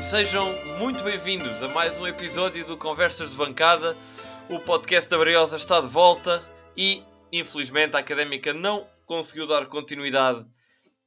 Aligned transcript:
sejam 0.00 0.48
muito 0.78 1.04
bem-vindos 1.04 1.60
a 1.60 1.68
mais 1.68 1.98
um 1.98 2.06
episódio 2.06 2.64
do 2.64 2.76
Conversas 2.76 3.32
de 3.32 3.36
Bancada. 3.36 3.94
O 4.48 4.58
podcast 4.58 5.10
da 5.10 5.18
Briosa 5.18 5.58
está 5.58 5.78
de 5.78 5.88
volta 5.88 6.42
e, 6.74 7.04
infelizmente, 7.30 7.94
a 7.96 8.00
académica 8.00 8.54
não 8.54 8.88
conseguiu 9.04 9.46
dar 9.46 9.66
continuidade 9.66 10.44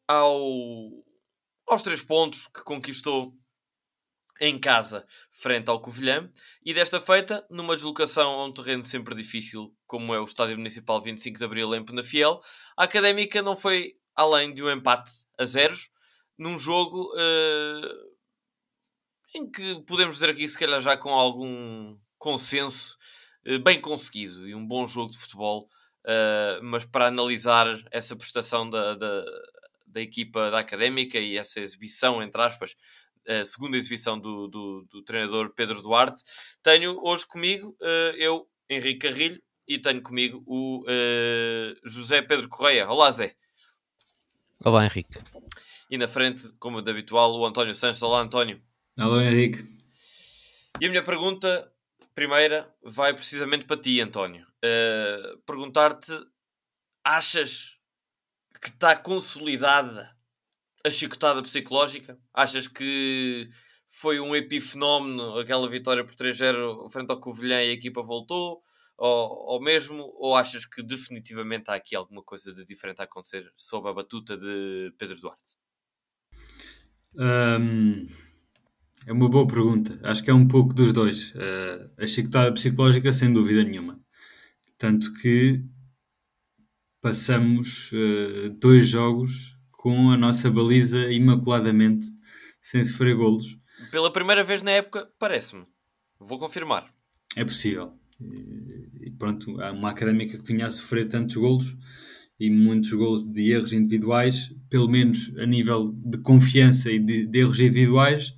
ao... 0.07 0.39
aos 1.67 1.81
três 1.81 2.03
pontos 2.03 2.47
que 2.47 2.63
conquistou 2.63 3.33
em 4.39 4.59
casa, 4.59 5.05
frente 5.31 5.69
ao 5.69 5.81
Covilhã, 5.81 6.31
e 6.63 6.71
desta 6.71 7.01
feita, 7.01 7.45
numa 7.49 7.75
deslocação 7.75 8.41
a 8.41 8.45
um 8.45 8.53
terreno 8.53 8.83
sempre 8.83 9.15
difícil, 9.15 9.73
como 9.87 10.13
é 10.13 10.19
o 10.19 10.25
Estádio 10.25 10.55
Municipal 10.55 11.01
25 11.01 11.39
de 11.39 11.43
Abril 11.43 11.73
em 11.73 11.83
Penafiel, 11.83 12.39
a 12.77 12.83
Académica 12.83 13.41
não 13.41 13.55
foi 13.55 13.93
além 14.15 14.53
de 14.53 14.61
um 14.61 14.71
empate 14.71 15.11
a 15.37 15.45
zeros, 15.45 15.89
num 16.37 16.59
jogo 16.59 17.11
uh, 17.15 18.12
em 19.33 19.49
que 19.49 19.81
podemos 19.81 20.15
dizer 20.15 20.29
aqui, 20.29 20.47
se 20.47 20.57
calhar, 20.57 20.79
já 20.81 20.95
com 20.95 21.09
algum 21.09 21.97
consenso 22.17 22.97
uh, 23.47 23.59
bem 23.59 23.79
conseguido 23.79 24.47
e 24.47 24.53
um 24.53 24.65
bom 24.65 24.87
jogo 24.87 25.11
de 25.11 25.17
futebol, 25.17 25.67
uh, 26.05 26.63
mas 26.63 26.85
para 26.85 27.07
analisar 27.07 27.67
essa 27.91 28.15
prestação 28.15 28.69
da, 28.69 28.95
da, 28.95 29.25
da 29.87 30.01
equipa 30.01 30.51
da 30.51 30.59
Académica 30.59 31.17
e 31.17 31.37
essa 31.37 31.59
exibição, 31.59 32.21
entre 32.21 32.41
aspas, 32.41 32.75
a 33.27 33.43
segunda 33.45 33.77
exibição 33.77 34.19
do, 34.19 34.47
do, 34.49 34.85
do, 34.89 35.01
treinador 35.01 35.53
Pedro 35.55 35.81
Duarte, 35.81 36.21
tenho 36.61 36.99
hoje 37.01 37.25
comigo 37.25 37.73
eu, 38.17 38.45
Henrique 38.69 39.07
Carrilho, 39.07 39.41
e 39.65 39.79
tenho 39.79 40.03
comigo 40.03 40.43
o 40.45 40.83
José 41.85 42.21
Pedro 42.21 42.49
Correia. 42.49 42.85
Olá, 42.89 43.09
Zé. 43.11 43.33
Olá, 44.65 44.83
Henrique. 44.83 45.19
E 45.89 45.97
na 45.97 46.05
frente, 46.05 46.53
como 46.59 46.81
de 46.81 46.91
habitual, 46.91 47.33
o 47.33 47.45
António 47.45 47.73
Santos. 47.73 48.03
Olá, 48.03 48.19
António. 48.19 48.61
Olá, 48.99 49.23
Henrique. 49.23 49.63
E 50.79 50.85
a 50.85 50.89
minha 50.89 51.03
pergunta, 51.03 51.71
primeira, 52.13 52.73
vai 52.83 53.13
precisamente 53.13 53.65
para 53.65 53.81
ti, 53.81 53.99
António. 53.99 54.45
Uh, 54.63 55.37
Perguntar-te: 55.45 56.11
achas 57.03 57.77
que 58.61 58.69
está 58.69 58.95
consolidada 58.95 60.15
a 60.85 60.89
chicotada 60.89 61.41
psicológica? 61.41 62.19
Achas 62.33 62.67
que 62.67 63.49
foi 63.87 64.19
um 64.19 64.35
epifenómeno 64.35 65.37
aquela 65.37 65.69
vitória 65.69 66.03
por 66.03 66.15
3-0 66.15 66.91
frente 66.91 67.11
ao 67.11 67.19
Covilhã 67.19 67.63
e 67.63 67.69
a 67.69 67.73
equipa 67.73 68.01
voltou? 68.01 68.63
ou, 68.97 69.53
ou 69.53 69.61
mesmo, 69.61 70.13
ou 70.17 70.35
achas 70.35 70.65
que 70.65 70.81
definitivamente 70.83 71.69
há 71.69 71.75
aqui 71.75 71.95
alguma 71.95 72.23
coisa 72.23 72.53
de 72.53 72.65
diferente 72.65 73.01
a 73.01 73.05
acontecer 73.05 73.51
sob 73.55 73.89
a 73.89 73.93
batuta 73.93 74.37
de 74.37 74.93
Pedro 74.97 75.19
Duarte? 75.19 75.57
Um, 77.15 78.07
é 79.05 79.11
uma 79.13 79.29
boa 79.29 79.47
pergunta. 79.47 79.99
Acho 80.03 80.23
que 80.23 80.29
é 80.29 80.33
um 80.33 80.47
pouco 80.47 80.73
dos 80.73 80.93
dois. 80.93 81.31
Uh, 81.31 81.89
a 82.03 82.07
chicotada 82.07 82.51
psicológica, 82.53 83.11
sem 83.11 83.31
dúvida 83.31 83.63
nenhuma. 83.63 83.99
Tanto 84.77 85.13
que 85.13 85.63
passamos 87.01 87.91
uh, 87.91 88.49
dois 88.59 88.87
jogos 88.87 89.57
com 89.71 90.11
a 90.11 90.17
nossa 90.17 90.49
baliza 90.49 91.11
imaculadamente 91.11 92.07
sem 92.61 92.83
sofrer 92.83 93.15
golos. 93.15 93.57
Pela 93.91 94.11
primeira 94.11 94.43
vez 94.43 94.63
na 94.63 94.71
época, 94.71 95.09
parece-me. 95.19 95.65
Vou 96.19 96.39
confirmar. 96.39 96.93
É 97.35 97.43
possível 97.43 97.93
e 99.01 99.11
pronto, 99.11 99.59
há 99.61 99.71
uma 99.71 99.91
académica 99.91 100.37
que 100.37 100.53
vinha 100.53 100.65
a 100.65 100.71
sofrer 100.71 101.07
tantos 101.07 101.35
golos 101.35 101.75
e 102.39 102.49
muitos 102.49 102.91
golos 102.93 103.23
de 103.23 103.51
erros 103.51 103.73
individuais, 103.73 104.53
pelo 104.69 104.89
menos 104.89 105.35
a 105.37 105.45
nível 105.45 105.91
de 105.93 106.17
confiança 106.19 106.91
e 106.91 106.99
de, 106.99 107.25
de 107.25 107.39
erros 107.39 107.59
individuais, 107.59 108.33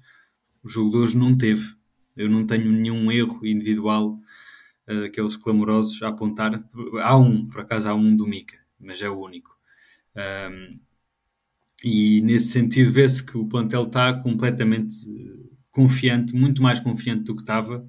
o 0.66 0.70
jogo 0.70 0.92
de 0.92 0.98
hoje 0.98 1.18
não 1.18 1.38
teve. 1.38 1.74
Eu 2.18 2.30
não 2.30 2.46
tenho 2.46 2.72
nenhum 2.72 3.12
erro 3.12 3.46
individual, 3.46 4.20
uh, 4.90 5.06
aqueles 5.06 5.38
clamorosos 5.38 6.02
a 6.04 6.10
apontar. 6.10 6.52
Há 7.02 7.18
um, 7.18 7.46
por 7.46 7.62
acaso 7.62 7.90
há 7.90 7.94
um 7.94 8.16
do 8.16 8.28
Mica, 8.28 8.58
mas 8.80 9.02
é 9.02 9.10
o 9.10 9.20
único. 9.20 9.56
Um, 10.16 10.70
e 11.84 12.22
nesse 12.22 12.48
sentido 12.48 12.92
vê-se 12.92 13.24
que 13.24 13.38
o 13.38 13.46
plantel 13.46 13.84
está 13.84 14.14
completamente 14.14 14.96
eh, 15.08 15.50
confiante, 15.70 16.34
muito 16.36 16.64
mais 16.64 16.80
confiante 16.80 17.24
do 17.26 17.36
que 17.36 17.42
estava 17.44 17.86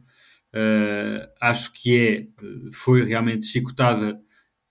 Uh, 0.57 1.29
acho 1.39 1.71
que 1.75 1.99
é, 1.99 2.27
foi 2.73 3.05
realmente 3.05 3.45
chicotada 3.45 4.19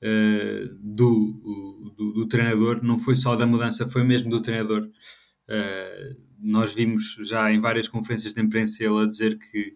uh, 0.02 0.76
do, 0.82 1.94
do, 1.96 2.14
do, 2.14 2.28
treinador, 2.28 2.84
não 2.84 2.98
foi 2.98 3.16
só 3.16 3.36
da 3.36 3.46
mudança, 3.46 3.88
foi 3.88 4.04
mesmo 4.04 4.32
do 4.32 4.42
treinador. 4.42 4.90
Uh, 5.48 6.18
nós 6.40 6.74
vimos 6.74 7.18
já 7.22 7.52
em 7.52 7.60
várias 7.60 7.88
conferências 7.88 8.34
de 8.34 8.42
imprensa 8.42 8.84
ele 8.84 9.02
a 9.02 9.06
dizer 9.06 9.38
que 9.38 9.74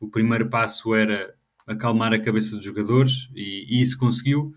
o 0.00 0.08
primeiro 0.08 0.48
passo 0.48 0.94
era 0.94 1.34
acalmar 1.66 2.12
a 2.12 2.18
cabeça 2.18 2.54
dos 2.54 2.64
jogadores 2.64 3.28
e, 3.34 3.66
e 3.68 3.80
isso 3.80 3.98
conseguiu. 3.98 4.52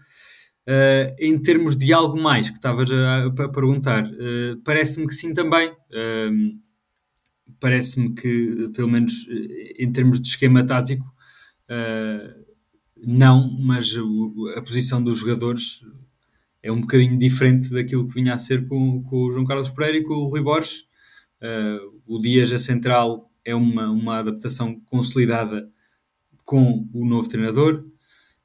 Uh, 0.68 1.16
em 1.18 1.42
termos 1.42 1.76
de 1.76 1.92
algo 1.92 2.22
mais 2.22 2.48
que 2.48 2.58
estavas 2.58 2.92
a, 2.92 3.26
a, 3.26 3.50
perguntar, 3.50 4.06
uh, 4.06 4.62
parece-me 4.64 5.08
que 5.08 5.16
sim 5.16 5.34
também. 5.34 5.70
Uh, 5.70 6.60
parece-me 7.60 8.14
que, 8.14 8.70
pelo 8.76 8.88
menos 8.88 9.28
eh, 9.30 9.84
em 9.84 9.92
termos 9.92 10.22
de 10.22 10.30
esquema 10.30 10.64
tático, 10.64 11.06
não, 13.06 13.52
mas 13.60 13.94
a 14.56 14.62
posição 14.62 15.04
dos 15.04 15.20
jogadores 15.20 15.81
é 16.62 16.72
um 16.72 16.80
bocadinho 16.81 17.18
diferente 17.18 17.70
daquilo 17.72 18.08
que 18.08 18.14
vinha 18.14 18.34
a 18.34 18.38
ser 18.38 18.68
com, 18.68 19.04
com 19.04 19.24
o 19.24 19.31
João 19.31 19.46
Carlos 19.46 19.70
Pereira 19.70 19.98
e 19.98 20.04
com 20.04 20.14
o 20.14 20.30
Rui 20.30 20.42
Borges. 20.42 20.86
Uh, 21.41 22.01
o 22.05 22.19
Dias 22.19 22.51
a 22.51 22.59
central 22.59 23.31
é 23.45 23.55
uma, 23.55 23.89
uma 23.89 24.19
adaptação 24.19 24.79
consolidada 24.85 25.69
com 26.44 26.88
o 26.94 27.05
novo 27.05 27.27
treinador. 27.27 27.85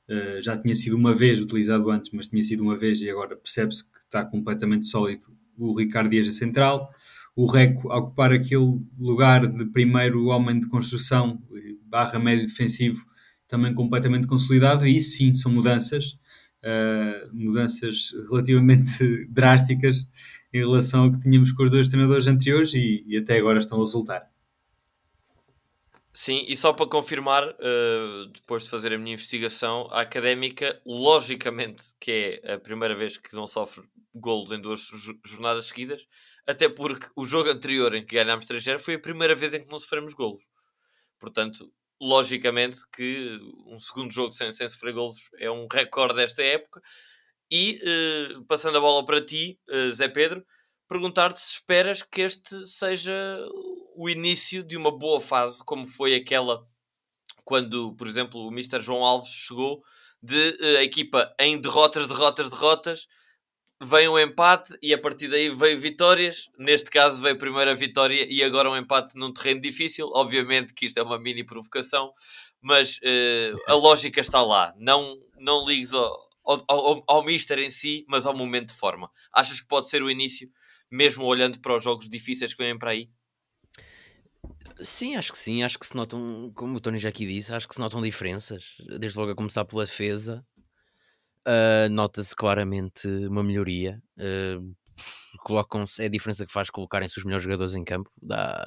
Uh, 0.08 0.40
já 0.42 0.56
tinha 0.56 0.74
sido 0.74 0.96
uma 0.96 1.14
vez 1.14 1.40
utilizado 1.40 1.90
antes, 1.90 2.10
mas 2.12 2.28
tinha 2.28 2.42
sido 2.42 2.62
uma 2.62 2.76
vez 2.76 3.00
e 3.00 3.10
agora 3.10 3.36
percebe-se 3.36 3.84
que 3.84 3.98
está 3.98 4.24
completamente 4.24 4.86
sólido 4.86 5.26
o 5.56 5.76
Ricardo 5.76 6.10
Dias 6.10 6.28
a 6.28 6.32
central. 6.32 6.90
O 7.36 7.46
Reco 7.46 7.90
a 7.90 7.98
ocupar 7.98 8.32
aquele 8.32 8.80
lugar 8.98 9.46
de 9.46 9.64
primeiro 9.66 10.26
homem 10.26 10.60
de 10.60 10.68
construção 10.68 11.42
barra 11.86 12.18
médio 12.18 12.46
defensivo 12.46 13.04
também 13.48 13.74
completamente 13.74 14.26
consolidado. 14.26 14.86
E 14.86 14.96
isso 14.96 15.16
sim 15.16 15.34
são 15.34 15.50
mudanças 15.50 16.16
uh, 16.64 17.30
mudanças 17.32 18.12
relativamente 18.28 19.26
drásticas 19.30 19.96
em 20.54 20.60
relação 20.60 21.04
ao 21.04 21.12
que 21.12 21.20
tínhamos 21.20 21.52
com 21.52 21.64
os 21.64 21.70
dois 21.70 21.88
treinadores 21.88 22.26
anteriores 22.26 22.72
e, 22.74 23.04
e 23.06 23.16
até 23.18 23.36
agora 23.36 23.58
estão 23.58 23.78
a 23.78 23.82
resultar 23.82 24.30
Sim, 26.16 26.44
e 26.46 26.54
só 26.54 26.72
para 26.72 26.86
confirmar, 26.86 27.42
uh, 27.42 28.26
depois 28.32 28.62
de 28.62 28.70
fazer 28.70 28.92
a 28.92 28.98
minha 28.98 29.14
investigação, 29.14 29.88
a 29.90 30.02
académica, 30.02 30.80
logicamente, 30.86 31.82
que 31.98 32.40
é 32.44 32.54
a 32.54 32.58
primeira 32.60 32.94
vez 32.94 33.16
que 33.16 33.34
não 33.34 33.48
sofre 33.48 33.82
golos 34.14 34.52
em 34.52 34.60
duas 34.60 34.88
jornadas 35.24 35.66
seguidas, 35.66 36.06
até 36.46 36.68
porque 36.68 37.08
o 37.16 37.26
jogo 37.26 37.50
anterior 37.50 37.92
em 37.96 38.06
que 38.06 38.14
ganhámos 38.14 38.46
3-0 38.46 38.78
foi 38.78 38.94
a 38.94 38.98
primeira 39.00 39.34
vez 39.34 39.54
em 39.54 39.64
que 39.64 39.68
não 39.68 39.78
sofremos 39.80 40.14
golos. 40.14 40.44
Portanto, 41.18 41.68
logicamente 42.00 42.78
que 42.94 43.40
um 43.66 43.78
segundo 43.78 44.12
jogo 44.12 44.30
sem, 44.30 44.52
sem 44.52 44.68
sofrer 44.68 44.92
golos 44.92 45.16
é 45.38 45.50
um 45.50 45.66
recorde 45.66 46.14
desta 46.14 46.44
época. 46.44 46.80
E 47.50 47.80
uh, 47.82 48.44
passando 48.44 48.78
a 48.78 48.80
bola 48.80 49.04
para 49.04 49.24
ti, 49.24 49.58
uh, 49.68 49.92
Zé 49.92 50.08
Pedro, 50.08 50.44
perguntar-te 50.88 51.40
se 51.40 51.54
esperas 51.54 52.02
que 52.02 52.22
este 52.22 52.66
seja 52.66 53.12
o 53.96 54.08
início 54.08 54.62
de 54.62 54.76
uma 54.76 54.90
boa 54.90 55.20
fase, 55.20 55.64
como 55.64 55.86
foi 55.86 56.14
aquela 56.14 56.66
quando, 57.44 57.94
por 57.96 58.06
exemplo, 58.06 58.40
o 58.46 58.52
Mr. 58.52 58.80
João 58.80 59.04
Alves 59.04 59.30
chegou 59.30 59.82
de 60.22 60.58
uh, 60.60 60.78
a 60.78 60.82
equipa 60.82 61.34
em 61.38 61.60
derrotas, 61.60 62.08
derrotas, 62.08 62.50
derrotas 62.50 63.06
vem 63.82 64.08
um 64.08 64.18
empate 64.18 64.76
e 64.82 64.94
a 64.94 64.98
partir 64.98 65.28
daí 65.28 65.50
veio 65.50 65.78
vitórias. 65.78 66.48
Neste 66.58 66.90
caso 66.90 67.20
veio 67.20 67.36
a 67.68 67.74
vitória 67.74 68.26
e 68.28 68.42
agora 68.42 68.70
um 68.70 68.76
empate 68.76 69.16
num 69.16 69.32
terreno 69.32 69.60
difícil. 69.60 70.10
Obviamente 70.14 70.72
que 70.72 70.86
isto 70.86 70.98
é 70.98 71.02
uma 71.02 71.18
mini 71.18 71.44
provocação, 71.44 72.12
mas 72.60 72.96
uh, 72.98 73.70
a 73.70 73.74
lógica 73.74 74.20
está 74.20 74.42
lá. 74.42 74.72
Não, 74.78 75.16
não 75.38 75.66
ligues 75.66 75.92
ao, 75.92 76.23
ao, 76.44 76.64
ao, 76.68 77.04
ao 77.08 77.24
Mister 77.24 77.58
em 77.58 77.70
si, 77.70 78.04
mas 78.08 78.26
ao 78.26 78.36
momento 78.36 78.68
de 78.68 78.74
forma. 78.74 79.10
Achas 79.32 79.60
que 79.60 79.66
pode 79.66 79.88
ser 79.88 80.02
o 80.02 80.10
início, 80.10 80.50
mesmo 80.90 81.24
olhando 81.24 81.60
para 81.60 81.76
os 81.76 81.82
jogos 81.82 82.08
difíceis 82.08 82.52
que 82.52 82.62
vêm 82.62 82.78
para 82.78 82.90
aí? 82.90 83.10
Sim, 84.82 85.16
acho 85.16 85.32
que 85.32 85.38
sim. 85.38 85.62
Acho 85.62 85.78
que 85.78 85.86
se 85.86 85.96
notam, 85.96 86.52
como 86.54 86.76
o 86.76 86.80
Tony 86.80 86.98
já 86.98 87.08
aqui 87.08 87.26
disse, 87.26 87.52
acho 87.52 87.68
que 87.68 87.74
se 87.74 87.80
notam 87.80 88.02
diferenças. 88.02 88.76
Desde 88.98 89.18
logo 89.18 89.32
a 89.32 89.36
começar 89.36 89.64
pela 89.64 89.84
defesa 89.84 90.44
Uh, 91.46 91.90
Nota-se 91.90 92.34
claramente 92.34 93.06
uma 93.06 93.42
melhoria. 93.42 94.02
Uh, 94.16 94.74
colocam-se, 95.40 96.02
é 96.02 96.06
a 96.06 96.08
diferença 96.08 96.46
que 96.46 96.52
faz 96.52 96.70
colocarem-se 96.70 97.18
os 97.18 97.24
melhores 97.24 97.44
jogadores 97.44 97.74
em 97.74 97.84
campo, 97.84 98.10
dá, 98.22 98.66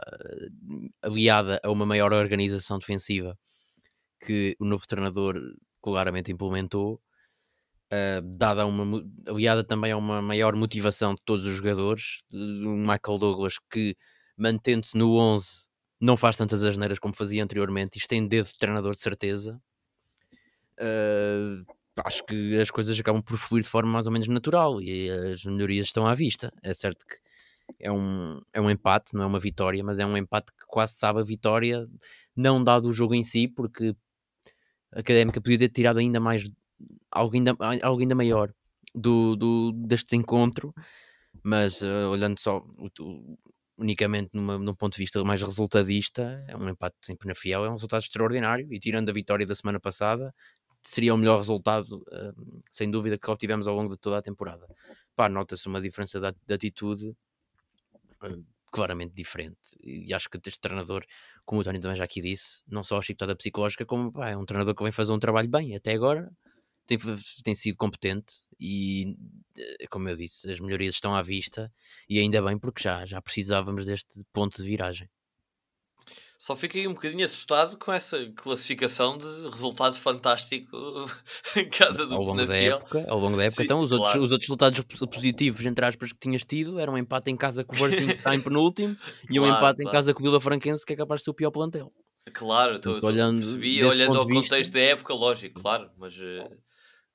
aliada 1.02 1.60
a 1.64 1.72
uma 1.72 1.86
maior 1.86 2.14
organização 2.14 2.78
defensiva 2.78 3.38
que 4.24 4.56
o 4.60 4.66
novo 4.66 4.86
treinador 4.86 5.40
claramente 5.82 6.32
implementou, 6.32 7.02
uh, 7.94 8.22
dada 8.22 8.66
uma, 8.66 9.04
aliada 9.28 9.64
também 9.64 9.92
a 9.92 9.98
uma 9.98 10.22
maior 10.22 10.56
motivação 10.56 11.14
de 11.16 11.22
todos 11.24 11.46
os 11.46 11.56
jogadores, 11.56 12.22
um 12.32 12.80
Michael 12.80 13.18
Douglas 13.20 13.56
que 13.72 13.96
mantendo-se 14.38 14.98
no 14.98 15.16
11 15.16 15.68
não 16.00 16.16
faz 16.16 16.38
tantas 16.38 16.64
asneiras 16.64 17.00
como 17.00 17.14
fazia 17.14 17.44
anteriormente, 17.44 17.98
isto 17.98 18.10
tem 18.10 18.28
dedo 18.28 18.48
de 18.48 18.58
treinador 18.58 18.94
de 18.94 19.02
certeza. 19.02 19.60
Uh, 20.80 21.66
acho 22.06 22.24
que 22.26 22.60
as 22.60 22.70
coisas 22.70 23.00
acabam 23.00 23.22
por 23.22 23.38
fluir 23.38 23.64
de 23.64 23.70
forma 23.70 23.92
mais 23.92 24.06
ou 24.06 24.14
menos 24.14 24.28
natural 24.28 24.82
e 24.82 25.10
as 25.10 25.44
melhorias 25.46 25.88
estão 25.88 26.06
à 26.06 26.14
vista. 26.14 26.54
É 26.62 26.74
certo 26.74 27.06
que 27.06 27.16
é 27.80 27.92
um, 27.92 28.40
é 28.54 28.62
um 28.62 28.70
empate, 28.70 29.14
não 29.14 29.24
é 29.24 29.26
uma 29.26 29.40
vitória, 29.40 29.84
mas 29.84 30.00
é 30.00 30.06
um 30.06 30.16
empate 30.16 30.52
que 30.52 30.66
quase 30.68 30.94
sabe 30.94 31.20
a 31.20 31.24
vitória, 31.24 31.88
não 32.36 32.64
dado 32.64 32.88
o 32.88 32.94
jogo 32.94 33.14
em 33.14 33.24
si, 33.24 33.48
porque 33.48 33.96
a 34.94 35.00
Académica 35.00 35.42
podia 35.42 35.58
ter 35.58 35.70
tirado 35.70 36.00
ainda 36.00 36.20
mais, 36.20 36.50
algo 37.18 37.36
ainda, 37.36 37.56
algo 37.82 38.02
ainda 38.02 38.16
maior 38.16 38.54
do, 38.94 39.36
do, 39.36 39.72
deste 39.74 40.16
encontro, 40.16 40.74
mas 41.44 41.82
uh, 41.82 42.10
olhando 42.12 42.40
só 42.40 42.64
unicamente 43.78 44.30
numa, 44.34 44.58
num 44.58 44.74
ponto 44.74 44.94
de 44.94 45.00
vista 45.00 45.24
mais 45.24 45.42
resultadista, 45.42 46.44
é 46.48 46.56
um 46.58 46.68
empate 46.68 46.96
sempre 47.02 47.28
na 47.28 47.36
fiel, 47.36 47.66
é 47.66 47.70
um 47.70 47.74
resultado 47.74 48.02
extraordinário 48.02 48.68
e 48.74 48.80
tirando 48.80 49.10
a 49.10 49.14
vitória 49.14 49.46
da 49.46 49.56
semana 49.56 49.80
passada, 49.80 50.34
seria 50.82 51.14
o 51.14 51.18
melhor 51.18 51.38
resultado, 51.38 51.98
uh, 52.08 52.62
sem 52.72 52.90
dúvida, 52.90 53.18
que 53.18 53.30
obtivemos 53.30 53.68
ao 53.68 53.76
longo 53.76 53.94
de 53.96 53.98
toda 54.00 54.18
a 54.18 54.22
temporada. 54.22 54.68
Pá, 55.16 55.30
nota-se 55.30 55.68
uma 55.68 55.82
diferença 55.82 56.20
de, 56.20 56.36
de 56.46 56.54
atitude 56.54 57.10
uh, 58.24 58.46
claramente 58.72 59.14
diferente. 59.14 59.58
E 59.84 60.14
acho 60.14 60.30
que 60.30 60.40
este 60.46 60.60
treinador, 60.60 61.06
como 61.46 61.62
o 61.62 61.64
Tony 61.64 61.80
também 61.80 61.98
já 61.98 62.04
aqui 62.04 62.22
disse, 62.22 62.64
não 62.68 62.84
só 62.84 62.98
a 62.98 63.02
chicotada 63.02 63.36
psicológica, 63.36 63.86
como 63.86 64.12
pá, 64.12 64.30
é 64.30 64.38
um 64.38 64.46
treinador 64.46 64.76
que 64.76 64.84
vem 64.84 64.92
fazer 64.92 65.12
um 65.14 65.20
trabalho 65.20 65.50
bem. 65.50 65.76
Até 65.76 65.94
agora 65.94 66.32
tem, 66.88 66.98
tem 67.44 67.56
sido 67.56 67.78
competente 67.78 68.34
e, 68.60 69.16
eh, 69.58 69.88
como 69.90 70.10
eu 70.10 70.16
disse, 70.16 70.50
as 70.50 70.60
melhorias 70.60 70.96
estão 70.96 71.14
à 71.14 71.22
vista 71.22 71.72
e 72.10 72.20
ainda 72.20 72.42
bem 72.42 72.58
porque 72.58 72.82
já, 72.82 73.06
já 73.06 73.22
precisávamos 73.22 73.86
deste 73.86 74.24
ponto 74.34 74.62
de 74.62 74.68
viragem. 74.68 75.10
Só 76.38 76.56
fiquei 76.56 76.88
um 76.88 76.94
bocadinho 76.94 77.26
assustado 77.26 77.78
com 77.80 77.92
essa 77.92 78.32
classificação 78.36 79.18
de 79.18 79.26
resultado 79.26 79.98
fantástico 79.98 80.78
em 81.58 81.68
casa 81.68 82.06
do 82.06 82.14
ao 82.14 82.22
longo 82.22 82.46
da 82.46 82.56
época 82.56 83.06
Ao 83.10 83.20
longo 83.20 83.36
da 83.36 83.46
época, 83.46 83.58
Sim, 83.58 83.66
então, 83.66 83.80
os, 83.80 83.90
claro. 83.90 84.04
outros, 84.04 84.24
os 84.24 84.32
outros 84.32 84.48
resultados 84.48 84.82
positivos, 85.10 85.66
entre 85.66 85.84
aspas, 85.84 86.12
que 86.12 86.20
tinhas 86.20 86.44
tido 86.44 86.80
eram 86.80 86.94
um 86.94 86.98
empate 86.98 87.32
em 87.32 87.36
casa 87.36 87.64
com 87.64 87.76
o 87.76 87.80
Varzinho, 87.80 88.10
que 88.10 88.20
está 88.20 88.36
em 88.36 88.42
penúltimo, 88.42 88.96
e 89.32 89.40
um 89.40 89.48
empate 89.48 89.82
claro. 89.82 89.82
em 89.82 89.92
casa 89.92 90.14
com 90.14 90.20
o 90.20 90.24
Vila 90.24 90.40
Franquense, 90.40 90.86
que 90.86 90.94
é 90.94 90.96
capaz 90.96 91.22
de 91.22 91.26
ser 91.26 91.32
o 91.32 91.34
pior 91.34 91.50
plantel. 91.50 91.92
Claro, 92.32 92.76
estou 92.76 93.04
olhando, 93.04 93.40
percebi, 93.40 93.84
olhando 93.84 94.20
ao 94.20 94.28
contexto 94.28 94.56
vista, 94.58 94.74
da 94.74 94.80
época, 94.82 95.14
lógico, 95.16 95.60
claro, 95.60 95.90
mas... 95.98 96.16
Uh... 96.18 96.67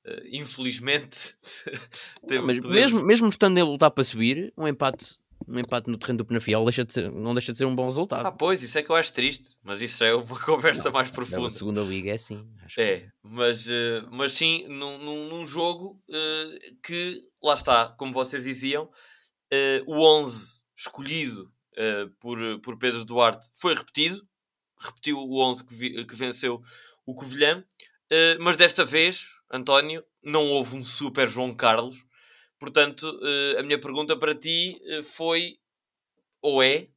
Uh, 0.05 0.21
infelizmente, 0.31 1.35
mas 2.43 2.59
podemos... 2.59 2.69
mesmo, 2.69 3.03
mesmo 3.03 3.29
estando 3.29 3.57
a 3.57 3.63
lutar 3.63 3.89
para 3.89 4.03
subir, 4.03 4.51
um 4.57 4.67
empate 4.67 5.17
um 5.47 5.59
empate 5.59 5.89
no 5.89 5.97
terreno 5.97 6.19
do 6.19 6.25
Penafiel 6.25 6.63
deixa 6.63 6.85
de 6.85 6.93
ser, 6.93 7.11
não 7.11 7.33
deixa 7.33 7.51
de 7.51 7.57
ser 7.57 7.65
um 7.65 7.75
bom 7.75 7.85
resultado. 7.85 8.25
Ah, 8.25 8.31
pois, 8.31 8.61
isso 8.61 8.77
é 8.77 8.83
que 8.83 8.89
eu 8.89 8.95
acho 8.95 9.13
triste, 9.13 9.55
mas 9.63 9.81
isso 9.81 10.03
é 10.03 10.13
uma 10.13 10.39
conversa 10.39 10.85
não, 10.85 10.91
mais 10.91 11.11
profunda. 11.11 11.47
A 11.47 11.51
segunda 11.51 11.81
liga 11.81 12.11
é 12.11 12.15
assim. 12.15 12.47
é, 12.77 12.99
que... 12.99 13.09
mas, 13.23 13.67
uh, 13.67 14.07
mas 14.11 14.33
sim, 14.33 14.65
num, 14.67 15.27
num, 15.29 15.45
jogo 15.45 16.01
uh, 16.09 16.75
que, 16.83 17.21
lá 17.41 17.53
está, 17.55 17.89
como 17.97 18.13
vocês 18.13 18.43
diziam, 18.43 18.85
uh, 18.85 19.83
o 19.85 20.01
11 20.19 20.63
escolhido 20.75 21.51
por, 22.19 22.37
por 22.61 22.77
Pedro 22.77 23.03
Duarte 23.03 23.49
foi 23.55 23.73
repetido, 23.73 24.21
repetiu 24.79 25.17
o 25.17 25.41
11 25.41 25.65
que, 25.65 25.73
vi, 25.73 26.05
que 26.05 26.15
venceu 26.15 26.61
o 27.03 27.15
Covilhã, 27.15 27.63
mas 28.41 28.55
desta 28.57 28.85
vez, 28.85 29.29
António, 29.53 30.03
não 30.21 30.49
houve 30.49 30.75
um 30.75 30.83
super 30.83 31.29
João 31.29 31.53
Carlos, 31.53 32.03
Portanto, 32.63 33.03
uh, 33.03 33.59
a 33.59 33.63
minha 33.63 33.77
pergunta 33.77 34.15
para 34.17 34.33
ti 34.33 34.79
uh, 34.97 35.03
foi, 35.03 35.57
ou 36.41 36.63
é, 36.63 36.87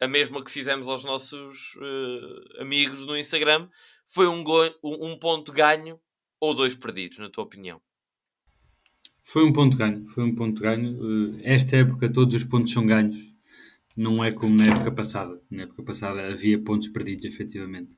a 0.00 0.08
mesma 0.08 0.42
que 0.42 0.50
fizemos 0.50 0.88
aos 0.88 1.04
nossos 1.04 1.74
uh, 1.76 2.62
amigos 2.62 3.04
no 3.04 3.14
Instagram, 3.14 3.68
foi 4.06 4.26
um, 4.26 4.42
um 4.82 5.18
ponto 5.18 5.52
ganho 5.52 6.00
ou 6.40 6.54
dois 6.54 6.74
perdidos, 6.74 7.18
na 7.18 7.28
tua 7.28 7.44
opinião? 7.44 7.82
Foi 9.22 9.44
um 9.44 9.52
ponto 9.52 9.76
ganho, 9.76 10.08
foi 10.08 10.24
um 10.24 10.34
ponto 10.34 10.62
ganho. 10.62 11.38
Esta 11.42 11.76
época 11.76 12.10
todos 12.10 12.34
os 12.34 12.44
pontos 12.44 12.72
são 12.72 12.86
ganhos, 12.86 13.18
não 13.94 14.24
é 14.24 14.32
como 14.32 14.56
na 14.56 14.72
época 14.72 14.90
passada. 14.90 15.38
Na 15.50 15.64
época 15.64 15.82
passada 15.82 16.28
havia 16.28 16.58
pontos 16.58 16.88
perdidos, 16.88 17.26
efetivamente. 17.26 17.94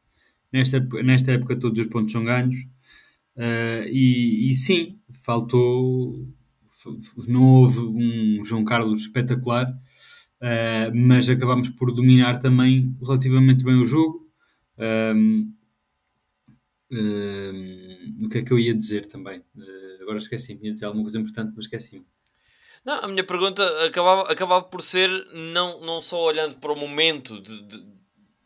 Nesta, 0.52 0.80
nesta 1.04 1.30
época 1.30 1.54
todos 1.54 1.78
os 1.78 1.86
pontos 1.86 2.10
são 2.10 2.24
ganhos. 2.24 2.56
Uh, 3.36 3.88
e, 3.88 4.50
e, 4.50 4.54
sim, 4.54 5.00
faltou 5.24 6.28
não 7.28 7.62
houve 7.62 7.78
um 7.78 8.44
João 8.44 8.64
Carlos 8.64 9.02
espetacular, 9.02 9.66
uh, 9.70 10.94
mas 10.94 11.28
acabámos 11.28 11.68
por 11.70 11.94
dominar 11.94 12.40
também 12.40 12.96
relativamente 13.02 13.64
bem 13.64 13.76
o 13.76 13.86
jogo. 13.86 14.30
Um, 14.78 15.54
um, 16.90 18.24
o 18.24 18.28
que 18.28 18.38
é 18.38 18.42
que 18.42 18.52
eu 18.52 18.58
ia 18.58 18.74
dizer 18.74 19.06
também? 19.06 19.40
Uh, 19.54 20.02
agora 20.02 20.18
esqueci-me, 20.18 20.66
ia 20.66 20.72
dizer 20.72 20.86
alguma 20.86 21.04
coisa 21.04 21.18
importante, 21.18 21.52
mas 21.54 21.64
esqueci-me. 21.64 22.06
Não, 22.84 23.04
a 23.04 23.08
minha 23.08 23.24
pergunta 23.24 23.64
acabava, 23.86 24.22
acabava 24.22 24.64
por 24.64 24.82
ser 24.82 25.08
não, 25.32 25.80
não 25.80 26.00
só 26.00 26.20
olhando 26.24 26.56
para 26.56 26.72
o 26.72 26.76
momento 26.76 27.40
de, 27.40 27.62
de, 27.62 27.78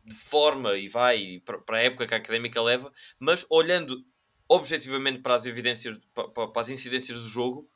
de 0.05 0.15
forma 0.15 0.77
e 0.77 0.89
vai 0.89 1.41
para, 1.45 1.59
para 1.59 1.79
a 1.79 1.83
época 1.83 2.07
que 2.07 2.15
a 2.15 2.19
académica 2.19 2.61
leva, 2.61 2.93
mas 3.19 3.47
olhando 3.49 4.05
objetivamente 4.49 5.19
para 5.19 5.35
as 5.35 5.47
evidências, 5.47 5.99
para, 6.15 6.29
para 6.29 6.61
as 6.61 6.69
incidências 6.69 7.23
do 7.23 7.29
jogo, 7.29 7.69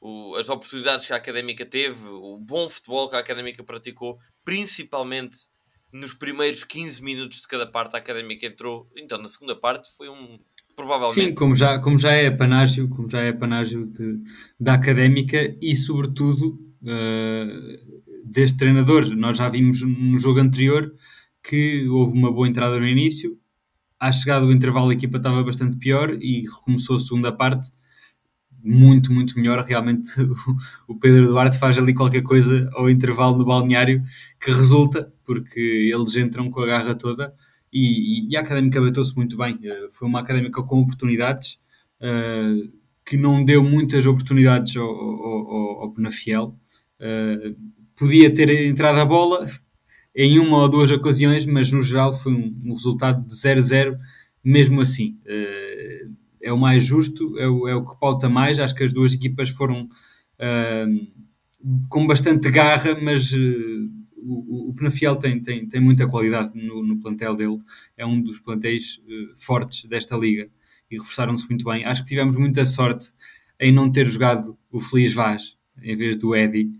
o, 0.00 0.34
as 0.36 0.48
oportunidades 0.48 1.06
que 1.06 1.12
a 1.12 1.16
Académica 1.16 1.64
teve, 1.64 2.06
o 2.08 2.38
bom 2.38 2.68
futebol 2.68 3.08
que 3.08 3.16
a 3.16 3.20
Académica 3.20 3.62
praticou, 3.62 4.18
principalmente 4.44 5.48
nos 5.92 6.12
primeiros 6.12 6.64
15 6.64 7.02
minutos 7.02 7.40
de 7.40 7.48
cada 7.48 7.66
parte 7.66 7.94
a 7.94 7.98
Académica 7.98 8.46
entrou, 8.46 8.90
então 8.96 9.18
na 9.18 9.28
segunda 9.28 9.56
parte 9.56 9.88
foi 9.96 10.08
um 10.08 10.38
provavelmente... 10.76 11.28
Sim, 11.28 11.34
como 11.34 11.54
já, 11.54 11.78
como 11.78 11.98
já 11.98 12.12
é 12.12 12.30
panágio, 12.30 12.88
como 12.88 13.08
já 13.08 13.20
é 13.20 13.32
panágio 13.32 13.86
de, 13.86 14.20
da 14.60 14.74
Académica 14.74 15.56
e 15.60 15.74
sobretudo 15.74 16.60
uh, 16.82 18.22
deste 18.24 18.58
treinador. 18.58 19.06
Nós 19.16 19.38
já 19.38 19.48
vimos 19.48 19.80
no 19.82 20.18
jogo 20.18 20.38
anterior 20.38 20.94
que 21.42 21.88
houve 21.88 22.12
uma 22.12 22.30
boa 22.30 22.46
entrada 22.46 22.78
no 22.78 22.86
início, 22.86 23.38
à 23.98 24.12
chegada 24.12 24.46
do 24.46 24.52
intervalo 24.52 24.90
a 24.90 24.94
equipa 24.94 25.16
estava 25.16 25.42
bastante 25.42 25.76
pior 25.76 26.14
e 26.20 26.42
recomeçou 26.42 26.96
a 26.96 27.00
segunda 27.00 27.32
parte 27.32 27.70
muito, 28.62 29.12
muito 29.12 29.36
melhor. 29.36 29.64
Realmente 29.64 30.10
o 30.88 30.98
Pedro 30.98 31.28
Duarte 31.28 31.58
faz 31.58 31.78
ali 31.78 31.94
qualquer 31.94 32.22
coisa 32.22 32.68
ao 32.74 32.90
intervalo 32.90 33.36
no 33.36 33.44
balneário 33.44 34.02
que 34.40 34.50
resulta, 34.50 35.12
porque 35.24 35.90
eles 35.92 36.16
entram 36.16 36.50
com 36.50 36.60
a 36.60 36.66
garra 36.66 36.94
toda 36.94 37.32
e, 37.72 38.28
e 38.30 38.36
a 38.36 38.40
académica 38.40 38.80
bateu-se 38.80 39.14
muito 39.16 39.36
bem. 39.36 39.58
Eh, 39.62 39.88
foi 39.90 40.08
uma 40.08 40.20
académica 40.20 40.62
com 40.62 40.80
oportunidades 40.80 41.60
uh, 42.00 42.72
que 43.04 43.16
não 43.16 43.44
deu 43.44 43.62
muitas 43.62 44.06
oportunidades 44.06 44.76
ao, 44.76 44.88
ao, 44.88 45.82
ao 45.82 45.92
Penafiel. 45.92 46.56
Uh, 46.98 47.56
podia 47.94 48.32
ter 48.34 48.48
entrado 48.66 48.98
a 48.98 49.04
bola 49.04 49.46
em 50.16 50.38
uma 50.38 50.62
ou 50.62 50.68
duas 50.68 50.90
ocasiões, 50.90 51.44
mas 51.44 51.70
no 51.70 51.82
geral 51.82 52.12
foi 52.12 52.32
um, 52.32 52.56
um 52.64 52.72
resultado 52.72 53.26
de 53.26 53.34
0-0 53.34 53.98
mesmo 54.42 54.80
assim. 54.80 55.18
Uh, 55.26 56.16
é 56.40 56.52
o 56.52 56.58
mais 56.58 56.84
justo, 56.84 57.38
é 57.38 57.48
o, 57.48 57.68
é 57.68 57.74
o 57.74 57.84
que 57.84 57.98
pauta 57.98 58.28
mais. 58.28 58.58
Acho 58.58 58.74
que 58.74 58.84
as 58.84 58.92
duas 58.92 59.12
equipas 59.12 59.50
foram 59.50 59.82
uh, 59.82 61.86
com 61.88 62.06
bastante 62.06 62.50
garra, 62.50 62.98
mas 63.00 63.32
uh, 63.32 63.90
o, 64.16 64.70
o 64.70 64.74
Penafiel 64.74 65.16
tem, 65.16 65.42
tem, 65.42 65.68
tem 65.68 65.80
muita 65.80 66.08
qualidade 66.08 66.52
no, 66.54 66.82
no 66.82 66.98
plantel 66.98 67.34
dele. 67.34 67.58
É 67.96 68.06
um 68.06 68.20
dos 68.20 68.38
plantéis 68.38 68.98
uh, 68.98 69.36
fortes 69.36 69.84
desta 69.84 70.16
liga 70.16 70.48
e 70.90 70.96
reforçaram-se 70.96 71.48
muito 71.48 71.64
bem. 71.64 71.84
Acho 71.84 72.02
que 72.02 72.08
tivemos 72.08 72.36
muita 72.36 72.64
sorte 72.64 73.12
em 73.58 73.72
não 73.72 73.90
ter 73.90 74.06
jogado 74.06 74.56
o 74.70 74.80
Feliz 74.80 75.14
Vaz 75.14 75.56
em 75.82 75.96
vez 75.96 76.16
do 76.16 76.34
Eddie, 76.34 76.72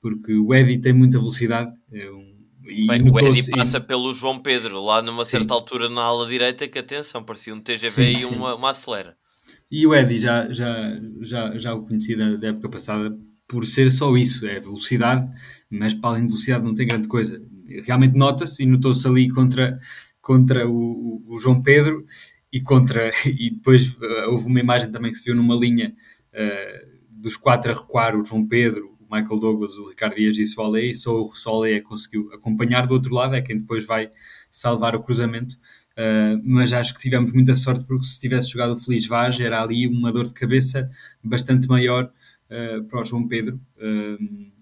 porque 0.00 0.34
o 0.34 0.54
Eddie 0.54 0.78
tem 0.78 0.92
muita 0.92 1.18
velocidade. 1.18 1.72
É 1.92 2.10
um, 2.10 2.27
Bem, 2.68 3.02
o 3.10 3.18
Eddie 3.18 3.50
passa 3.50 3.80
pelo 3.80 4.12
João 4.12 4.38
Pedro, 4.38 4.82
lá 4.82 5.00
numa 5.00 5.24
Sim. 5.24 5.32
certa 5.32 5.54
altura 5.54 5.88
na 5.88 6.02
ala 6.02 6.28
direita, 6.28 6.68
que 6.68 6.78
atenção, 6.78 7.24
parecia 7.24 7.54
um 7.54 7.60
TGV 7.60 7.88
sim, 7.88 8.20
e 8.20 8.24
uma, 8.26 8.54
uma 8.54 8.70
acelera. 8.70 9.16
E 9.70 9.86
o 9.86 9.94
Eddie 9.94 10.20
já, 10.20 10.52
já, 10.52 11.00
já, 11.22 11.58
já 11.58 11.74
o 11.74 11.86
conheci 11.86 12.14
da, 12.14 12.36
da, 12.36 12.48
época 12.48 12.68
passada 12.68 13.16
por 13.46 13.66
ser 13.66 13.90
só 13.90 14.14
isso, 14.16 14.46
é 14.46 14.60
velocidade, 14.60 15.26
mas 15.70 15.94
para 15.94 16.10
além 16.10 16.22
de 16.22 16.28
velocidade 16.28 16.64
não 16.64 16.74
tem 16.74 16.86
grande 16.86 17.08
coisa. 17.08 17.42
Realmente 17.86 18.16
nota-se 18.16 18.62
e 18.62 18.66
notou-se 18.66 19.06
ali 19.06 19.30
contra, 19.30 19.78
contra 20.20 20.68
o, 20.68 21.22
o, 21.26 21.38
João 21.38 21.62
Pedro 21.62 22.04
e 22.52 22.60
contra 22.60 23.10
e 23.24 23.50
depois 23.50 23.88
uh, 23.92 24.30
houve 24.30 24.46
uma 24.46 24.60
imagem 24.60 24.90
também 24.90 25.10
que 25.10 25.18
se 25.18 25.24
viu 25.24 25.34
numa 25.34 25.54
linha 25.54 25.94
uh, 26.34 26.98
dos 27.10 27.36
quatro 27.36 27.72
a 27.72 27.74
recuar, 27.74 28.14
o 28.14 28.24
João 28.24 28.46
Pedro, 28.46 28.97
Michael 29.10 29.40
Douglas, 29.40 29.76
o 29.78 29.88
Ricardo 29.88 30.16
Dias 30.16 30.36
e 30.36 30.42
o 30.42 30.46
Soleil, 30.46 30.94
só 30.94 31.22
o 31.22 31.34
Soleil 31.34 31.82
conseguiu 31.82 32.30
acompanhar 32.32 32.86
do 32.86 32.94
outro 32.94 33.14
lado, 33.14 33.34
é 33.34 33.40
quem 33.40 33.58
depois 33.58 33.84
vai 33.84 34.10
salvar 34.50 34.94
o 34.94 35.02
cruzamento. 35.02 35.56
Uh, 35.98 36.40
mas 36.44 36.72
acho 36.72 36.94
que 36.94 37.00
tivemos 37.00 37.32
muita 37.32 37.56
sorte 37.56 37.84
porque 37.84 38.06
se 38.06 38.20
tivesse 38.20 38.50
jogado 38.50 38.74
o 38.74 38.76
Feliz 38.76 39.04
Vaz 39.08 39.40
era 39.40 39.60
ali 39.60 39.84
uma 39.88 40.12
dor 40.12 40.28
de 40.28 40.32
cabeça 40.32 40.88
bastante 41.24 41.66
maior 41.66 42.04
uh, 42.04 42.84
para 42.84 43.00
o 43.00 43.04
João 43.04 43.26
Pedro 43.26 43.60
uh, 43.78 44.52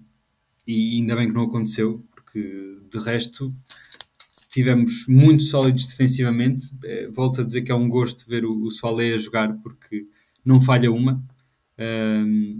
e 0.66 0.96
ainda 0.96 1.14
bem 1.14 1.28
que 1.28 1.34
não 1.34 1.42
aconteceu 1.42 2.02
porque 2.10 2.80
de 2.90 2.98
resto 3.00 3.52
tivemos 4.50 5.06
muito 5.06 5.42
sólidos 5.42 5.86
defensivamente. 5.88 6.72
Uh, 6.76 7.12
volto 7.12 7.42
a 7.42 7.44
dizer 7.44 7.60
que 7.60 7.70
é 7.70 7.74
um 7.74 7.86
gosto 7.86 8.26
ver 8.26 8.46
o, 8.46 8.62
o 8.62 8.70
Solé 8.70 9.12
a 9.12 9.18
jogar 9.18 9.52
porque 9.58 10.06
não 10.42 10.58
falha 10.58 10.90
uma 10.90 11.22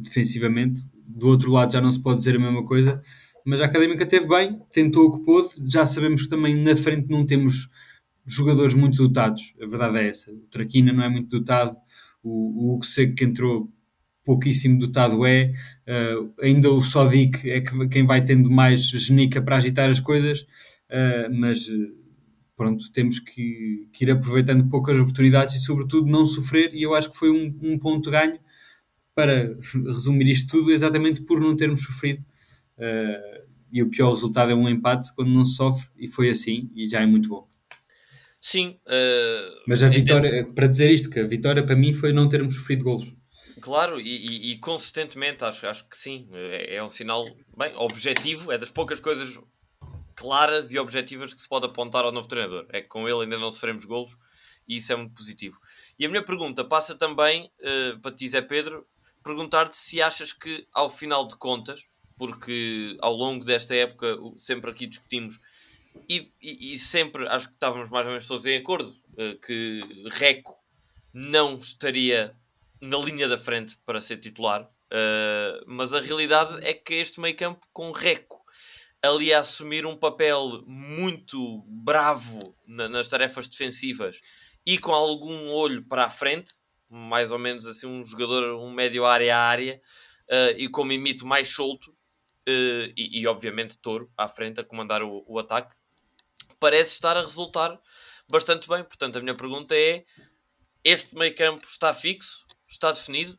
defensivamente. 0.02 0.84
Do 1.16 1.28
outro 1.28 1.50
lado 1.50 1.72
já 1.72 1.80
não 1.80 1.90
se 1.90 1.98
pode 1.98 2.18
dizer 2.18 2.36
a 2.36 2.38
mesma 2.38 2.62
coisa, 2.62 3.00
mas 3.42 3.58
a 3.62 3.64
Académica 3.64 4.04
teve 4.04 4.28
bem, 4.28 4.60
tentou 4.70 5.06
o 5.06 5.12
que 5.12 5.24
pôde. 5.24 5.48
Já 5.66 5.86
sabemos 5.86 6.22
que 6.22 6.28
também 6.28 6.54
na 6.54 6.76
frente 6.76 7.08
não 7.08 7.24
temos 7.24 7.70
jogadores 8.26 8.74
muito 8.74 8.98
dotados, 8.98 9.54
a 9.58 9.66
verdade 9.66 9.98
é 9.98 10.08
essa. 10.08 10.30
O 10.30 10.40
Traquina 10.50 10.92
não 10.92 11.02
é 11.02 11.08
muito 11.08 11.30
dotado, 11.38 11.74
o, 12.22 12.68
o 12.70 12.74
Hugo 12.74 12.84
Seco 12.84 13.14
que 13.14 13.24
entrou 13.24 13.72
pouquíssimo 14.26 14.78
dotado 14.78 15.24
é, 15.24 15.52
uh, 15.88 16.34
ainda 16.42 16.70
o 16.70 16.82
Sodic 16.82 17.48
é 17.48 17.62
que, 17.62 17.88
quem 17.88 18.04
vai 18.04 18.22
tendo 18.22 18.50
mais 18.50 18.82
genica 18.82 19.40
para 19.40 19.56
agitar 19.56 19.88
as 19.88 20.00
coisas, 20.00 20.40
uh, 20.90 21.32
mas 21.32 21.66
pronto, 22.56 22.90
temos 22.92 23.20
que, 23.20 23.88
que, 23.90 24.04
ir 24.04 24.10
aproveitando 24.10 24.68
poucas 24.68 24.98
oportunidades 24.98 25.54
e 25.54 25.60
sobretudo 25.60 26.10
não 26.10 26.26
sofrer, 26.26 26.74
e 26.74 26.82
eu 26.82 26.94
acho 26.94 27.10
que 27.10 27.16
foi 27.16 27.30
um, 27.30 27.56
um 27.62 27.78
ponto 27.78 28.10
ganho 28.10 28.38
para 29.16 29.56
resumir 29.72 30.28
isto 30.28 30.58
tudo, 30.58 30.70
exatamente 30.70 31.22
por 31.22 31.40
não 31.40 31.56
termos 31.56 31.82
sofrido. 31.82 32.20
Uh, 32.76 33.46
e 33.72 33.82
o 33.82 33.88
pior 33.88 34.10
resultado 34.10 34.52
é 34.52 34.54
um 34.54 34.68
empate 34.68 35.12
quando 35.14 35.30
não 35.30 35.44
se 35.44 35.56
sofre, 35.56 35.88
e 35.96 36.06
foi 36.06 36.28
assim, 36.28 36.70
e 36.74 36.86
já 36.86 37.00
é 37.00 37.06
muito 37.06 37.30
bom. 37.30 37.48
Sim. 38.38 38.78
Uh, 38.86 39.62
Mas 39.66 39.82
a 39.82 39.88
vitória, 39.88 40.40
entendo. 40.40 40.54
para 40.54 40.66
dizer 40.66 40.90
isto, 40.90 41.08
que 41.08 41.18
a 41.18 41.26
vitória 41.26 41.64
para 41.64 41.74
mim 41.74 41.94
foi 41.94 42.12
não 42.12 42.28
termos 42.28 42.54
sofrido 42.54 42.84
golos. 42.84 43.10
Claro, 43.60 43.98
e, 43.98 44.04
e, 44.04 44.52
e, 44.52 44.58
consistentemente 44.58 45.42
acho, 45.42 45.66
acho 45.66 45.88
que 45.88 45.96
sim. 45.96 46.28
É, 46.30 46.76
é, 46.76 46.84
um 46.84 46.90
sinal 46.90 47.24
bem 47.56 47.74
objetivo, 47.76 48.52
é 48.52 48.58
das 48.58 48.70
poucas 48.70 49.00
coisas 49.00 49.40
claras 50.14 50.70
e 50.70 50.78
objetivas 50.78 51.32
que 51.32 51.40
se 51.40 51.48
pode 51.48 51.64
apontar 51.64 52.04
ao 52.04 52.12
novo 52.12 52.28
treinador. 52.28 52.66
É 52.70 52.82
que 52.82 52.88
com 52.88 53.08
ele 53.08 53.22
ainda 53.22 53.38
não 53.38 53.50
sofremos 53.50 53.86
golos 53.86 54.14
e 54.68 54.76
isso 54.76 54.92
é 54.92 54.96
muito 54.96 55.14
positivo. 55.14 55.58
E 55.98 56.04
a 56.04 56.08
minha 56.08 56.22
pergunta 56.22 56.64
passa 56.64 56.94
também 56.94 57.50
uh, 57.60 57.98
para 58.00 58.14
ti, 58.14 58.28
Zé 58.28 58.42
Pedro, 58.42 58.86
perguntar-te 59.26 59.74
se 59.74 60.00
achas 60.00 60.32
que 60.32 60.66
ao 60.72 60.88
final 60.88 61.26
de 61.26 61.36
contas, 61.36 61.84
porque 62.16 62.96
ao 63.00 63.12
longo 63.12 63.44
desta 63.44 63.74
época 63.74 64.16
sempre 64.36 64.70
aqui 64.70 64.86
discutimos 64.86 65.40
e, 66.08 66.32
e, 66.40 66.72
e, 66.72 66.78
sempre 66.78 67.26
acho 67.26 67.48
que 67.48 67.54
estávamos 67.54 67.90
mais 67.90 68.06
ou 68.06 68.12
menos 68.12 68.28
todos 68.28 68.44
em 68.44 68.56
acordo 68.56 68.90
uh, 68.90 69.38
que 69.40 69.82
Reco 70.10 70.56
não 71.12 71.54
estaria 71.56 72.36
na 72.80 72.98
linha 72.98 73.26
da 73.26 73.38
frente 73.38 73.78
para 73.84 74.00
ser 74.00 74.18
titular, 74.18 74.62
uh, 74.62 75.64
mas 75.66 75.94
a 75.94 76.00
realidade 76.00 76.64
é 76.64 76.74
que 76.74 76.94
este 76.94 77.20
meio 77.20 77.34
campo 77.34 77.66
com 77.72 77.90
Reco 77.92 78.44
ali 79.02 79.32
a 79.32 79.40
assumir 79.40 79.86
um 79.86 79.96
papel 79.96 80.62
muito 80.66 81.64
bravo 81.66 82.38
na, 82.66 82.88
nas 82.88 83.08
tarefas 83.08 83.48
defensivas 83.48 84.20
e 84.66 84.78
com 84.78 84.92
algum 84.92 85.50
olho 85.50 85.86
para 85.86 86.04
a 86.04 86.10
frente, 86.10 86.52
mais 86.88 87.32
ou 87.32 87.38
menos 87.38 87.66
assim 87.66 87.86
um 87.86 88.04
jogador, 88.04 88.56
um 88.58 88.70
médio 88.70 89.04
área 89.04 89.36
a 89.36 89.40
área, 89.40 89.80
uh, 90.30 90.58
e 90.58 90.68
como 90.68 90.92
imito 90.92 91.26
mais 91.26 91.48
solto, 91.48 91.90
uh, 91.90 92.92
e, 92.96 93.20
e, 93.20 93.26
obviamente 93.26 93.78
Touro 93.78 94.10
à 94.16 94.28
frente 94.28 94.60
a 94.60 94.64
comandar 94.64 95.02
o, 95.02 95.24
o 95.26 95.38
ataque, 95.38 95.74
parece 96.60 96.92
estar 96.92 97.16
a 97.16 97.20
resultar 97.20 97.78
bastante 98.30 98.68
bem. 98.68 98.84
Portanto, 98.84 99.16
a 99.16 99.20
minha 99.20 99.34
pergunta 99.34 99.74
é: 99.74 100.04
este 100.84 101.14
meio 101.16 101.34
campo 101.34 101.64
está 101.66 101.92
fixo? 101.92 102.44
Está 102.68 102.92
definido? 102.92 103.38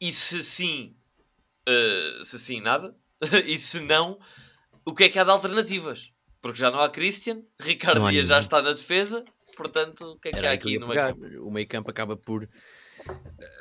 E 0.00 0.12
se 0.12 0.42
sim, 0.42 0.96
uh, 1.68 2.24
se 2.24 2.38
sim, 2.38 2.60
nada? 2.60 2.96
e 3.44 3.58
se 3.58 3.80
não, 3.80 4.18
o 4.84 4.94
que 4.94 5.04
é 5.04 5.08
que 5.08 5.18
há 5.18 5.24
de 5.24 5.30
alternativas? 5.30 6.12
Porque 6.40 6.58
já 6.58 6.70
não 6.70 6.80
há 6.80 6.88
Christian, 6.88 7.42
Ricardo 7.60 8.08
Dias 8.10 8.28
já 8.28 8.38
está 8.38 8.62
na 8.62 8.72
defesa, 8.72 9.24
portanto, 9.56 10.12
o 10.12 10.20
que 10.20 10.28
é 10.28 10.30
que 10.30 10.38
Era 10.38 10.50
há 10.50 10.52
aqui 10.52 10.78
no 10.78 10.86
meio 10.86 11.00
campo? 11.00 11.26
O 11.44 11.50
meio 11.50 11.66
campo 11.66 11.90
acaba 11.90 12.16
por 12.16 12.48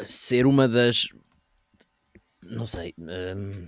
ser 0.03 0.46
uma 0.46 0.67
das. 0.67 1.08
Não 2.46 2.65
sei. 2.65 2.94
Hum, 2.98 3.67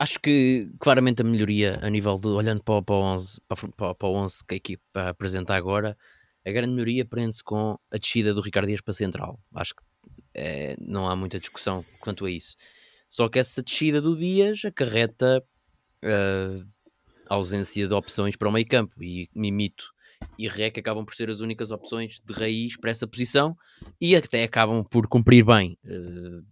Acho 0.00 0.18
que 0.18 0.66
claramente 0.78 1.20
a 1.20 1.24
melhoria 1.26 1.78
a 1.82 1.90
nível 1.90 2.16
de 2.16 2.26
olhando 2.28 2.64
para, 2.64 2.80
para, 2.80 2.94
o 2.94 3.02
11, 3.02 3.38
para, 3.76 3.94
para 3.94 4.08
o 4.08 4.14
11 4.14 4.44
que 4.46 4.54
a 4.54 4.56
equipa 4.56 5.08
apresenta 5.10 5.54
agora, 5.54 5.94
a 6.42 6.50
grande 6.50 6.72
melhoria 6.72 7.04
prende-se 7.04 7.44
com 7.44 7.78
a 7.90 7.98
descida 7.98 8.32
do 8.32 8.40
Ricardo 8.40 8.68
Dias 8.68 8.80
para 8.80 8.94
central. 8.94 9.38
Acho 9.54 9.74
que 9.74 9.82
é, 10.32 10.74
não 10.80 11.06
há 11.06 11.14
muita 11.14 11.38
discussão 11.38 11.84
quanto 11.98 12.24
a 12.24 12.30
isso. 12.30 12.56
Só 13.10 13.28
que 13.28 13.38
essa 13.38 13.62
descida 13.62 14.00
do 14.00 14.16
Dias 14.16 14.64
acarreta 14.64 15.44
uh, 16.02 16.66
ausência 17.28 17.86
de 17.86 17.92
opções 17.92 18.36
para 18.36 18.48
o 18.48 18.52
meio 18.52 18.66
campo 18.66 19.04
e 19.04 19.28
Mimito 19.34 19.92
e 20.38 20.48
Rec 20.48 20.78
acabam 20.78 21.04
por 21.04 21.14
ser 21.14 21.28
as 21.30 21.40
únicas 21.40 21.70
opções 21.70 22.20
de 22.24 22.32
raiz 22.32 22.76
para 22.76 22.90
essa 22.90 23.06
posição 23.06 23.56
e 24.00 24.16
até 24.16 24.42
acabam 24.42 24.84
por 24.84 25.06
cumprir 25.06 25.44
bem. 25.44 25.78
Uh, 25.84 26.42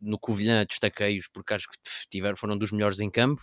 no 0.00 0.18
Covilhã 0.18 0.64
destaquei-os 0.64 1.28
porque 1.28 1.54
acho 1.54 1.68
que 1.68 1.76
tiveram, 2.08 2.36
foram 2.36 2.56
dos 2.56 2.70
melhores 2.70 3.00
em 3.00 3.10
campo. 3.10 3.42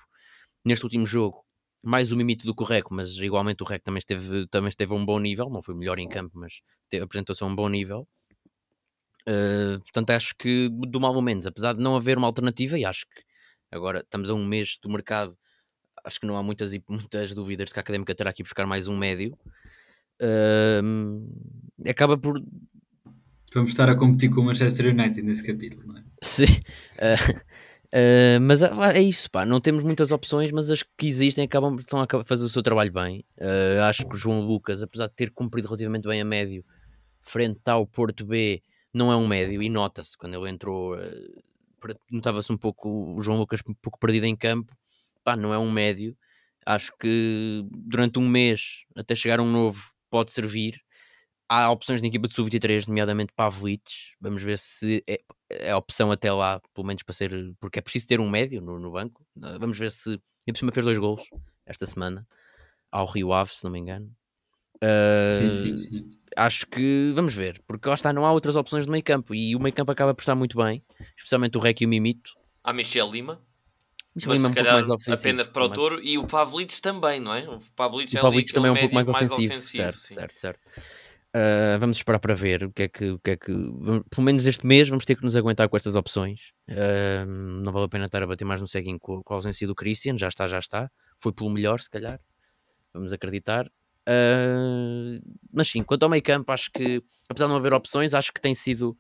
Neste 0.64 0.86
último 0.86 1.06
jogo, 1.06 1.46
mais 1.84 2.12
o 2.12 2.18
mimito 2.18 2.46
do 2.46 2.56
que 2.56 2.64
o 2.64 2.66
Reco, 2.66 2.94
mas 2.94 3.18
igualmente 3.18 3.62
o 3.62 3.66
Reco 3.66 3.86
também 3.86 4.00
esteve, 4.00 4.48
também 4.48 4.70
esteve 4.70 4.94
a 4.94 4.96
um 4.96 5.06
bom 5.06 5.20
nível, 5.20 5.50
não 5.50 5.62
foi 5.62 5.76
melhor 5.76 6.00
em 6.00 6.08
campo, 6.08 6.32
mas 6.34 6.62
apresentou-se 7.02 7.44
a 7.44 7.48
um 7.48 7.56
bom 7.56 7.70
nível. 7.70 8.08
Uh, 9.28 9.80
portanto, 9.82 10.12
acho 10.12 10.36
que 10.38 10.70
do 10.70 11.00
mal 11.00 11.14
ou 11.14 11.22
menos, 11.22 11.46
apesar 11.46 11.74
de 11.74 11.82
não 11.82 11.96
haver 11.96 12.18
uma 12.18 12.28
alternativa, 12.28 12.78
e 12.80 12.86
acho 12.86 13.06
que 13.08 13.24
agora 13.72 14.00
estamos 14.00 14.30
a 14.30 14.34
um 14.34 14.46
mês 14.46 14.78
do 14.82 14.90
mercado, 14.90 15.38
acho 16.06 16.20
que 16.20 16.28
não 16.28 16.38
há 16.38 16.44
muitas, 16.44 16.72
muitas 16.88 17.34
dúvidas 17.34 17.68
de 17.68 17.74
que 17.74 17.80
a 17.80 17.82
Académica 17.82 18.14
terá 18.14 18.32
que 18.32 18.44
buscar 18.44 18.66
mais 18.66 18.88
um 18.88 18.96
médio. 18.96 19.38
Uh, 20.22 21.28
acaba 21.90 22.18
por 22.18 22.42
Vamos 23.54 23.72
estar 23.72 23.90
a 23.90 23.96
competir 23.96 24.30
com 24.30 24.42
o 24.42 24.44
Manchester 24.44 24.88
United 24.88 25.22
nesse 25.22 25.42
capítulo, 25.44 25.88
não 25.88 25.98
é? 25.98 26.04
Sim. 26.22 26.44
Uh, 26.44 27.32
uh, 27.96 28.42
mas 28.42 28.62
ah, 28.62 28.92
é 28.94 29.02
isso, 29.02 29.32
pá. 29.32 29.46
Não 29.46 29.62
temos 29.62 29.84
muitas 29.84 30.12
opções, 30.12 30.52
mas 30.52 30.70
as 30.70 30.84
que 30.84 31.08
existem 31.08 31.46
acabam, 31.46 31.78
estão 31.78 32.02
a 32.02 32.26
fazer 32.26 32.44
o 32.44 32.50
seu 32.50 32.62
trabalho 32.62 32.92
bem. 32.92 33.24
Acho 33.88 34.06
que 34.06 34.14
o 34.14 34.18
João 34.18 34.42
Lucas, 34.42 34.84
apesar 34.84 35.08
de 35.08 35.16
ter 35.16 35.32
cumprido 35.32 35.70
relativamente 35.70 36.06
bem 36.06 36.20
a 36.20 36.26
médio, 36.26 36.66
frente 37.22 37.62
ao 37.66 37.88
Porto 37.88 38.26
B, 38.26 38.62
não 38.94 39.10
é 39.10 39.16
um 39.16 39.26
médio 39.26 39.64
e 39.64 39.70
nota-se 39.70 40.18
quando 40.18 40.36
ele 40.36 40.50
entrou. 40.50 40.98
Notava-se 42.12 42.52
um 42.52 42.58
pouco 42.58 43.16
o 43.16 43.22
João 43.22 43.38
Lucas 43.38 43.62
um 43.70 43.74
pouco 43.74 43.98
perdido 43.98 44.26
em 44.26 44.36
campo. 44.36 44.76
Pá, 45.26 45.36
não 45.36 45.54
é 45.54 45.58
um 45.58 45.70
médio. 45.70 46.16
Acho 46.66 46.94
que 46.98 47.68
durante 47.70 48.18
um 48.18 48.28
mês, 48.28 48.86
até 48.96 49.14
chegar 49.14 49.42
um 49.42 49.52
novo, 49.52 49.92
pode 50.10 50.32
servir 50.32 50.82
há 51.50 51.70
opções 51.70 52.02
na 52.02 52.08
equipa 52.08 52.28
de 52.28 52.34
sub-23, 52.34 52.88
nomeadamente 52.88 53.34
Pavlic. 53.36 53.84
Vamos 54.20 54.42
ver 54.42 54.58
se 54.58 55.04
é, 55.08 55.20
é 55.50 55.72
a 55.72 55.78
opção 55.78 56.12
até 56.12 56.32
lá, 56.32 56.62
pelo 56.74 56.88
menos 56.88 57.04
para 57.04 57.14
ser. 57.14 57.32
Porque 57.60 57.80
é 57.80 57.82
preciso 57.82 58.08
ter 58.08 58.20
um 58.20 58.30
médio 58.30 58.62
no, 58.62 58.80
no 58.80 58.92
banco. 58.92 59.26
Ah, 59.42 59.58
vamos 59.60 59.78
ver 59.78 59.92
se. 59.92 60.20
E 60.48 60.52
por 60.52 60.60
cima 60.60 60.72
fez 60.72 60.86
dois 60.86 60.98
gols 60.98 61.24
esta 61.66 61.86
semana 61.86 62.28
ao 62.92 63.06
Rio 63.06 63.34
Ave, 63.34 63.54
se 63.54 63.64
não 63.64 63.72
me 63.72 63.80
engano. 63.80 64.12
Uh, 64.76 65.50
sim, 65.50 65.50
sim, 65.50 65.78
sim. 65.78 66.10
Acho 66.36 66.68
que 66.68 67.12
vamos 67.16 67.34
ver, 67.34 67.62
porque 67.66 67.88
lá 67.88 67.96
está, 67.96 68.12
não 68.12 68.26
há 68.26 68.32
outras 68.32 68.56
opções 68.56 68.86
no 68.86 68.92
meio 68.92 69.04
campo 69.04 69.34
e 69.34 69.56
o 69.56 69.60
meio 69.60 69.74
campo 69.74 69.92
acaba 69.92 70.14
por 70.14 70.22
estar 70.22 70.36
muito 70.36 70.58
bem, 70.58 70.84
especialmente 71.16 71.58
o 71.58 71.62
Rec 71.62 71.80
e 71.82 71.86
o 71.86 71.90
Mimito. 71.90 72.32
Há 72.62 72.74
Michel 72.74 73.10
Lima, 73.10 73.42
Michel 74.16 74.34
Lima 74.34 74.48
é 74.56 74.62
um 74.62 74.74
mais 74.74 74.90
ofensivo, 74.90 75.18
apenas 75.18 75.48
para 75.48 75.66
o 75.66 75.70
Touro 75.70 76.00
e 76.02 76.18
o 76.18 76.26
Pavlic 76.26 76.82
também, 76.82 77.20
não 77.20 77.34
é? 77.34 77.42
O 77.50 77.58
Pavlic 77.76 78.16
é 78.16 78.54
também 78.54 78.70
é 78.70 78.72
um 78.72 78.78
pouco 78.78 78.96
mais 78.96 79.10
ofensivo, 79.10 79.50
mais 79.50 79.52
ofensivo 79.52 79.62
certo, 79.62 80.00
certo, 80.00 80.40
certo. 80.40 80.60
Uh, 81.36 81.78
vamos 81.82 81.98
esperar 81.98 82.20
para 82.20 82.34
ver 82.34 82.64
o 82.64 82.72
que 82.72 82.84
é 82.84 82.88
que, 82.88 83.10
o 83.12 83.20
que 83.20 83.32
é 83.32 83.36
que. 83.36 83.52
Pelo 84.10 84.24
menos 84.24 84.48
este 84.48 84.66
mês 84.66 84.88
vamos 84.88 85.04
ter 85.04 85.18
que 85.18 85.24
nos 85.26 85.36
aguentar 85.36 85.68
com 85.68 85.76
estas 85.76 85.94
opções. 85.94 86.54
Uh, 86.70 87.26
não 87.26 87.74
vale 87.74 87.88
a 87.88 87.90
pena 87.90 88.06
estar 88.06 88.24
a 88.24 88.28
bater 88.28 88.46
mais 88.46 88.62
no 88.62 88.68
ceguinho 88.70 88.98
com, 88.98 89.22
com 89.22 89.34
a 89.34 89.36
ausência 89.36 89.68
do 89.68 89.76
Christian. 89.76 90.18
Já 90.18 90.30
está, 90.30 90.48
já 90.48 90.60
está. 90.60 90.90
Foi 91.18 91.34
pelo 91.34 91.50
melhor, 91.50 91.82
se 91.82 91.90
calhar. 91.90 92.22
Vamos 92.94 93.12
acreditar. 93.12 93.66
Uh, 94.08 95.20
mas 95.52 95.68
sim, 95.68 95.84
quanto 95.84 96.04
ao 96.04 96.10
meio 96.10 96.24
campo, 96.24 96.54
acho 96.54 96.72
que, 96.72 97.04
apesar 97.28 97.48
de 97.48 97.50
não 97.50 97.58
haver 97.58 97.74
opções, 97.74 98.14
acho 98.14 98.32
que 98.32 98.40
tem 98.40 98.56
sido 98.56 98.96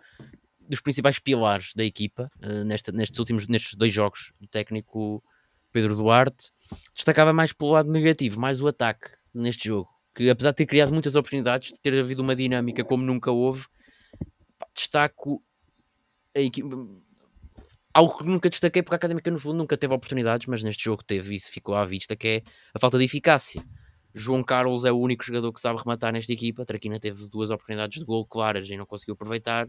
dos 0.67 0.81
principais 0.81 1.19
pilares 1.19 1.73
da 1.75 1.83
equipa 1.83 2.31
nesta, 2.65 2.91
nestes 2.91 3.19
últimos 3.19 3.47
nestes 3.47 3.75
dois 3.75 3.93
jogos. 3.93 4.33
O 4.41 4.47
técnico 4.47 5.23
Pedro 5.71 5.95
Duarte 5.95 6.51
destacava 6.93 7.33
mais 7.33 7.53
pelo 7.53 7.71
lado 7.71 7.91
negativo, 7.91 8.39
mais 8.39 8.61
o 8.61 8.67
ataque 8.67 9.09
neste 9.33 9.67
jogo 9.67 9.95
que 10.15 10.29
apesar 10.29 10.51
de 10.51 10.57
ter 10.57 10.65
criado 10.65 10.93
muitas 10.93 11.15
oportunidades, 11.15 11.73
de 11.73 11.79
ter 11.79 11.99
havido 11.99 12.21
uma 12.21 12.35
dinâmica 12.35 12.83
como 12.85 13.03
nunca 13.03 13.31
houve, 13.31 13.65
destaco 14.73 15.43
a 16.33 16.39
equipe. 16.39 16.69
Algo 17.93 18.17
que 18.17 18.25
nunca 18.25 18.49
destaquei 18.49 18.81
porque 18.81 18.95
a 18.95 18.97
Académica 18.97 19.29
no 19.29 19.39
fundo 19.39 19.57
nunca 19.57 19.77
teve 19.77 19.93
oportunidades, 19.93 20.47
mas 20.47 20.63
neste 20.63 20.85
jogo 20.85 21.03
teve 21.03 21.33
e 21.33 21.37
isso 21.37 21.51
ficou 21.51 21.75
à 21.75 21.85
vista, 21.85 22.15
que 22.15 22.27
é 22.27 22.43
a 22.73 22.79
falta 22.79 22.97
de 22.97 23.03
eficácia. 23.03 23.63
João 24.13 24.41
Carlos 24.41 24.85
é 24.85 24.91
o 24.91 24.97
único 24.97 25.25
jogador 25.25 25.51
que 25.51 25.59
sabe 25.59 25.79
rematar 25.79 26.13
nesta 26.13 26.31
equipa. 26.31 26.65
Traquina 26.65 26.99
teve 26.99 27.27
duas 27.29 27.51
oportunidades 27.51 27.99
de 27.99 28.05
gol 28.05 28.25
claras 28.25 28.69
e 28.69 28.77
não 28.77 28.85
conseguiu 28.85 29.13
aproveitar. 29.13 29.67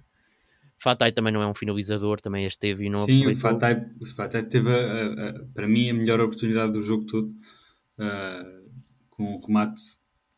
Fatai 0.79 1.13
também 1.13 1.33
não 1.33 1.43
é 1.43 1.47
um 1.47 1.55
finalizador, 1.55 2.21
também 2.21 2.45
esteve 2.47 2.87
e 2.87 2.91
não 2.91 3.05
Sim, 3.05 3.21
aproveitou. 3.21 3.33
Sim, 3.33 3.39
o 3.39 3.41
Fatai, 3.41 3.91
o 4.01 4.07
Fatai 4.07 4.43
teve, 4.45 4.71
a, 4.71 5.29
a, 5.29 5.45
para 5.55 5.67
mim, 5.67 5.91
a 5.91 5.95
melhor 5.95 6.21
oportunidade 6.21 6.73
do 6.73 6.83
jogo 6.83 7.07
todo, 7.07 7.31
uh, 7.31 8.71
com 9.11 9.37
um 9.37 9.41
remate 9.41 9.83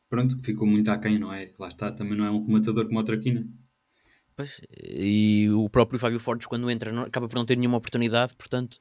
pronto, 0.08 0.40
ficou 0.42 0.66
muito 0.66 0.90
aquém, 0.90 1.18
não 1.18 1.32
é? 1.32 1.52
Lá 1.58 1.68
está, 1.68 1.92
também 1.92 2.16
não 2.16 2.24
é 2.24 2.30
um 2.30 2.44
rematador 2.44 2.86
como 2.86 2.98
o 2.98 3.04
Traquina. 3.04 3.46
Pois, 4.34 4.60
e 4.70 5.50
o 5.50 5.68
próprio 5.68 5.98
Fábio 5.98 6.20
Fortes, 6.20 6.46
quando 6.46 6.70
entra, 6.70 6.92
não, 6.92 7.02
acaba 7.02 7.28
por 7.28 7.36
não 7.36 7.44
ter 7.44 7.56
nenhuma 7.56 7.76
oportunidade, 7.76 8.34
portanto, 8.36 8.80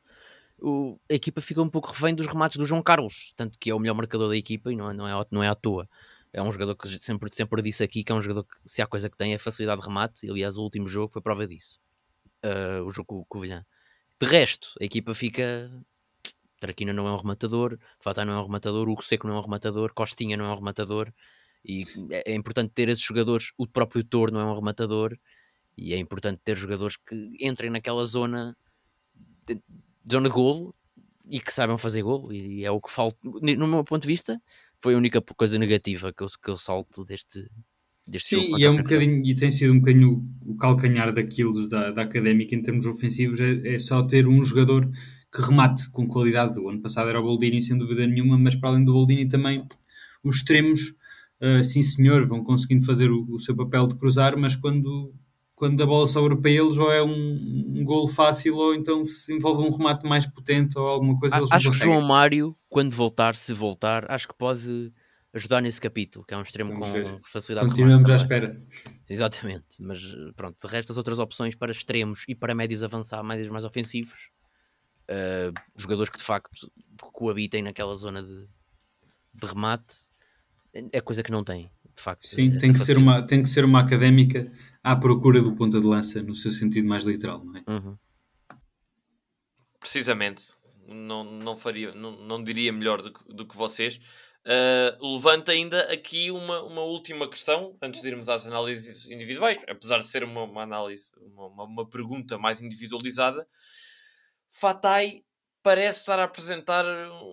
o, 0.59 0.99
a 1.09 1.15
equipa 1.15 1.41
fica 1.41 1.61
um 1.61 1.69
pouco 1.69 1.89
refém 1.89 2.13
dos 2.13 2.27
remates 2.27 2.57
do 2.57 2.65
João 2.65 2.81
Carlos, 2.81 3.33
tanto 3.35 3.57
que 3.59 3.69
é 3.69 3.75
o 3.75 3.79
melhor 3.79 3.95
marcador 3.95 4.29
da 4.29 4.37
equipa 4.37 4.71
e 4.71 4.75
não, 4.75 4.89
é, 4.89 4.93
não, 4.93 5.07
é, 5.07 5.25
não 5.31 5.43
é 5.43 5.47
à 5.47 5.55
toa. 5.55 5.89
É 6.37 6.41
um 6.43 6.51
jogador 6.51 6.75
que 6.75 6.87
sempre, 6.99 7.33
sempre 7.33 7.61
disse 7.63 7.83
aqui 7.83 8.03
que 8.03 8.11
é 8.11 8.15
um 8.15 8.21
jogador 8.21 8.43
que, 8.43 8.57
se 8.63 8.79
há 8.79 8.85
coisa 8.85 9.09
que 9.09 9.17
tem, 9.17 9.33
é 9.33 9.39
facilidade 9.39 9.81
de 9.81 9.87
remate, 9.87 10.27
e 10.27 10.29
aliás, 10.29 10.55
o 10.55 10.61
último 10.61 10.87
jogo 10.87 11.11
foi 11.11 11.19
prova 11.19 11.47
disso. 11.47 11.79
Uh, 12.45 12.83
o 12.85 12.91
jogo 12.91 13.25
com 13.27 13.39
o 13.39 13.41
Vilhã. 13.41 13.65
De 14.21 14.27
resto, 14.27 14.73
a 14.79 14.85
equipa 14.85 15.15
fica. 15.15 15.71
Traquina 16.59 16.93
não 16.93 17.07
é 17.07 17.11
um 17.11 17.17
rematador, 17.17 17.77
Fatah 17.99 18.23
não 18.23 18.33
é 18.33 18.39
um 18.39 18.43
rematador, 18.43 18.87
Hugo 18.87 19.03
Seco 19.03 19.27
não 19.27 19.35
é 19.35 19.39
um 19.39 19.41
rematador, 19.41 19.93
Costinha 19.93 20.37
não 20.37 20.45
é 20.45 20.49
um 20.49 20.55
rematador, 20.55 21.11
e 21.63 21.83
é, 22.11 22.31
é 22.31 22.35
importante 22.35 22.71
ter 22.73 22.89
esses 22.89 23.03
jogadores. 23.03 23.51
O 23.57 23.67
próprio 23.67 24.03
Toro 24.03 24.31
não 24.31 24.41
é 24.41 24.45
um 24.45 24.55
rematador, 24.55 25.17
e 25.75 25.93
é 25.93 25.97
importante 25.97 26.41
ter 26.43 26.55
jogadores 26.55 26.97
que 26.97 27.35
entrem 27.39 27.69
naquela 27.71 28.05
zona 28.05 28.55
de, 29.45 29.59
zona 30.11 30.29
de 30.29 30.33
golo 30.33 30.75
e 31.29 31.39
que 31.39 31.53
saibam 31.53 31.77
fazer 31.77 32.01
golo. 32.01 32.33
E 32.33 32.65
é 32.65 32.71
o 32.71 32.81
que 32.81 32.91
falta, 32.91 33.17
no 33.23 33.67
meu 33.67 33.83
ponto 33.83 34.01
de 34.01 34.07
vista, 34.07 34.41
foi 34.81 34.93
a 34.93 34.97
única 34.97 35.21
coisa 35.21 35.57
negativa 35.57 36.13
que 36.13 36.23
eu, 36.23 36.27
que 36.27 36.49
eu 36.49 36.57
salto 36.57 37.03
deste, 37.03 37.47
deste 38.07 38.29
Sim, 38.29 38.41
jogo. 38.43 38.59
E, 38.59 38.63
é 38.63 38.69
um 38.69 38.77
bocadinho, 38.77 39.25
e 39.25 39.35
tem 39.35 39.51
sido 39.51 39.73
um 39.73 39.79
bocadinho 39.79 40.25
o 40.45 40.55
calcanhar 40.55 41.11
daquilo 41.13 41.67
da, 41.67 41.91
da 41.91 42.01
académica 42.03 42.55
em 42.55 42.61
termos 42.61 42.85
ofensivos, 42.85 43.39
é, 43.39 43.75
é, 43.75 43.79
só 43.79 44.03
ter 44.03 44.27
um 44.27 44.43
jogador 44.45 44.89
que 45.33 45.41
remate 45.41 45.89
com 45.89 46.07
qualidade. 46.07 46.59
O 46.59 46.69
ano 46.69 46.81
passado 46.81 47.09
era 47.09 47.19
o 47.19 47.23
Boldini, 47.23 47.61
sem 47.61 47.77
dúvida 47.77 48.05
nenhuma, 48.07 48.37
mas 48.37 48.55
para 48.55 48.69
além 48.69 48.85
do 48.85 48.93
Boldini 48.93 49.27
também 49.27 49.65
os 50.23 50.37
extremos, 50.37 50.93
uh, 51.41 51.63
sim 51.63 51.81
senhor, 51.81 52.25
vão 52.27 52.43
conseguindo 52.43 52.85
fazer 52.85 53.11
o, 53.11 53.25
o 53.29 53.39
seu 53.39 53.55
papel 53.55 53.87
de 53.87 53.97
cruzar, 53.97 54.37
mas 54.37 54.55
quando 54.55 55.13
quando 55.57 55.81
a 55.81 55.87
bola 55.87 56.05
sobra 56.05 56.37
para 56.39 56.51
eles, 56.51 56.77
ou 56.77 56.91
é 56.91 57.01
um, 57.01 57.09
um 57.09 57.83
golo 57.83 58.07
fácil, 58.07 58.55
ou 58.55 58.75
então 58.75 59.03
se 59.03 59.33
envolve 59.33 59.67
um 59.67 59.75
remate 59.75 60.05
mais 60.05 60.23
potente 60.27 60.77
ou 60.77 60.85
alguma 60.85 61.17
coisa. 61.17 61.35
A, 61.35 61.55
acho 61.55 61.71
que 61.71 61.77
João 61.77 61.99
Mário, 61.99 62.55
quando 62.69 62.91
voltar, 62.91 63.35
se 63.35 63.55
voltar, 63.55 64.05
acho 64.07 64.27
que 64.27 64.35
pode 64.35 64.93
ajudar 65.33 65.59
nesse 65.59 65.81
capítulo, 65.81 66.23
que 66.23 66.35
é 66.35 66.37
um 66.37 66.43
extremo 66.43 66.73
Vamos 66.73 66.87
com 66.87 66.93
ver. 66.93 67.19
facilidade. 67.23 67.69
Continuamos 67.69 68.07
à 68.07 68.15
espera. 68.17 68.63
Exatamente, 69.09 69.65
mas 69.79 69.99
pronto, 70.35 70.55
de 70.61 70.71
resto 70.71 70.91
as 70.91 70.97
outras 70.97 71.17
opções 71.17 71.55
para 71.55 71.71
extremos 71.71 72.23
e 72.27 72.35
para 72.35 72.53
médios 72.53 72.83
avançar, 72.83 73.23
médios 73.23 73.49
mais 73.49 73.65
ofensivos, 73.65 74.29
uh, 75.09 75.59
jogadores 75.75 76.11
que 76.11 76.19
de 76.19 76.23
facto 76.23 76.51
coabitem 77.13 77.63
naquela 77.63 77.95
zona 77.95 78.21
de, 78.21 78.47
de 79.33 79.47
remate, 79.47 79.95
é 80.91 81.01
coisa 81.01 81.23
que 81.23 81.31
não 81.31 81.43
tem 81.43 81.71
de 81.97 82.03
facto. 82.03 82.27
Sim, 82.27 82.55
tem 82.57 82.71
que, 82.71 82.79
ser 82.79 82.95
uma, 82.95 83.25
tem 83.25 83.41
que 83.41 83.49
ser 83.49 83.65
uma 83.65 83.81
académica 83.81 84.49
à 84.83 84.95
procura 84.95 85.41
do 85.41 85.55
ponta 85.55 85.79
de 85.79 85.87
lança, 85.87 86.21
no 86.21 86.35
seu 86.35 86.51
sentido 86.51 86.87
mais 86.87 87.03
literal, 87.03 87.43
não 87.43 87.57
é? 87.57 87.63
Uhum. 87.67 87.97
Precisamente. 89.79 90.55
Não, 90.87 91.23
não, 91.23 91.57
faria, 91.57 91.91
não, 91.93 92.11
não 92.11 92.41
diria 92.41 92.71
melhor 92.71 93.01
do 93.01 93.11
que, 93.11 93.33
do 93.33 93.45
que 93.45 93.57
vocês. 93.57 93.99
Uh, 94.45 95.15
levanta 95.15 95.51
ainda 95.51 95.91
aqui 95.91 96.31
uma, 96.31 96.63
uma 96.63 96.81
última 96.83 97.27
questão, 97.27 97.75
antes 97.81 98.01
de 98.01 98.07
irmos 98.07 98.29
às 98.29 98.47
análises 98.47 99.05
individuais, 99.09 99.59
apesar 99.67 99.97
de 99.97 100.07
ser 100.07 100.23
uma, 100.23 100.43
uma 100.43 100.63
análise, 100.63 101.11
uma, 101.19 101.65
uma 101.65 101.89
pergunta 101.89 102.37
mais 102.37 102.61
individualizada. 102.61 103.45
Fatai 104.49 105.19
parece 105.61 105.99
estar 105.99 106.17
a 106.19 106.23
apresentar 106.23 106.85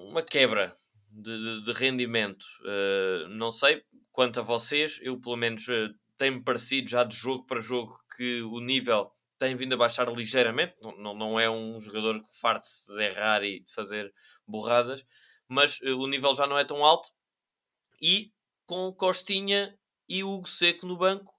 uma 0.08 0.22
quebra 0.22 0.72
de, 1.08 1.60
de, 1.60 1.62
de 1.62 1.72
rendimento. 1.72 2.44
Uh, 2.62 3.28
não 3.28 3.52
sei, 3.52 3.84
quanto 4.14 4.38
a 4.38 4.42
vocês, 4.44 5.00
eu 5.02 5.20
pelo 5.20 5.36
menos 5.36 5.66
uh, 5.66 5.92
tem-me 6.16 6.40
parecido 6.40 6.88
já 6.88 7.02
de 7.02 7.16
jogo 7.16 7.44
para 7.44 7.60
jogo 7.60 7.98
que 8.16 8.42
o 8.42 8.60
nível 8.60 9.10
tem 9.36 9.56
vindo 9.56 9.74
a 9.74 9.76
baixar 9.76 10.08
ligeiramente. 10.08 10.80
Não, 10.80 10.96
não, 10.96 11.14
não 11.14 11.40
é 11.40 11.50
um 11.50 11.80
jogador 11.80 12.22
que 12.22 12.38
farte-se 12.40 12.94
de 12.94 13.02
errar 13.02 13.42
e 13.42 13.60
de 13.60 13.72
fazer 13.72 14.14
borradas, 14.46 15.04
mas 15.48 15.80
uh, 15.80 15.98
o 15.98 16.06
nível 16.06 16.32
já 16.34 16.46
não 16.46 16.56
é 16.56 16.64
tão 16.64 16.84
alto. 16.84 17.10
E 18.00 18.32
com 18.64 18.92
Costinha 18.92 19.76
e 20.08 20.22
Hugo 20.22 20.48
Seco 20.48 20.86
no 20.86 20.96
banco, 20.96 21.34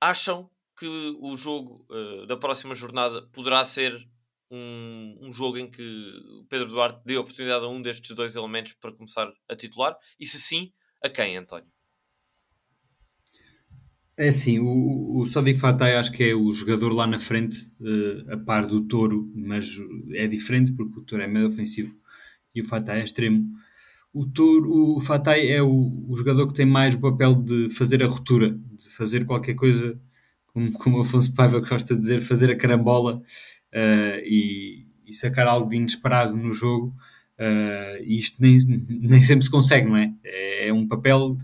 acham 0.00 0.48
que 0.78 0.86
o 1.18 1.36
jogo 1.36 1.84
uh, 1.90 2.26
da 2.26 2.36
próxima 2.36 2.76
jornada 2.76 3.26
poderá 3.32 3.64
ser 3.64 3.92
um, 4.50 5.18
um, 5.20 5.32
jogo 5.32 5.58
em 5.58 5.68
que 5.68 6.12
Pedro 6.48 6.68
Duarte 6.68 7.02
dê 7.04 7.16
oportunidade 7.16 7.64
a 7.64 7.68
um 7.68 7.82
destes 7.82 8.14
dois 8.14 8.36
elementos 8.36 8.74
para 8.74 8.92
começar 8.92 9.32
a 9.48 9.56
titular? 9.56 9.96
E 10.20 10.26
se 10.26 10.38
sim, 10.38 10.72
a 11.02 11.08
quem, 11.08 11.36
António? 11.36 11.73
É 14.16 14.28
assim, 14.28 14.60
o, 14.60 15.18
o 15.18 15.26
Sadiq 15.26 15.58
Fatay 15.58 15.94
acho 15.94 16.12
que 16.12 16.22
é 16.22 16.34
o 16.34 16.52
jogador 16.52 16.92
lá 16.92 17.04
na 17.04 17.18
frente, 17.18 17.68
uh, 17.80 18.32
a 18.32 18.36
par 18.36 18.64
do 18.64 18.82
Touro, 18.82 19.28
mas 19.34 19.76
é 20.12 20.28
diferente 20.28 20.72
porque 20.72 21.00
o 21.00 21.02
Touro 21.02 21.24
é 21.24 21.26
meio 21.26 21.48
ofensivo 21.48 21.96
e 22.54 22.60
o 22.60 22.64
Fatay 22.64 23.00
é 23.00 23.04
extremo. 23.04 23.44
O, 24.12 24.24
Touro, 24.24 24.96
o 24.96 25.00
Fatay 25.00 25.50
é 25.50 25.60
o, 25.60 26.06
o, 26.08 26.16
jogador 26.16 26.46
que 26.46 26.54
tem 26.54 26.64
mais 26.64 26.94
o 26.94 27.00
papel 27.00 27.34
de 27.34 27.68
fazer 27.70 28.04
a 28.04 28.06
ruptura, 28.06 28.56
de 28.78 28.88
fazer 28.88 29.24
qualquer 29.24 29.54
coisa, 29.54 30.00
como, 30.46 30.72
como 30.74 31.00
Afonso 31.00 31.34
Paiva 31.34 31.58
gosta 31.58 31.94
de 31.94 32.00
dizer, 32.00 32.22
fazer 32.22 32.48
a 32.48 32.56
carambola 32.56 33.16
uh, 33.16 34.18
e, 34.22 34.86
e, 35.04 35.12
sacar 35.12 35.48
algo 35.48 35.68
de 35.68 35.76
inesperado 35.76 36.36
no 36.36 36.52
jogo. 36.52 36.94
Uh, 37.36 38.00
e 38.04 38.14
isto 38.14 38.40
nem, 38.40 38.56
nem 38.88 39.20
sempre 39.24 39.44
se 39.44 39.50
consegue, 39.50 39.88
não 39.88 39.96
é? 39.96 40.14
É, 40.22 40.68
é 40.68 40.72
um 40.72 40.86
papel 40.86 41.36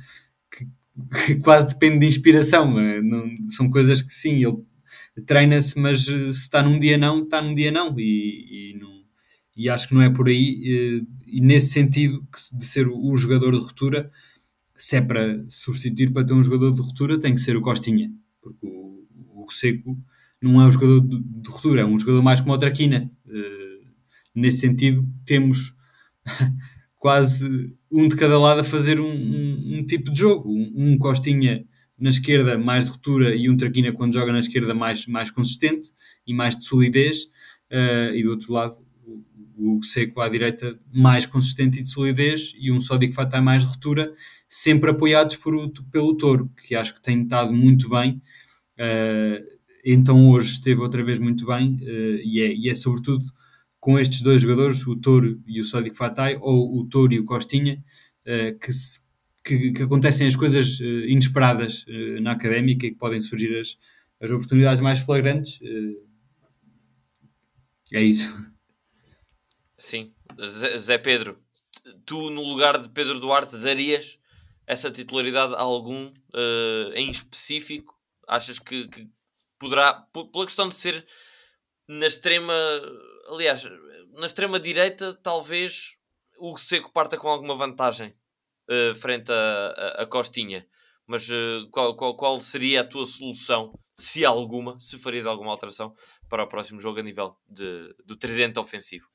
quase 1.42 1.68
depende 1.68 2.00
de 2.00 2.06
inspiração. 2.06 2.78
É? 2.78 3.00
Não, 3.00 3.26
são 3.48 3.70
coisas 3.70 4.02
que 4.02 4.12
sim, 4.12 4.44
ele 4.44 4.58
treina-se, 5.26 5.78
mas 5.78 6.08
eh, 6.08 6.32
se 6.32 6.40
está 6.40 6.62
num 6.62 6.78
dia 6.78 6.96
não, 6.96 7.22
está 7.22 7.42
num 7.42 7.54
dia 7.54 7.70
não. 7.70 7.94
E, 7.98 8.72
e, 8.72 8.78
não, 8.78 9.02
e 9.56 9.68
acho 9.68 9.88
que 9.88 9.94
não 9.94 10.02
é 10.02 10.10
por 10.10 10.28
aí. 10.28 10.60
E, 10.62 11.06
e 11.26 11.40
nesse 11.40 11.72
sentido 11.72 12.26
de 12.52 12.64
ser 12.64 12.88
o, 12.88 13.16
jogador 13.16 13.52
de 13.52 13.58
ruptura, 13.58 14.10
se 14.76 14.96
é 14.96 15.00
para 15.00 15.44
substituir 15.48 16.12
para 16.12 16.24
ter 16.24 16.32
um 16.32 16.42
jogador 16.42 16.72
de 16.72 16.80
ruptura, 16.80 17.18
tem 17.18 17.34
que 17.34 17.40
ser 17.40 17.56
o 17.56 17.60
Costinha, 17.60 18.10
porque 18.42 18.66
o, 18.66 19.06
o 19.46 19.50
Seco 19.50 19.98
não 20.40 20.60
é 20.60 20.66
um 20.66 20.72
jogador 20.72 21.00
de, 21.00 21.22
de 21.22 21.50
ruptura, 21.50 21.82
é 21.82 21.84
um 21.84 21.98
jogador 21.98 22.22
mais 22.22 22.40
como 22.40 22.54
o 22.54 22.58
Traquina. 22.58 23.10
Nesse 24.34 24.60
sentido, 24.60 25.06
temos 25.26 25.74
quase 26.96 27.76
um 27.90 28.06
de 28.06 28.16
cada 28.16 28.38
lado 28.38 28.60
a 28.60 28.64
fazer 28.64 29.00
um, 29.00 29.10
um, 29.10 29.78
um 29.78 29.86
tipo 29.86 30.10
de 30.10 30.18
jogo. 30.18 30.48
Um, 30.50 30.72
um, 30.76 30.98
Costinha 30.98 31.64
na 31.98 32.10
esquerda 32.10 32.56
mais 32.56 32.86
de 32.86 32.92
ruptura 32.92 33.34
e 33.34 33.50
um 33.50 33.56
Traquina 33.56 33.92
quando 33.92 34.14
joga 34.14 34.32
na 34.32 34.40
esquerda 34.40 34.72
mais, 34.72 35.06
mais 35.06 35.30
consistente 35.30 35.90
e 36.26 36.32
mais 36.32 36.56
de 36.56 36.64
solidez. 36.64 37.24
Uh, 37.70 38.14
e 38.14 38.22
do 38.22 38.30
outro 38.30 38.52
lado 38.52 38.76
o, 39.56 39.78
o 39.78 39.84
Seco 39.84 40.20
à 40.20 40.28
direita 40.28 40.78
mais 40.92 41.26
consistente 41.26 41.78
e 41.78 41.82
de 41.82 41.90
solidez 41.90 42.52
e 42.58 42.72
um 42.72 42.80
Sódico 42.80 43.14
Fatah 43.14 43.42
mais 43.42 43.62
de 43.62 43.68
ruptura, 43.68 44.12
sempre 44.48 44.90
apoiados 44.90 45.36
por, 45.36 45.54
pelo 45.92 46.16
Toro, 46.16 46.50
que 46.66 46.74
acho 46.74 46.94
que 46.94 47.02
tem 47.02 47.22
estado 47.22 47.52
muito 47.52 47.88
bem. 47.88 48.22
Uh, 48.78 49.60
então 49.84 50.30
hoje 50.30 50.52
esteve 50.52 50.80
outra 50.80 51.02
vez 51.02 51.18
muito 51.18 51.46
bem 51.46 51.76
uh, 51.82 52.20
e, 52.22 52.40
é, 52.40 52.54
e 52.54 52.68
é 52.68 52.74
sobretudo 52.74 53.24
com 53.80 53.98
estes 53.98 54.20
dois 54.20 54.42
jogadores, 54.42 54.86
o 54.86 54.94
Touro 54.94 55.42
e 55.46 55.60
o 55.60 55.64
Sódico 55.64 55.96
Fatai, 55.96 56.36
ou 56.40 56.78
o 56.78 56.86
Touro 56.86 57.14
e 57.14 57.18
o 57.18 57.24
Costinha, 57.24 57.82
uh, 58.26 58.58
que, 58.58 58.72
se, 58.72 59.00
que, 59.42 59.72
que, 59.72 59.82
acontecem 59.82 60.26
as 60.26 60.36
coisas 60.36 60.78
uh, 60.80 61.06
inesperadas 61.06 61.86
uh, 61.88 62.20
na 62.20 62.32
académica 62.32 62.86
e 62.86 62.90
que 62.90 62.98
podem 62.98 63.20
surgir 63.20 63.58
as, 63.58 63.78
as 64.20 64.30
oportunidades 64.30 64.80
mais 64.80 65.00
flagrantes. 65.00 65.60
é 67.92 68.02
isso. 68.02 68.30
Sim. 69.78 70.12
Zé 70.76 70.98
Pedro, 70.98 71.38
tu 72.04 72.28
no 72.30 72.42
lugar 72.42 72.78
de 72.78 72.88
Pedro 72.90 73.18
Duarte 73.18 73.56
darias 73.56 74.18
essa 74.66 74.90
titularidade 74.90 75.54
a 75.54 75.60
algum 75.60 76.12
em 76.94 77.10
específico? 77.10 77.98
Achas 78.28 78.58
que, 78.58 78.86
que 78.88 79.08
poderá, 79.58 79.94
pela 80.12 80.46
questão 80.46 80.68
de 80.68 80.74
ser 80.74 81.04
na 81.88 82.06
extrema 82.06 82.54
aliás, 83.28 83.64
na 84.12 84.26
extrema-direita, 84.26 85.14
talvez 85.22 85.96
o 86.38 86.56
Seco 86.56 86.90
parta 86.92 87.16
com 87.16 87.28
alguma 87.28 87.54
vantagem 87.54 88.14
uh, 88.68 88.94
frente 88.94 89.30
a, 89.30 90.06
Costinha. 90.06 90.66
Mas 91.06 91.28
uh, 91.28 91.68
qual, 91.70 91.94
qual, 91.96 92.16
qual, 92.16 92.40
seria 92.40 92.82
a 92.82 92.84
tua 92.84 93.04
solução, 93.04 93.78
se 93.96 94.24
alguma, 94.24 94.78
se 94.80 94.98
farias 94.98 95.26
alguma 95.26 95.50
alteração 95.50 95.94
para 96.28 96.44
o 96.44 96.48
próximo 96.48 96.80
jogo 96.80 97.00
a 97.00 97.02
nível 97.02 97.36
de, 97.48 97.94
do 98.04 98.16
tridente 98.16 98.58
ofensivo? 98.58 99.08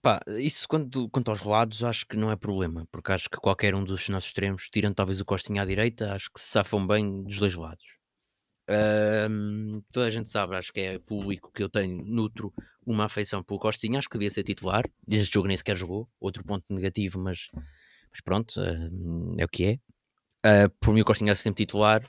Pá, 0.00 0.20
isso 0.38 0.66
quanto, 0.66 1.08
quanto 1.10 1.30
aos 1.30 1.42
lados 1.42 1.84
acho 1.84 2.06
que 2.06 2.16
não 2.16 2.30
é 2.30 2.36
problema, 2.36 2.86
porque 2.90 3.12
acho 3.12 3.30
que 3.30 3.36
qualquer 3.36 3.74
um 3.74 3.84
dos 3.84 4.08
nossos 4.08 4.28
extremos, 4.30 4.68
tirando 4.68 4.94
talvez 4.94 5.20
o 5.20 5.24
Costinha 5.24 5.62
à 5.62 5.64
direita, 5.64 6.12
acho 6.12 6.30
que 6.32 6.40
se 6.40 6.48
safam 6.48 6.84
bem 6.84 7.22
dos 7.22 7.38
dois 7.38 7.54
lados. 7.54 7.84
Toda 9.92 10.06
a 10.06 10.10
gente 10.10 10.28
sabe, 10.28 10.56
acho 10.56 10.72
que 10.72 10.80
é 10.80 10.98
público 10.98 11.52
que 11.52 11.62
eu 11.62 11.68
tenho 11.68 12.02
nutro 12.04 12.52
uma 12.86 13.04
afeição 13.04 13.42
pelo 13.42 13.58
Costinha, 13.58 13.98
acho 13.98 14.08
que 14.08 14.18
devia 14.18 14.30
ser 14.30 14.42
titular. 14.42 14.84
Este 15.08 15.32
jogo 15.32 15.48
nem 15.48 15.56
sequer 15.56 15.76
jogou, 15.76 16.08
outro 16.20 16.44
ponto 16.44 16.64
negativo, 16.70 17.18
mas, 17.18 17.48
mas 18.10 18.20
pronto, 18.20 18.60
uh, 18.60 19.36
é 19.38 19.44
o 19.44 19.48
que 19.48 19.64
é. 19.64 19.74
Uh, 20.44 20.70
por 20.80 20.92
mim, 20.92 21.00
o 21.00 21.04
Costinha 21.04 21.32
é 21.32 21.34
sempre 21.34 21.64
titular. 21.64 22.08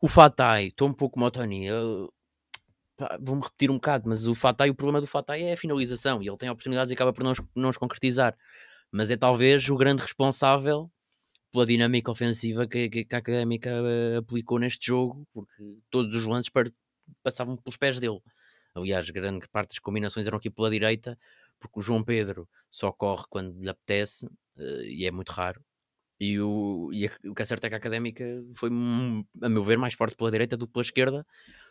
O 0.00 0.08
Fatai, 0.08 0.66
estou 0.66 0.88
um 0.88 0.92
pouco 0.92 1.14
como 1.14 1.26
o 1.26 1.30
Tony. 1.30 1.66
Vou-me 3.20 3.42
repetir 3.42 3.70
um 3.70 3.74
bocado, 3.74 4.08
mas 4.08 4.26
o 4.26 4.34
Fatai, 4.34 4.70
o 4.70 4.74
problema 4.74 5.00
do 5.00 5.06
Fatai 5.06 5.42
é 5.42 5.52
a 5.52 5.56
finalização 5.56 6.22
e 6.22 6.28
ele 6.28 6.36
tem 6.38 6.48
oportunidades 6.48 6.90
e 6.90 6.94
acaba 6.94 7.12
por 7.12 7.22
não, 7.22 7.32
não 7.54 7.68
os 7.68 7.76
concretizar. 7.76 8.36
Mas 8.90 9.10
é 9.10 9.16
talvez 9.16 9.68
o 9.68 9.76
grande 9.76 10.02
responsável 10.02 10.90
pela 11.52 11.66
dinâmica 11.66 12.10
ofensiva 12.10 12.66
que, 12.66 12.88
que, 12.88 13.04
que 13.04 13.14
a 13.14 13.18
Académica 13.18 13.70
uh, 13.70 14.18
aplicou 14.18 14.58
neste 14.58 14.86
jogo, 14.86 15.26
porque 15.32 15.62
todos 15.90 16.14
os 16.16 16.24
lances 16.24 16.50
passavam 17.22 17.56
pelos 17.56 17.76
pés 17.76 17.98
dele. 17.98 18.20
Aliás, 18.76 19.08
grande 19.10 19.48
parte 19.48 19.70
das 19.70 19.78
combinações 19.78 20.26
eram 20.26 20.38
aqui 20.38 20.50
pela 20.50 20.70
direita, 20.70 21.18
porque 21.58 21.78
o 21.78 21.82
João 21.82 22.04
Pedro 22.04 22.48
só 22.70 22.92
corre 22.92 23.24
quando 23.30 23.58
lhe 23.60 23.68
apetece 23.68 24.26
uh, 24.26 24.82
e 24.84 25.06
é 25.06 25.10
muito 25.10 25.30
raro. 25.30 25.64
E 26.20 26.40
o, 26.40 26.90
e 26.92 27.06
o 27.28 27.34
que 27.34 27.42
é 27.42 27.44
certo 27.44 27.64
é 27.64 27.68
que 27.68 27.74
a 27.74 27.78
Académica 27.78 28.24
foi, 28.54 28.70
a 29.42 29.48
meu 29.48 29.64
ver, 29.64 29.78
mais 29.78 29.94
forte 29.94 30.16
pela 30.16 30.30
direita 30.30 30.56
do 30.56 30.66
que 30.66 30.72
pela 30.72 30.82
esquerda. 30.82 31.26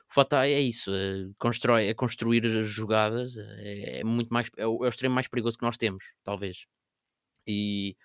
O 0.09 0.13
fato 0.13 0.35
é 0.35 0.59
isso, 0.59 0.91
é, 0.93 1.27
constrói, 1.37 1.87
é 1.87 1.93
construir 1.93 2.45
as 2.45 2.67
jogadas, 2.67 3.37
é, 3.37 4.01
é 4.01 4.03
muito 4.03 4.29
mais, 4.31 4.49
é 4.57 4.67
o, 4.67 4.83
é 4.83 4.87
o, 4.87 4.89
extremo 4.89 5.15
mais 5.15 5.27
perigoso 5.27 5.57
que 5.57 5.65
nós 5.65 5.77
temos, 5.77 6.13
talvez. 6.23 6.67
E 7.47 7.95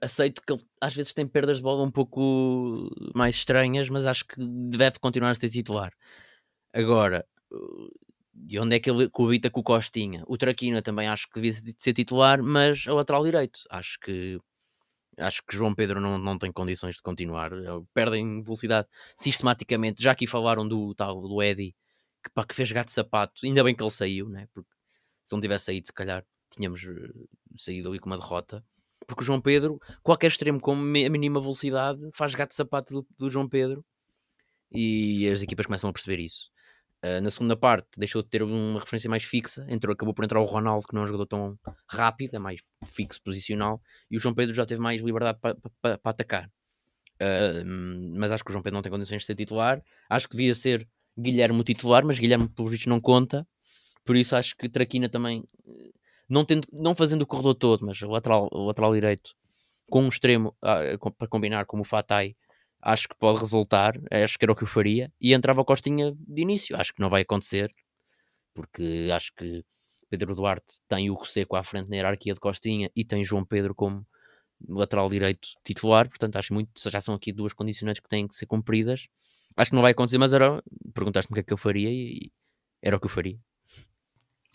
aceito 0.00 0.42
que 0.44 0.52
ele 0.52 0.62
às 0.80 0.94
vezes 0.94 1.12
tem 1.14 1.26
perdas 1.26 1.58
de 1.58 1.62
bola 1.62 1.84
um 1.84 1.90
pouco 1.90 2.90
mais 3.14 3.36
estranhas, 3.36 3.88
mas 3.88 4.06
acho 4.06 4.24
que 4.26 4.36
deve 4.38 4.98
continuar 4.98 5.30
a 5.30 5.34
ser 5.34 5.50
titular. 5.50 5.92
Agora, 6.72 7.26
de 8.34 8.58
onde 8.58 8.76
é 8.76 8.80
que 8.80 8.90
ele 8.90 9.08
coabita 9.08 9.50
com 9.50 9.60
o 9.60 9.62
Costinha? 9.62 10.24
O 10.26 10.36
Traquina 10.38 10.82
também 10.82 11.08
acho 11.08 11.28
que 11.28 11.40
devia 11.40 11.52
ser 11.78 11.92
titular, 11.92 12.42
mas 12.42 12.86
a 12.88 12.94
lateral 12.94 13.24
direito. 13.24 13.60
Acho 13.70 13.98
que 14.00 14.38
acho 15.18 15.42
que 15.46 15.54
João 15.56 15.74
Pedro 15.74 16.00
não, 16.00 16.18
não 16.18 16.38
tem 16.38 16.50
condições 16.50 16.96
de 16.96 17.02
continuar. 17.02 17.50
Perdem 17.92 18.42
velocidade 18.42 18.88
sistematicamente. 19.16 20.02
Já 20.02 20.12
aqui 20.12 20.26
falaram 20.26 20.66
do 20.66 20.94
tal 20.94 21.20
do 21.20 21.42
Eddie 21.42 21.74
que, 22.22 22.30
pá, 22.30 22.44
que 22.46 22.54
fez 22.54 22.70
gato 22.72 22.86
de 22.86 22.92
sapato. 22.92 23.44
Ainda 23.44 23.64
bem 23.64 23.74
que 23.74 23.82
ele 23.82 23.90
saiu, 23.90 24.28
né? 24.28 24.48
porque 24.54 24.70
se 25.24 25.34
não 25.34 25.40
tivesse 25.40 25.66
saído, 25.66 25.86
se 25.86 25.92
calhar 25.92 26.24
tínhamos 26.50 26.82
eh, 26.84 27.26
saído 27.56 27.88
ali 27.88 27.98
com 27.98 28.08
uma 28.08 28.18
derrota. 28.18 28.64
Porque 29.06 29.22
o 29.22 29.24
João 29.26 29.40
Pedro, 29.40 29.80
qualquer 30.02 30.28
extremo 30.28 30.60
com 30.60 30.72
a 30.72 30.76
mínima 30.76 31.40
velocidade, 31.40 32.00
faz 32.14 32.34
gato 32.34 32.50
de 32.50 32.56
sapato 32.56 32.94
do, 32.94 33.06
do 33.18 33.30
João 33.30 33.48
Pedro 33.48 33.84
e 34.70 35.28
as 35.28 35.42
equipas 35.42 35.66
começam 35.66 35.90
a 35.90 35.92
perceber 35.92 36.20
isso. 36.20 36.51
Uh, 37.04 37.20
na 37.20 37.30
segunda 37.32 37.56
parte 37.56 37.98
deixou 37.98 38.22
de 38.22 38.28
ter 38.28 38.44
uma 38.44 38.78
referência 38.78 39.10
mais 39.10 39.24
fixa, 39.24 39.66
entrou, 39.68 39.92
acabou 39.92 40.14
por 40.14 40.24
entrar 40.24 40.40
o 40.40 40.44
Ronaldo, 40.44 40.86
que 40.86 40.94
não 40.94 41.02
é 41.02 41.04
um 41.04 41.06
jogador 41.08 41.26
tão 41.26 41.58
rápido, 41.88 42.36
é 42.36 42.38
mais 42.38 42.60
fixo, 42.86 43.20
posicional, 43.22 43.82
e 44.08 44.16
o 44.16 44.20
João 44.20 44.32
Pedro 44.32 44.54
já 44.54 44.64
teve 44.64 44.80
mais 44.80 45.02
liberdade 45.02 45.36
para 45.40 45.56
pa, 45.56 45.98
pa, 45.98 46.10
atacar. 46.10 46.48
Uh, 47.20 47.64
mas 48.16 48.30
acho 48.30 48.44
que 48.44 48.50
o 48.50 48.52
João 48.52 48.62
Pedro 48.62 48.76
não 48.76 48.82
tem 48.82 48.92
condições 48.92 49.22
de 49.22 49.26
ser 49.26 49.34
titular. 49.34 49.82
Acho 50.08 50.28
que 50.28 50.36
devia 50.36 50.54
ser 50.54 50.88
Guilherme 51.18 51.60
o 51.60 51.64
titular, 51.64 52.04
mas 52.04 52.18
Guilherme, 52.18 52.48
pelos 52.48 52.70
vistos, 52.70 52.86
não 52.86 53.00
conta. 53.00 53.46
Por 54.04 54.16
isso 54.16 54.34
acho 54.34 54.56
que 54.56 54.68
Traquina 54.68 55.08
também, 55.08 55.44
não, 56.28 56.44
tendo, 56.44 56.66
não 56.72 56.94
fazendo 56.94 57.22
o 57.22 57.26
corredor 57.26 57.54
todo, 57.54 57.86
mas 57.86 58.00
o 58.02 58.08
lateral, 58.08 58.48
o 58.52 58.66
lateral 58.66 58.92
direito, 58.92 59.34
com 59.88 60.02
um 60.02 60.08
extremo 60.08 60.56
uh, 60.62 61.12
para 61.12 61.28
combinar 61.28 61.66
como 61.66 61.82
o 61.82 61.84
Fatai, 61.84 62.34
acho 62.82 63.08
que 63.08 63.14
pode 63.14 63.38
resultar, 63.38 63.94
acho 64.10 64.38
que 64.38 64.44
era 64.44 64.52
o 64.52 64.56
que 64.56 64.64
eu 64.64 64.68
faria, 64.68 65.12
e 65.20 65.32
entrava 65.32 65.64
Costinha 65.64 66.14
de 66.18 66.42
início, 66.42 66.76
acho 66.76 66.92
que 66.92 67.00
não 67.00 67.08
vai 67.08 67.22
acontecer, 67.22 67.72
porque 68.52 69.08
acho 69.12 69.32
que 69.34 69.64
Pedro 70.10 70.34
Duarte 70.34 70.80
tem 70.88 71.10
o 71.10 71.24
Seco 71.24 71.56
à 71.56 71.62
frente 71.62 71.88
na 71.88 71.96
hierarquia 71.96 72.34
de 72.34 72.40
Costinha 72.40 72.90
e 72.94 73.04
tem 73.04 73.24
João 73.24 73.44
Pedro 73.44 73.74
como 73.74 74.06
lateral 74.68 75.08
direito 75.08 75.48
titular, 75.64 76.08
portanto 76.08 76.36
acho 76.36 76.52
muito, 76.52 76.70
já 76.90 77.00
são 77.00 77.14
aqui 77.14 77.32
duas 77.32 77.52
condicionantes 77.52 78.00
que 78.00 78.08
têm 78.08 78.26
que 78.26 78.34
ser 78.34 78.46
cumpridas, 78.46 79.06
acho 79.56 79.70
que 79.70 79.74
não 79.74 79.82
vai 79.82 79.92
acontecer, 79.92 80.18
mas 80.18 80.34
era, 80.34 80.62
perguntaste-me 80.92 81.32
o 81.32 81.36
que 81.36 81.40
é 81.40 81.42
que 81.44 81.52
eu 81.52 81.58
faria 81.58 81.88
e 81.88 82.30
era 82.82 82.96
o 82.96 83.00
que 83.00 83.06
eu 83.06 83.10
faria. 83.10 83.38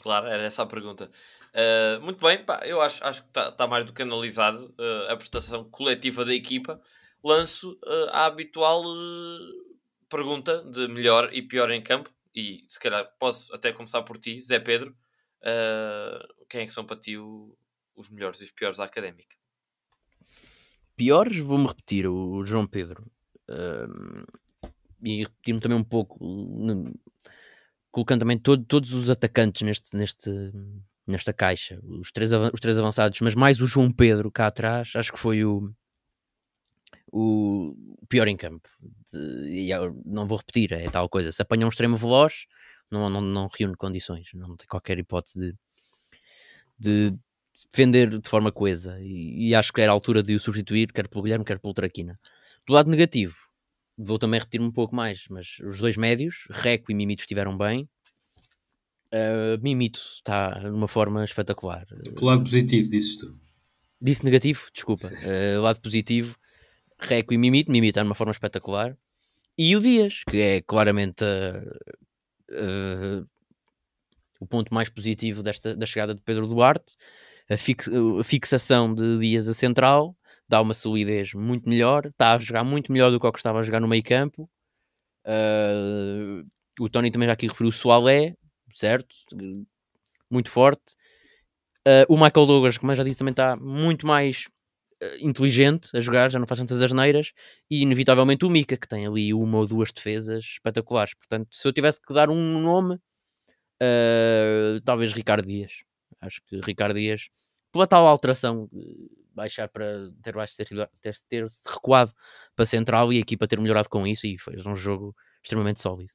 Claro, 0.02 0.28
era 0.28 0.44
essa 0.44 0.64
a 0.64 0.66
pergunta. 0.66 1.10
Uh, 1.54 2.02
muito 2.02 2.24
bem, 2.24 2.44
pá, 2.44 2.62
eu 2.64 2.82
acho, 2.82 3.04
acho 3.04 3.24
que 3.24 3.30
está 3.30 3.52
tá 3.52 3.68
mais 3.68 3.86
do 3.86 3.94
que 3.94 4.04
analisado 4.04 4.74
uh, 4.78 5.12
a 5.12 5.18
prestação 5.18 5.64
coletiva 5.70 6.24
da 6.24 6.34
equipa 6.34 6.80
lanço 7.24 7.74
uh, 7.86 8.10
a 8.12 8.26
habitual 8.26 8.84
uh, 8.86 9.78
pergunta 10.10 10.64
de 10.64 10.88
melhor 10.88 11.34
e 11.34 11.42
pior 11.42 11.72
em 11.72 11.82
campo. 11.82 12.10
E 12.36 12.64
se 12.68 12.80
calhar 12.80 13.10
posso 13.20 13.54
até 13.54 13.72
começar 13.74 14.04
por 14.04 14.18
ti, 14.18 14.42
Zé 14.42 14.60
Pedro. 14.60 14.96
Uh, 15.42 16.46
quem 16.50 16.62
é 16.62 16.66
que 16.66 16.72
são 16.72 16.86
para 16.86 17.00
ti 17.00 17.18
o, 17.18 17.58
os 17.96 18.10
melhores 18.10 18.42
e 18.42 18.44
os 18.44 18.52
piores 18.52 18.78
da 18.78 18.84
académica? 18.84 19.36
Piores, 20.96 21.38
vou-me 21.38 21.68
repetir, 21.68 22.08
o 22.08 22.44
João 22.46 22.66
Pedro. 22.66 23.06
e 25.04 25.24
repetir-me 25.24 25.60
também 25.60 25.78
um 25.78 25.84
pouco, 25.84 26.18
colocando 27.92 28.22
também 28.22 28.38
todo, 28.38 28.64
todos 28.66 28.94
os 28.94 29.10
atacantes 29.10 29.62
neste, 29.62 29.96
neste, 29.96 30.32
nesta 31.06 31.32
caixa, 31.32 31.80
os 31.84 32.12
três, 32.12 32.32
os 32.32 32.60
três 32.60 32.78
avançados, 32.78 33.20
mas 33.22 33.34
mais 33.34 33.62
o 33.62 33.68
João 33.68 33.92
Pedro 33.92 34.32
cá 34.32 34.48
atrás, 34.48 34.92
acho 34.96 35.12
que 35.14 35.20
foi 35.20 35.46
o, 35.46 35.74
o 37.12 37.76
pior 38.10 38.28
em 38.28 38.38
campo. 38.38 38.68
E 39.14 39.70
não 40.06 40.28
vou 40.28 40.38
repetir, 40.38 40.74
é 40.74 40.90
tal 40.90 41.08
coisa. 41.10 41.32
Se 41.32 41.42
apanha 41.42 41.66
um 41.66 41.70
extremo 41.70 41.98
veloz, 41.98 42.46
não, 42.92 43.10
não, 43.10 43.22
não 43.22 43.48
reúne 43.48 43.76
condições, 43.76 44.30
não 44.34 44.56
tem 44.56 44.68
qualquer 44.68 44.98
hipótese 44.98 45.40
de, 45.40 47.10
de 47.12 47.20
defender 47.72 48.20
de 48.20 48.30
forma 48.30 48.52
coesa. 48.52 48.98
E, 49.02 49.50
e, 49.50 49.56
acho 49.56 49.74
que 49.74 49.82
era 49.82 49.92
a 49.92 49.94
altura 49.94 50.22
de 50.22 50.36
o 50.36 50.40
substituir, 50.40 50.92
quer 50.92 51.08
pelo 51.08 51.24
Guilherme, 51.24 51.46
quer 51.46 51.60
pelo 51.60 51.74
Traquina. 51.74 52.20
Do 52.66 52.74
lado 52.74 52.90
negativo, 52.90 53.36
vou 53.98 54.20
também 54.20 54.40
repetir-me 54.40 54.68
um 54.68 54.72
pouco 54.72 54.96
mais, 54.96 55.26
mas 55.30 55.58
os 55.64 55.80
dois 55.80 55.98
médios, 55.98 56.48
Reco 56.50 56.92
e 56.92 56.96
Mimito, 56.96 57.24
estiveram 57.24 57.58
bem. 57.58 57.90
Uh, 59.08 59.62
Mimito 59.62 60.02
está 60.16 60.60
numa 60.70 60.88
forma 60.88 61.24
espetacular. 61.24 61.86
Pelo 61.88 62.26
lado 62.26 62.44
positivo, 62.44 62.90
dizes 62.90 63.18
tu. 63.18 63.40
Disse 64.00 64.24
negativo, 64.24 64.68
desculpa. 64.74 65.08
Uh, 65.08 65.62
lado 65.62 65.80
positivo, 65.80 66.38
Reco 67.00 67.34
e 67.34 67.38
Mimito, 67.38 67.72
Mimito 67.72 67.92
está 67.92 68.04
numa 68.04 68.16
forma 68.16 68.32
espetacular. 68.32 68.98
E 69.58 69.76
o 69.76 69.80
Dias, 69.80 70.24
que 70.30 70.38
é 70.38 70.62
claramente 70.62 71.24
uh, 71.24 72.52
uh, 72.52 73.28
o 74.40 74.46
ponto 74.46 74.74
mais 74.74 74.90
positivo 74.90 75.42
desta, 75.42 75.76
da 75.76 75.86
chegada 75.86 76.14
de 76.14 76.22
Pedro 76.22 76.48
Duarte. 76.48 76.96
A, 77.50 77.58
fix, 77.58 77.90
a, 77.90 78.24
fixação 78.24 78.94
de 78.94 79.20
Dias 79.20 79.48
a 79.48 79.54
central 79.54 80.16
dá 80.48 80.62
uma 80.62 80.74
solidez 80.74 81.34
muito 81.34 81.68
melhor. 81.68 82.06
Está 82.06 82.34
a 82.34 82.40
jogar 82.40 82.64
muito 82.64 82.92
melhor 82.92 83.12
do 83.12 83.20
que 83.20 83.26
o 83.26 83.32
que 83.32 83.40
estava 83.40 83.60
a 83.60 83.64
jogar 83.64 83.80
no 83.80 83.88
meio 83.88 84.04
campo. 84.04 84.50
Uh, 85.26 86.46
o 86.80 86.88
Tony 86.88 87.10
também 87.10 87.28
já 87.28 87.34
aqui 87.34 87.48
referiu 87.48 87.70
o 87.70 87.74
Soalé, 87.74 88.36
certo? 88.76 89.16
Muito 90.30 90.50
forte. 90.50 90.96
o 92.08 92.14
Michael 92.14 92.46
Douglas, 92.46 92.78
como 92.78 92.92
eu 92.92 92.96
já 92.96 93.04
disse, 93.04 93.18
também 93.18 93.32
está 93.32 93.56
muito 93.56 94.06
mais 94.06 94.48
inteligente 95.20 95.96
a 95.96 96.00
jogar, 96.00 96.30
já 96.30 96.40
não 96.40 96.48
faz 96.48 96.60
tantas 96.60 96.82
asneiras, 96.82 97.32
e 97.70 97.82
inevitavelmente 97.82 98.46
o 98.46 98.50
Mika, 98.50 98.78
que 98.78 98.88
tem 98.88 99.06
ali 99.06 99.34
uma 99.34 99.60
ou 99.60 99.68
duas 99.68 99.92
defesas 99.92 100.44
espetaculares. 100.44 101.14
Portanto, 101.14 101.50
se 101.52 101.68
eu 101.68 101.74
tivesse 101.74 102.02
que 102.02 102.14
dar 102.14 102.30
um 102.30 102.62
nome, 102.62 102.96
uh, 102.96 104.82
talvez 104.84 105.14
Ricardo 105.14 105.48
Dias. 105.48 105.84
Acho 106.20 106.42
que 106.48 106.60
Ricardo 106.62 106.96
Dias, 106.96 107.30
pela 107.72 107.86
tal 107.86 108.08
alteração 108.08 108.70
baixar 109.34 109.70
para 109.70 110.10
ter, 110.24 110.34
ter, 111.00 111.16
ter, 111.30 111.48
recuado 111.68 112.12
para 112.56 112.66
central 112.66 113.14
e 113.14 113.18
a 113.18 113.22
equipa 113.22 113.48
ter 113.48 113.60
melhorado 113.60 113.88
com 113.88 114.08
isso, 114.08 114.26
e 114.26 114.38
foi 114.40 114.56
um 114.66 114.76
jogo 114.76 115.16
extremamente 115.44 115.80
sólido. 115.80 116.12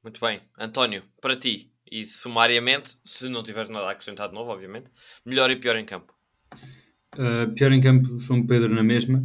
Muito 0.00 0.20
bem, 0.20 0.40
António, 0.56 1.02
para 1.20 1.34
ti, 1.34 1.72
e 1.90 2.04
sumariamente, 2.04 3.00
se 3.04 3.28
não 3.28 3.42
tiveres 3.42 3.68
nada 3.68 3.86
a 3.86 3.90
acrescentar 3.90 4.28
de 4.28 4.34
novo, 4.34 4.50
obviamente, 4.52 4.90
melhor 5.24 5.50
e 5.50 5.56
pior 5.56 5.76
em 5.76 5.84
campo. 5.84 6.14
Uh, 7.14 7.52
pior 7.54 7.72
em 7.72 7.80
campo, 7.80 8.18
João 8.18 8.46
Pedro 8.46 8.74
na 8.74 8.82
mesma. 8.82 9.24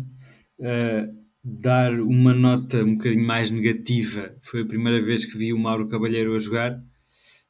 Uh, 0.59 1.19
dar 1.43 1.99
uma 1.99 2.33
nota 2.33 2.83
um 2.83 2.95
bocadinho 2.95 3.25
mais 3.25 3.49
negativa. 3.49 4.35
Foi 4.41 4.61
a 4.61 4.65
primeira 4.65 5.01
vez 5.01 5.25
que 5.25 5.37
vi 5.37 5.53
o 5.53 5.59
Mauro 5.59 5.87
Cabalheiro 5.87 6.35
a 6.35 6.39
jogar. 6.39 6.73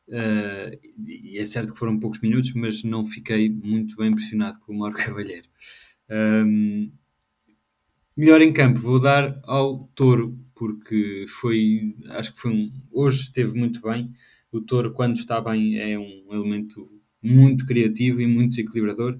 Uh, 0.07 0.79
e 1.05 1.37
é 1.37 1.45
certo 1.45 1.73
que 1.73 1.79
foram 1.79 1.99
poucos 1.99 2.19
minutos, 2.19 2.53
mas 2.53 2.83
não 2.83 3.05
fiquei 3.05 3.49
muito 3.49 3.95
bem 3.95 4.09
impressionado 4.09 4.59
com 4.59 4.73
o 4.73 4.77
Mauro 4.77 4.95
Cabalheiro. 4.97 5.47
Um, 6.09 6.91
melhor 8.17 8.41
em 8.41 8.51
campo, 8.51 8.79
vou 8.79 8.99
dar 8.99 9.39
ao 9.43 9.87
Touro, 9.95 10.39
porque 10.55 11.25
foi, 11.27 11.95
acho 12.09 12.33
que 12.33 12.39
foi 12.39 12.51
um, 12.51 12.71
hoje 12.91 13.23
esteve 13.23 13.53
muito 13.53 13.81
bem. 13.81 14.09
O 14.51 14.61
Touro, 14.61 14.93
quando 14.93 15.17
está 15.17 15.39
bem, 15.39 15.77
é 15.77 15.97
um 15.97 16.25
elemento 16.31 16.89
muito 17.21 17.65
criativo 17.65 18.21
e 18.21 18.27
muito 18.27 18.51
desequilibrador. 18.51 19.19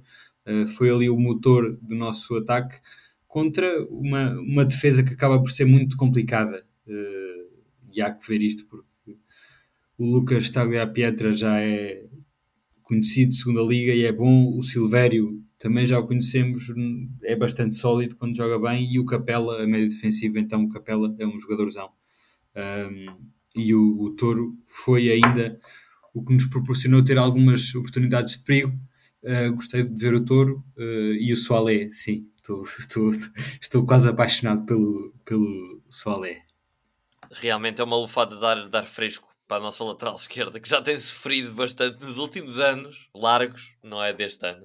Eh, 0.49 0.65
foi 0.65 0.89
ali 0.89 1.09
o 1.09 1.17
motor 1.17 1.77
do 1.79 1.95
nosso 1.95 2.35
ataque 2.35 2.79
contra 3.27 3.85
uma, 3.85 4.31
uma 4.39 4.65
defesa 4.65 5.03
que 5.03 5.13
acaba 5.13 5.39
por 5.39 5.51
ser 5.51 5.65
muito 5.65 5.95
complicada. 5.95 6.65
Uh, 6.87 7.61
e 7.93 8.01
há 8.01 8.11
que 8.11 8.27
ver 8.27 8.41
isto 8.41 8.65
porque 8.65 9.19
o 9.95 10.05
Lucas 10.05 10.49
Tagliapietra 10.49 11.31
já 11.33 11.59
é 11.59 12.03
conhecido 12.81 13.29
de 13.29 13.35
segunda 13.35 13.61
liga 13.61 13.93
e 13.93 14.03
é 14.03 14.11
bom. 14.11 14.57
O 14.57 14.63
Silvério 14.63 15.43
também 15.59 15.85
já 15.85 15.99
o 15.99 16.07
conhecemos, 16.07 16.73
é 17.23 17.35
bastante 17.35 17.75
sólido 17.75 18.15
quando 18.15 18.35
joga 18.35 18.57
bem. 18.57 18.91
E 18.91 18.97
o 18.97 19.05
Capela, 19.05 19.61
a 19.61 19.67
média 19.67 19.87
defensiva, 19.87 20.39
então 20.39 20.63
o 20.63 20.69
Capela 20.69 21.15
é 21.19 21.27
um 21.27 21.37
jogadorzão. 21.37 21.91
Um, 22.55 23.29
e 23.55 23.75
o, 23.75 24.01
o 24.01 24.15
Toro 24.15 24.57
foi 24.65 25.11
ainda 25.11 25.59
o 26.13 26.23
que 26.23 26.33
nos 26.33 26.47
proporcionou 26.47 27.03
ter 27.03 27.19
algumas 27.19 27.75
oportunidades 27.75 28.37
de 28.37 28.43
perigo. 28.43 28.73
Uh, 29.23 29.53
gostei 29.53 29.83
de 29.83 30.01
ver 30.01 30.13
o 30.13 30.23
Toro 30.23 30.63
uh, 30.77 31.13
e 31.13 31.33
o 31.33 31.35
Soalé, 31.35 31.89
sim, 31.91 32.31
estou, 32.37 32.63
estou, 32.79 33.11
estou 33.61 33.85
quase 33.85 34.07
apaixonado 34.07 34.65
pelo, 34.65 35.13
pelo 35.25 35.81
Soalé. 35.89 36.45
Realmente 37.31 37.81
é 37.81 37.83
uma 37.83 37.97
lufada 37.97 38.35
de 38.35 38.41
dar, 38.41 38.69
dar 38.69 38.85
fresco 38.85 39.27
para 39.47 39.57
a 39.57 39.61
nossa 39.61 39.83
lateral 39.83 40.15
esquerda, 40.15 40.59
que 40.59 40.69
já 40.69 40.81
tem 40.81 40.97
sofrido 40.97 41.53
bastante 41.53 41.99
nos 42.01 42.17
últimos 42.17 42.59
anos, 42.59 43.09
largos, 43.13 43.75
não 43.83 44.01
é 44.01 44.13
deste 44.13 44.45
ano. 44.45 44.63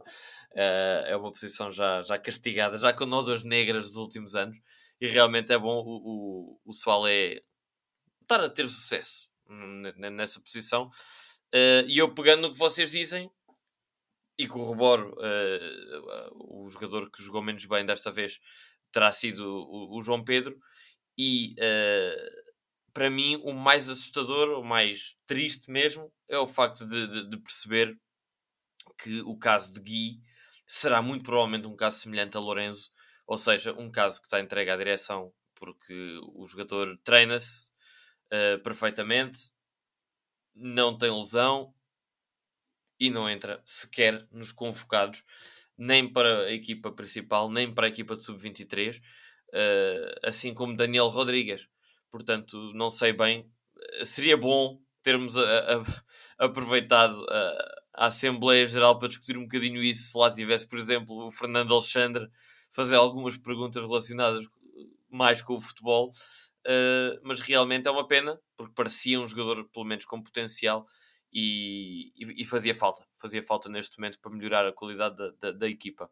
Uh, 0.52 1.04
é 1.06 1.16
uma 1.16 1.32
posição 1.32 1.72
já, 1.72 2.02
já 2.02 2.16
castigada, 2.18 2.78
já 2.78 2.92
com 2.92 3.06
nódoas 3.06 3.42
negras 3.42 3.82
dos 3.82 3.96
últimos 3.96 4.36
anos, 4.36 4.56
e 5.00 5.08
realmente 5.08 5.52
é 5.52 5.58
bom 5.58 5.82
o, 5.84 5.96
o, 6.04 6.60
o 6.64 6.72
Soalé 6.72 7.42
estar 8.22 8.40
a 8.40 8.48
ter 8.48 8.68
sucesso 8.68 9.28
nessa 10.12 10.40
posição. 10.40 10.86
Uh, 11.52 11.86
e 11.86 11.98
eu 11.98 12.14
pegando 12.14 12.42
no 12.42 12.52
que 12.52 12.58
vocês 12.58 12.90
dizem 12.90 13.30
e 14.38 14.46
corroboro 14.48 15.14
uh, 15.14 16.64
o 16.64 16.68
jogador 16.68 17.10
que 17.10 17.22
jogou 17.22 17.42
menos 17.42 17.64
bem 17.66 17.84
desta 17.86 18.10
vez 18.10 18.40
terá 18.90 19.10
sido 19.12 19.44
o, 19.44 19.98
o 19.98 20.02
João 20.02 20.24
Pedro. 20.24 20.58
E 21.16 21.54
uh, 21.54 22.44
para 22.92 23.10
mim 23.10 23.40
o 23.44 23.52
mais 23.52 23.88
assustador, 23.88 24.58
o 24.58 24.64
mais 24.64 25.16
triste 25.26 25.70
mesmo 25.70 26.12
é 26.28 26.38
o 26.38 26.46
facto 26.46 26.84
de, 26.84 27.06
de, 27.08 27.28
de 27.28 27.36
perceber 27.38 27.96
que 28.98 29.20
o 29.22 29.36
caso 29.36 29.72
de 29.72 29.80
Gui 29.80 30.20
será 30.66 31.02
muito 31.02 31.24
provavelmente 31.24 31.66
um 31.66 31.76
caso 31.76 31.98
semelhante 31.98 32.36
a 32.36 32.40
Lorenzo, 32.40 32.90
ou 33.26 33.36
seja, 33.36 33.72
um 33.74 33.90
caso 33.90 34.20
que 34.20 34.26
está 34.26 34.40
entregue 34.40 34.70
à 34.70 34.76
direção 34.76 35.32
porque 35.54 36.20
o 36.34 36.46
jogador 36.46 36.98
treina-se 37.04 37.70
uh, 38.32 38.62
perfeitamente, 38.62 39.50
não 40.54 40.96
tem 40.96 41.10
lesão 41.10 41.74
e 42.98 43.10
não 43.10 43.28
entra 43.28 43.60
sequer 43.64 44.26
nos 44.30 44.52
convocados, 44.52 45.24
nem 45.76 46.10
para 46.10 46.44
a 46.44 46.52
equipa 46.52 46.92
principal, 46.92 47.50
nem 47.50 47.72
para 47.72 47.86
a 47.86 47.88
equipa 47.88 48.16
de 48.16 48.22
sub-23, 48.22 48.98
uh, 48.98 49.00
eh, 49.52 50.14
assim 50.24 50.54
como 50.54 50.76
Daniel 50.76 51.08
Rodrigues. 51.08 51.68
Portanto, 52.10 52.72
não 52.74 52.88
sei 52.88 53.12
bem. 53.12 53.50
Seria 54.02 54.36
bom 54.36 54.80
termos 55.02 55.36
a, 55.36 55.42
a, 55.42 56.44
aproveitado 56.44 57.24
a, 57.28 57.74
a, 57.94 58.06
Assembleia 58.06 58.66
Geral 58.66 58.98
para 58.98 59.08
discutir 59.08 59.36
um 59.36 59.42
bocadinho 59.42 59.82
isso, 59.82 60.12
se 60.12 60.18
lá 60.18 60.30
tivesse, 60.30 60.66
por 60.66 60.78
exemplo, 60.78 61.26
o 61.26 61.30
Fernando 61.30 61.74
Alexandre 61.74 62.28
fazer 62.70 62.96
algumas 62.96 63.36
perguntas 63.36 63.84
relacionadas 63.84 64.46
mais 65.10 65.42
com 65.42 65.54
o 65.54 65.60
futebol 65.60 66.12
uh, 66.66 67.20
mas 67.22 67.40
realmente 67.40 67.88
é 67.88 67.90
uma 67.90 68.06
pena, 68.06 68.38
porque 68.56 68.74
parecia 68.74 69.20
um 69.20 69.26
jogador, 69.26 69.68
pelo 69.70 69.84
menos, 69.84 70.04
com 70.04 70.22
potencial 70.22 70.86
e, 71.34 72.12
e, 72.16 72.44
fazia 72.44 72.74
falta. 72.74 73.04
Fazia 73.18 73.42
falta 73.42 73.68
neste 73.68 73.98
momento 73.98 74.20
para 74.20 74.30
melhorar 74.30 74.66
a 74.66 74.72
qualidade 74.72 75.16
da, 75.16 75.30
da, 75.40 75.50
da 75.50 75.68
equipa. 75.68 76.08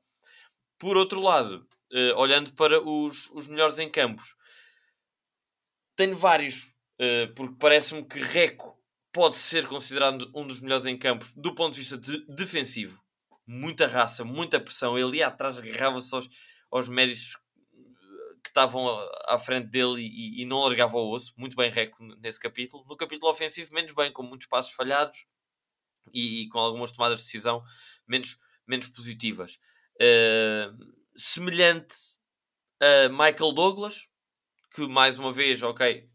Por 0.76 0.96
outro 0.96 1.20
lado, 1.20 1.64
uh, 1.92 2.18
olhando 2.18 2.52
para 2.54 2.82
os, 2.82 3.30
os 3.30 3.46
melhores 3.46 3.78
em 3.78 3.88
campos, 3.88 4.34
tenho 5.94 6.16
vários, 6.16 6.74
uh, 7.00 7.32
porque 7.36 7.54
parece-me 7.58 8.04
que 8.04 8.18
Reco 8.18 8.76
pode 9.12 9.36
ser 9.36 9.66
considerado 9.68 10.28
um 10.34 10.44
dos 10.44 10.60
melhores 10.60 10.86
em 10.86 10.98
campos 10.98 11.32
do 11.34 11.54
ponto 11.54 11.74
de 11.74 11.80
vista 11.80 11.96
de 11.96 12.26
defensivo. 12.26 13.00
Muita 13.46 13.86
raça, 13.86 14.24
muita 14.24 14.58
pressão. 14.58 14.98
Ele 14.98 15.18
ia 15.18 15.28
atrás, 15.28 15.58
agarrava-se 15.58 16.12
aos, 16.14 16.28
aos 16.70 16.88
médios 16.88 17.36
que 18.42 18.50
estavam 18.50 18.88
à 19.26 19.38
frente 19.38 19.68
dele 19.68 20.00
e, 20.00 20.42
e 20.42 20.44
não 20.44 20.60
largava 20.60 20.96
o 20.96 21.10
osso. 21.10 21.32
Muito 21.36 21.56
bem 21.56 21.70
Reco 21.70 22.02
nesse 22.20 22.40
capítulo. 22.40 22.84
No 22.88 22.96
capítulo 22.96 23.30
ofensivo, 23.30 23.72
menos 23.72 23.94
bem, 23.94 24.10
com 24.12 24.22
muitos 24.22 24.48
passos 24.48 24.72
falhados 24.72 25.26
e, 26.12 26.42
e 26.42 26.48
com 26.48 26.58
algumas 26.58 26.92
tomadas 26.92 27.20
de 27.20 27.24
decisão 27.24 27.62
menos, 28.06 28.38
menos 28.66 28.88
positivas. 28.88 29.58
Uh, 29.96 30.92
semelhante 31.16 31.94
a 32.80 33.08
Michael 33.08 33.52
Douglas, 33.52 34.08
que 34.74 34.86
mais 34.88 35.18
uma 35.18 35.32
vez, 35.32 35.62
ok, 35.62 36.08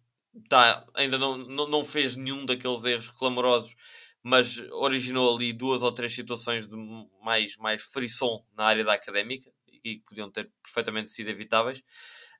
tá, 0.50 0.86
ainda 0.94 1.18
não, 1.18 1.38
não, 1.38 1.68
não 1.68 1.86
fez 1.86 2.16
nenhum 2.16 2.46
daqueles 2.46 2.84
erros 2.84 3.10
clamorosos, 3.10 3.76
mas 4.22 4.60
originou 4.72 5.36
ali 5.36 5.54
duas 5.54 5.82
ou 5.82 5.92
três 5.92 6.14
situações 6.14 6.68
de 6.68 6.76
mais, 7.24 7.56
mais 7.58 7.82
frisson 7.84 8.46
na 8.54 8.66
área 8.66 8.84
da 8.84 8.94
académica 8.94 9.50
e 9.84 9.98
que 9.98 10.04
podiam 10.04 10.30
ter 10.30 10.52
perfeitamente 10.62 11.10
sido 11.10 11.30
evitáveis. 11.30 11.82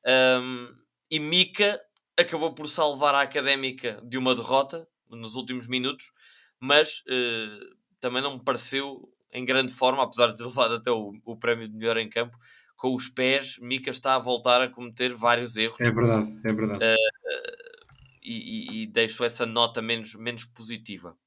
Um, 0.06 0.76
e 1.10 1.20
Mika 1.20 1.82
acabou 2.18 2.54
por 2.54 2.68
salvar 2.68 3.16
a 3.16 3.22
académica 3.22 4.02
de 4.04 4.18
uma 4.18 4.36
derrota 4.36 4.88
nos 5.10 5.36
últimos 5.36 5.68
minutos, 5.68 6.12
mas 6.60 7.00
uh, 7.02 7.78
também 8.00 8.22
não 8.22 8.34
me 8.34 8.44
pareceu 8.44 9.10
em 9.32 9.46
grande 9.46 9.72
forma, 9.72 10.04
apesar 10.04 10.28
de 10.28 10.38
ter 10.38 10.44
levado 10.46 10.76
até 10.76 10.92
o, 10.92 11.14
o 11.24 11.38
prémio 11.38 11.68
de 11.68 11.76
melhor 11.76 11.98
em 11.98 12.10
campo. 12.10 12.38
Com 12.76 12.94
os 12.94 13.10
pés, 13.10 13.58
Mika 13.60 13.90
está 13.90 14.16
a 14.16 14.20
voltar 14.20 14.62
a 14.62 14.70
cometer 14.70 15.14
vários 15.14 15.58
erros. 15.58 15.80
É 15.80 15.90
verdade, 15.90 16.40
é 16.44 16.54
verdade. 16.54 16.84
Uh, 16.84 17.78
e, 18.22 18.34
e, 18.34 18.82
e, 18.84 18.88
deixo 18.88 19.24
essa 19.24 19.46
nota 19.46 19.82
menos, 19.82 20.14
menos 20.16 20.46
positiva. 20.46 21.18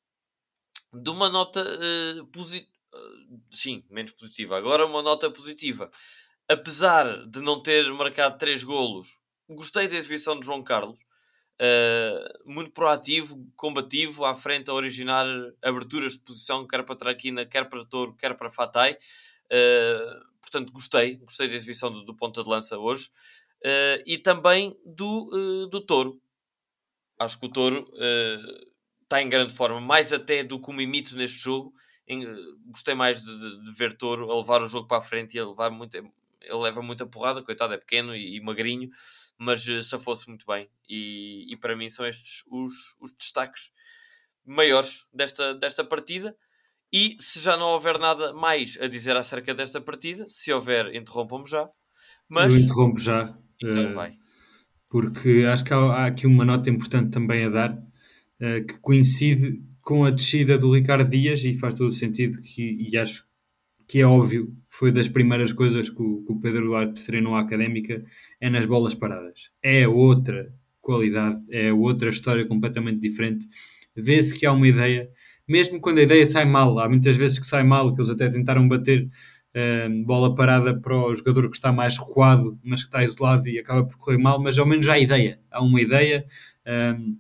De 0.92 1.11
uma 1.11 1.28
nota 1.28 1.61
uh, 1.62 2.26
positiva. 2.26 2.68
sim, 3.50 3.85
menos 3.90 4.12
positiva. 4.12 4.56
Agora, 4.56 4.87
uma 4.87 5.02
nota 5.02 5.30
positiva 5.30 5.90
apesar 6.51 7.29
de 7.29 7.41
não 7.41 7.63
ter 7.63 7.89
marcado 7.93 8.37
três 8.37 8.65
golos, 8.65 9.17
gostei 9.49 9.87
da 9.87 9.95
exibição 9.95 10.39
de 10.39 10.45
João 10.45 10.65
Carlos. 10.65 10.99
Uh, 11.63 12.53
muito 12.53 12.73
proativo, 12.73 13.47
combativo, 13.55 14.25
à 14.25 14.35
frente 14.35 14.69
a 14.69 14.75
originar 14.75 15.27
aberturas 15.63 16.15
de 16.15 16.21
posição, 16.21 16.67
quer 16.67 16.83
para 16.83 16.97
Traquina, 16.97 17.47
quer 17.47 17.69
para 17.69 17.85
Touro, 17.85 18.17
quer 18.17 18.35
para 18.35 18.51
Fatai. 18.51 18.95
Uh, 19.45 20.25
portanto, 20.41 20.73
gostei, 20.73 21.17
gostei 21.19 21.49
da 21.49 21.55
exibição 21.55 21.93
do, 21.93 22.03
do 22.03 22.17
ponta 22.17 22.43
de 22.43 22.49
lança 22.49 22.77
hoje. 22.79 23.11
Uh, 23.65 24.03
e 24.05 24.19
também 24.19 24.77
do, 24.85 25.69
do 25.71 25.81
Touro. 25.83 26.21
Acho 27.17 27.39
que 27.39 27.47
o 27.47 27.51
Touro 27.51 27.89
está 29.03 29.23
em 29.23 29.29
grande 29.29 29.55
forma, 29.55 29.81
mais 29.81 30.13
até 30.13 30.43
do 30.43 30.59
que 30.59 30.71
o 30.71 30.73
Mimito 30.73 31.15
neste 31.15 31.39
jogo. 31.39 31.73
Em, 32.09 32.25
gostei 32.67 32.95
mais 32.95 33.23
de, 33.23 33.39
de, 33.39 33.65
de, 33.65 33.73
ver 33.73 33.97
Touro 33.97 34.33
a 34.33 34.37
levar 34.37 34.63
o 34.63 34.67
jogo 34.67 34.89
para 34.89 34.99
a 34.99 35.03
frente 35.03 35.37
e 35.37 35.39
a 35.39 35.47
levar 35.47 35.71
muito, 35.71 35.97
ele 36.42 36.59
leva 36.59 36.83
muita 36.83 37.07
porrada, 37.07 37.42
coitado, 37.42 37.74
é 37.74 37.79
pequeno 37.79 38.14
e, 38.14 38.37
e 38.37 38.40
magrinho, 38.40 38.90
mas 39.38 39.66
uh, 39.66 39.83
se 39.83 39.98
fosse 39.98 40.29
muito 40.29 40.46
bem. 40.46 40.68
E, 40.88 41.46
e, 41.53 41.57
para 41.57 41.76
mim 41.76 41.88
são 41.88 42.07
estes 42.07 42.44
os, 42.50 42.96
os 43.00 43.12
destaques 43.12 43.70
maiores 44.44 45.07
desta, 45.12 45.55
desta 45.55 45.85
partida. 45.85 46.37
E 46.92 47.16
se 47.20 47.40
já 47.40 47.57
não 47.57 47.68
houver 47.68 47.98
nada 47.98 48.33
mais 48.33 48.76
a 48.81 48.88
dizer 48.88 49.16
acerca 49.16 49.55
desta 49.55 49.81
partida, 49.81 50.24
se 50.29 50.53
houver, 50.53 50.94
interrompam-me 50.94 51.48
já. 51.48 51.68
Mas... 52.29 52.55
Eu 52.55 52.61
interrompo 52.61 52.98
já. 52.98 53.37
Então 53.62 53.92
uh, 53.92 53.94
vai. 53.94 54.16
Porque 54.88 55.46
acho 55.50 55.64
que 55.64 55.72
há, 55.72 55.76
há, 55.76 56.07
aqui 56.07 56.26
uma 56.26 56.44
nota 56.44 56.68
importante 56.68 57.11
também 57.11 57.44
a 57.44 57.48
dar, 57.48 57.72
uh, 57.72 58.66
que 58.66 58.79
coincide 58.81 59.62
com 59.83 60.05
a 60.05 60.11
descida 60.11 60.59
do 60.59 60.74
Ricardo 60.74 61.09
Dias 61.09 61.44
e 61.44 61.55
faz 61.55 61.74
todo 61.74 61.88
o 61.88 61.92
sentido 61.92 62.42
que, 62.42 62.88
e 62.90 62.96
acho 62.96 63.24
que 63.90 64.00
é 64.00 64.07
óbvio, 64.07 64.57
foi 64.68 64.92
das 64.92 65.09
primeiras 65.09 65.53
coisas 65.53 65.90
que 65.90 66.00
o, 66.00 66.22
que 66.24 66.33
o 66.33 66.38
Pedro 66.38 66.66
Duarte 66.66 67.05
treinou 67.05 67.35
à 67.35 67.40
académica, 67.40 68.05
é 68.40 68.48
nas 68.48 68.64
bolas 68.64 68.94
paradas. 68.94 69.50
É 69.61 69.88
outra 69.88 70.55
qualidade, 70.81 71.42
é 71.50 71.72
outra 71.72 72.09
história 72.09 72.46
completamente 72.46 73.00
diferente. 73.00 73.48
Vê-se 73.96 74.38
que 74.38 74.46
há 74.46 74.53
uma 74.53 74.68
ideia, 74.68 75.11
mesmo 75.46 75.81
quando 75.81 75.98
a 75.98 76.03
ideia 76.03 76.24
sai 76.24 76.44
mal, 76.44 76.79
há 76.79 76.88
muitas 76.88 77.16
vezes 77.16 77.40
que 77.40 77.46
sai 77.46 77.64
mal, 77.64 77.92
que 77.92 78.00
eles 78.00 78.11
até 78.11 78.29
tentaram 78.29 78.68
bater 78.68 79.09
uh, 79.57 80.05
bola 80.05 80.37
parada 80.37 80.81
para 80.81 80.96
o 80.96 81.12
jogador 81.12 81.50
que 81.50 81.57
está 81.57 81.72
mais 81.72 81.98
recuado, 81.98 82.57
mas 82.62 82.83
que 82.83 82.87
está 82.87 83.03
isolado 83.03 83.48
e 83.48 83.59
acaba 83.59 83.85
por 83.85 83.98
correr 83.98 84.18
mal, 84.18 84.40
mas 84.40 84.57
ao 84.57 84.66
menos 84.66 84.87
há 84.87 85.00
ideia. 85.00 85.40
Há 85.50 85.61
uma 85.61 85.81
ideia. 85.81 86.24
Uh, 86.64 87.18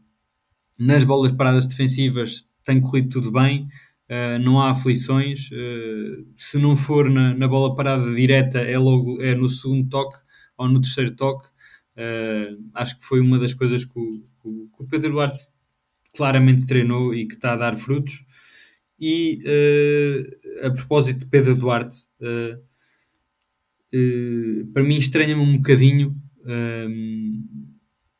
nas 0.78 1.02
bolas 1.02 1.32
paradas 1.32 1.66
defensivas 1.66 2.48
tem 2.64 2.80
corrido 2.80 3.08
tudo 3.08 3.32
bem. 3.32 3.66
Uh, 4.10 4.40
não 4.40 4.60
há 4.60 4.72
aflições. 4.72 5.50
Uh, 5.52 6.26
se 6.36 6.58
não 6.58 6.74
for 6.74 7.08
na, 7.08 7.32
na, 7.32 7.46
bola 7.46 7.76
parada 7.76 8.12
direta, 8.12 8.58
é 8.58 8.76
logo 8.76 9.22
é 9.22 9.36
no 9.36 9.48
segundo 9.48 9.88
toque 9.88 10.18
ou 10.58 10.68
no 10.68 10.80
terceiro 10.80 11.14
toque. 11.14 11.46
Uh, 11.96 12.60
acho 12.74 12.98
que 12.98 13.04
foi 13.04 13.20
uma 13.20 13.38
das 13.38 13.54
coisas 13.54 13.84
que 13.84 13.96
o, 13.96 14.10
que 14.42 14.82
o, 14.82 14.88
Pedro 14.88 15.12
Duarte 15.12 15.44
claramente 16.12 16.66
treinou 16.66 17.14
e 17.14 17.28
que 17.28 17.34
está 17.34 17.52
a 17.52 17.56
dar 17.56 17.76
frutos. 17.76 18.24
E 18.98 19.38
a 20.62 20.70
propósito 20.70 21.20
de 21.20 21.26
Pedro 21.26 21.54
Duarte, 21.54 22.00
para 24.74 24.82
mim 24.82 24.96
estranha-me 24.96 25.40
um 25.40 25.56
bocadinho 25.56 26.14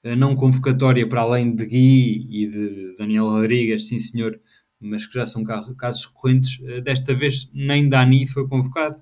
a 0.03 0.17
não 0.17 0.35
convocatória 0.35 1.07
para 1.07 1.21
além 1.21 1.55
de 1.55 1.67
Gui 1.67 2.27
e 2.31 2.47
de 2.47 2.95
Daniel 2.97 3.27
Rodrigues, 3.27 3.89
sim 3.89 3.99
senhor, 3.99 4.41
mas 4.81 5.07
que 5.07 5.15
já 5.15 5.27
são 5.27 5.45
casos 5.45 6.07
recorrentes. 6.07 6.61
Eh, 6.65 6.81
desta 6.81 7.15
vez 7.15 7.51
nem 7.53 7.89
Dani 7.89 8.27
foi 8.27 8.49
convocado 8.49 9.01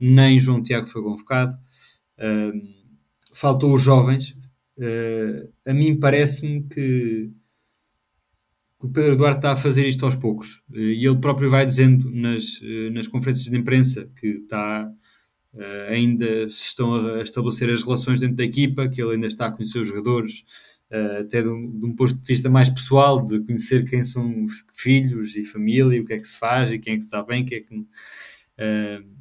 nem 0.00 0.38
João 0.38 0.62
Tiago 0.62 0.86
foi 0.86 1.02
convocado. 1.02 1.54
faltou 3.34 3.74
os 3.74 3.82
jovens. 3.82 4.36
a 5.66 5.74
mim 5.74 5.98
parece-me 5.98 6.62
que 6.62 7.30
o 8.78 8.88
Pedro 8.88 9.16
Duarte 9.16 9.38
está 9.38 9.52
a 9.52 9.56
fazer 9.56 9.86
isto 9.86 10.06
aos 10.06 10.16
poucos. 10.16 10.62
E 10.72 11.06
ele 11.06 11.18
próprio 11.18 11.50
vai 11.50 11.66
dizendo 11.66 12.10
nas, 12.10 12.60
nas 12.92 13.06
conferências 13.06 13.50
de 13.50 13.56
imprensa 13.56 14.10
que 14.16 14.28
está 14.28 14.90
Uh, 15.52 15.90
ainda 15.90 16.48
se 16.48 16.66
estão 16.66 16.94
a 16.94 17.22
estabelecer 17.22 17.68
as 17.70 17.82
relações 17.82 18.20
dentro 18.20 18.36
da 18.36 18.44
equipa, 18.44 18.88
que 18.88 19.02
ele 19.02 19.14
ainda 19.14 19.26
está 19.26 19.46
a 19.46 19.50
conhecer 19.50 19.80
os 19.80 19.88
jogadores, 19.88 20.44
uh, 20.90 21.20
até 21.20 21.42
de 21.42 21.48
um, 21.48 21.78
de 21.78 21.86
um, 21.86 21.94
ponto 21.94 22.14
de 22.14 22.26
vista 22.26 22.48
mais 22.48 22.68
pessoal, 22.68 23.24
de 23.24 23.40
conhecer 23.40 23.84
quem 23.84 24.02
são 24.02 24.46
filhos 24.72 25.36
e 25.36 25.44
família, 25.44 26.00
o 26.00 26.04
que 26.04 26.12
é 26.12 26.18
que 26.18 26.26
se 26.26 26.38
faz 26.38 26.70
e 26.70 26.78
quem 26.78 26.94
é 26.94 26.96
que 26.96 27.04
está 27.04 27.22
bem, 27.22 27.44
quem 27.44 27.58
é 27.58 27.60
que. 27.60 27.74
Uh, 27.74 29.20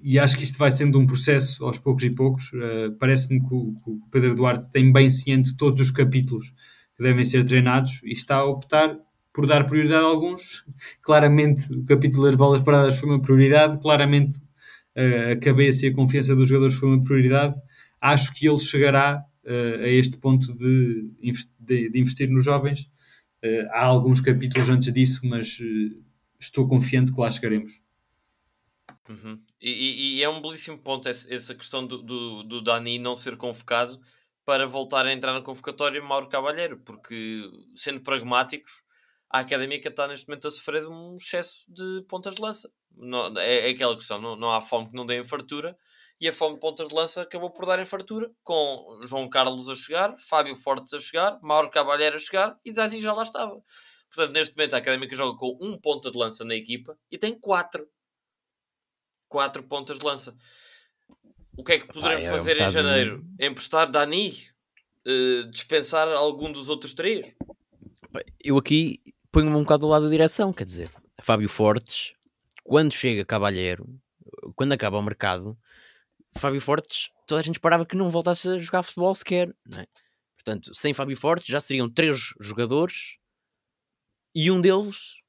e 0.00 0.18
acho 0.18 0.36
que 0.36 0.44
isto 0.44 0.58
vai 0.58 0.70
sendo 0.70 0.98
um 0.98 1.06
processo 1.06 1.64
aos 1.64 1.78
poucos 1.78 2.04
e 2.04 2.10
poucos. 2.10 2.50
Parece-me 2.98 3.40
que 3.40 3.48
que 3.48 3.54
o, 3.90 4.00
Pedro 4.10 4.34
Duarte 4.34 4.70
tem 4.70 4.92
bem 4.92 5.08
ciente 5.08 5.56
todos 5.56 5.80
os 5.80 5.90
capítulos 5.90 6.52
que 6.94 7.02
devem 7.02 7.24
ser 7.24 7.42
treinados 7.44 8.02
e 8.04 8.12
está 8.12 8.36
a 8.36 8.44
optar 8.44 8.98
por 9.32 9.46
dar 9.46 9.64
prioridade 9.64 10.04
a 10.04 10.06
alguns. 10.06 10.62
Claramente, 11.00 11.72
o 11.72 11.84
capítulo 11.86 12.26
das 12.26 12.36
bolas 12.36 12.60
paradas 12.60 12.98
foi 12.98 13.08
uma 13.08 13.22
prioridade, 13.22 13.80
claramente 13.80 14.38
a 15.32 15.36
cabeça 15.36 15.86
e 15.86 15.88
a 15.88 15.94
confiança 15.94 16.36
dos 16.36 16.48
jogadores 16.48 16.76
foi 16.76 16.88
uma 16.88 17.02
prioridade. 17.02 17.54
Acho 18.00 18.32
que 18.34 18.48
ele 18.48 18.58
chegará 18.58 19.18
uh, 19.18 19.33
a 19.46 19.88
este 19.88 20.16
ponto 20.16 20.52
de, 20.54 21.10
de, 21.60 21.90
de 21.90 21.98
investir 21.98 22.28
nos 22.30 22.44
jovens. 22.44 22.88
Uh, 23.44 23.68
há 23.72 23.84
alguns 23.84 24.20
capítulos 24.20 24.70
antes 24.70 24.90
disso, 24.92 25.20
mas 25.24 25.58
uh, 25.60 26.04
estou 26.40 26.66
confiante 26.66 27.12
que 27.12 27.20
lá 27.20 27.30
chegaremos. 27.30 27.80
Uhum. 29.08 29.38
E, 29.60 30.16
e, 30.18 30.22
é 30.22 30.28
um 30.28 30.40
belíssimo 30.40 30.78
ponto 30.78 31.08
essa 31.08 31.54
questão 31.54 31.86
do, 31.86 32.02
do, 32.02 32.42
do, 32.42 32.62
Dani 32.62 32.98
não 32.98 33.14
ser 33.14 33.36
convocado 33.36 34.00
para 34.46 34.66
voltar 34.66 35.04
a 35.04 35.12
entrar 35.12 35.34
na 35.34 35.42
convocatória 35.42 36.02
Mauro 36.02 36.28
Cavalheiro, 36.28 36.78
porque 36.78 37.50
sendo 37.74 38.00
pragmáticos, 38.00 38.82
a 39.30 39.40
académica 39.40 39.88
está 39.88 40.06
neste 40.08 40.26
momento 40.26 40.48
a 40.48 40.50
sofrer 40.50 40.82
de 40.82 40.88
um 40.88 41.16
excesso 41.16 41.66
de 41.68 42.02
pontas 42.08 42.36
de 42.36 42.42
lança. 42.42 42.70
Não, 42.96 43.36
é, 43.38 43.68
é, 43.68 43.70
aquela 43.70 43.96
questão, 43.96 44.20
não, 44.20 44.36
não 44.36 44.50
há 44.50 44.60
fome 44.60 44.88
que 44.88 44.94
não 44.94 45.04
dê 45.04 45.22
fartura, 45.22 45.76
e 46.20 46.28
a 46.28 46.32
fome 46.32 46.54
de 46.54 46.60
pontas 46.60 46.88
de 46.88 46.94
lança 46.94 47.22
acabou 47.22 47.50
por 47.50 47.66
dar 47.66 47.78
em 47.78 47.84
fartura, 47.84 48.30
com 48.42 49.00
João 49.06 49.28
Carlos 49.28 49.68
a 49.68 49.74
chegar, 49.74 50.14
Fábio 50.18 50.54
Fortes 50.54 50.92
a 50.92 51.00
chegar, 51.00 51.38
Mauro 51.42 51.70
Cavalheiro 51.70 52.16
a 52.16 52.18
chegar, 52.18 52.58
e 52.64 52.72
Dani 52.72 53.00
já 53.00 53.12
lá 53.12 53.24
estava. 53.24 53.60
Portanto, 54.08 54.32
neste 54.32 54.56
momento 54.56 54.74
a 54.74 54.78
Académica 54.78 55.16
joga 55.16 55.38
com 55.38 55.58
um 55.60 55.78
ponta 55.78 56.10
de 56.10 56.18
lança 56.18 56.44
na 56.44 56.54
equipa, 56.54 56.96
e 57.10 57.18
tem 57.18 57.38
quatro. 57.38 57.88
Quatro 59.28 59.62
pontas 59.64 59.98
de 59.98 60.04
lança. 60.04 60.36
O 61.56 61.64
que 61.64 61.72
é 61.72 61.78
que 61.78 61.86
poderemos 61.86 62.26
é 62.26 62.30
fazer 62.30 62.60
um 62.60 62.66
em 62.66 62.70
janeiro? 62.70 63.24
Emprestar 63.40 63.90
Dani? 63.90 64.32
Uh, 65.06 65.50
dispensar 65.50 66.08
algum 66.08 66.50
dos 66.50 66.68
outros 66.68 66.94
três? 66.94 67.34
Eu 68.42 68.56
aqui 68.56 69.00
ponho-me 69.30 69.56
um 69.56 69.62
bocado 69.62 69.82
do 69.82 69.88
lado 69.88 70.04
da 70.04 70.10
direção, 70.10 70.52
quer 70.52 70.64
dizer, 70.64 70.90
Fábio 71.20 71.48
Fortes, 71.48 72.14
quando 72.62 72.92
chega 72.92 73.24
Cabalheiro, 73.24 73.86
quando 74.54 74.72
acaba 74.72 74.98
o 74.98 75.02
mercado, 75.02 75.58
Fábio 76.36 76.60
Fortes, 76.60 77.10
toda 77.26 77.40
a 77.40 77.44
gente 77.44 77.56
esperava 77.56 77.86
que 77.86 77.96
não 77.96 78.10
voltasse 78.10 78.48
a 78.48 78.58
jogar 78.58 78.82
futebol 78.82 79.14
sequer, 79.14 79.54
é? 79.76 79.86
Portanto, 80.44 80.74
sem 80.74 80.92
Fábio 80.92 81.16
Fortes 81.16 81.48
já 81.48 81.58
seriam 81.58 81.88
três 81.88 82.34
jogadores 82.38 83.16
e 84.34 84.50
um 84.50 84.60
deles. 84.60 85.20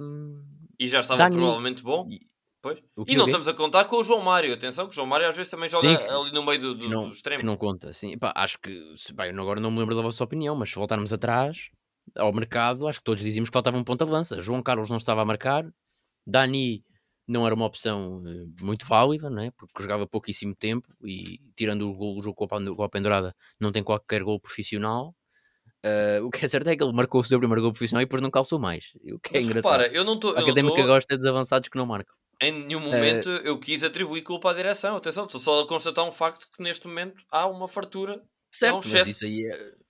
Um, 0.00 0.44
e 0.78 0.86
já 0.88 1.00
estava 1.00 1.18
Dani... 1.18 1.36
provavelmente 1.36 1.82
bom. 1.82 2.08
Pois. 2.62 2.78
E 3.06 3.16
não 3.16 3.24
estamos 3.24 3.48
a 3.48 3.54
contar 3.54 3.86
com 3.86 3.96
o 3.96 4.04
João 4.04 4.20
Mário. 4.20 4.52
Atenção, 4.52 4.84
que 4.84 4.92
o 4.92 4.94
João 4.94 5.06
Mário 5.06 5.26
às 5.26 5.34
vezes 5.34 5.50
também 5.50 5.70
joga 5.70 5.88
sim, 5.88 6.04
ali 6.06 6.32
no 6.32 6.44
meio 6.44 6.60
do, 6.60 6.74
do, 6.74 6.88
não, 6.90 7.08
do 7.08 7.12
extremo. 7.14 7.40
Que 7.40 7.46
não 7.46 7.56
conta, 7.56 7.90
sim. 7.94 8.18
Pá, 8.18 8.34
acho 8.36 8.58
que, 8.58 8.92
bem, 9.14 9.30
agora 9.30 9.58
não 9.58 9.70
me 9.70 9.78
lembro 9.78 9.96
da 9.96 10.02
vossa 10.02 10.22
opinião, 10.22 10.54
mas 10.54 10.68
se 10.68 10.74
voltarmos 10.74 11.10
atrás, 11.10 11.70
ao 12.14 12.30
mercado, 12.34 12.86
acho 12.86 12.98
que 12.98 13.04
todos 13.04 13.22
dizíamos 13.22 13.48
que 13.48 13.54
faltava 13.54 13.78
um 13.78 13.84
ponta 13.84 14.04
de 14.04 14.10
lança. 14.10 14.38
João 14.42 14.62
Carlos 14.62 14.90
não 14.90 14.98
estava 14.98 15.22
a 15.22 15.24
marcar, 15.24 15.64
Dani 16.26 16.84
não 17.30 17.46
era 17.46 17.54
uma 17.54 17.64
opção 17.66 18.22
eh, 18.26 18.46
muito 18.60 18.84
válida, 18.84 19.30
né? 19.30 19.52
porque 19.56 19.82
jogava 19.82 20.06
pouquíssimo 20.06 20.54
tempo 20.54 20.88
e 21.04 21.38
tirando 21.54 21.88
o, 21.88 21.94
gol, 21.94 22.18
o 22.18 22.22
jogo 22.22 22.34
com 22.34 22.82
a 22.82 22.88
pendurada 22.88 23.34
não 23.58 23.70
tem 23.70 23.84
qualquer 23.84 24.24
gol 24.24 24.40
profissional. 24.40 25.14
Uh, 25.84 26.24
o 26.26 26.30
que 26.30 26.44
é 26.44 26.48
certo 26.48 26.68
é 26.68 26.76
que 26.76 26.82
ele 26.82 26.92
marcou 26.92 27.20
o 27.20 27.24
seu 27.24 27.38
primeiro 27.38 27.62
gol 27.62 27.72
profissional 27.72 28.02
e 28.02 28.04
depois 28.04 28.20
não 28.20 28.30
calçou 28.30 28.58
mais. 28.58 28.92
O 29.12 29.20
que 29.20 29.36
é 29.36 29.40
Mas 29.40 29.46
engraçado. 29.46 29.72
Repara, 29.72 29.92
eu 29.94 30.02
não 30.02 30.18
tô, 30.18 30.30
a 30.36 30.40
académica 30.40 30.76
tô... 30.76 30.86
gosta 30.86 31.16
de 31.16 31.28
avançados 31.28 31.68
que 31.68 31.78
não 31.78 31.86
marcam. 31.86 32.14
Em 32.42 32.52
nenhum 32.52 32.80
momento 32.80 33.28
uh... 33.28 33.42
eu 33.44 33.58
quis 33.60 33.84
atribuir 33.84 34.22
culpa 34.22 34.50
à 34.50 34.54
direção. 34.54 34.96
Atenção, 34.96 35.24
estou 35.24 35.40
só 35.40 35.60
a 35.60 35.68
constatar 35.68 36.04
um 36.04 36.12
facto 36.12 36.48
que 36.52 36.62
neste 36.62 36.88
momento 36.88 37.22
há 37.30 37.46
uma 37.46 37.68
fartura. 37.68 38.20
Certo, 38.50 38.74
é 38.74 38.78
um 38.78 38.92
mas 38.92 39.08
isso 39.08 39.24
aí 39.24 39.40
é 39.46 39.80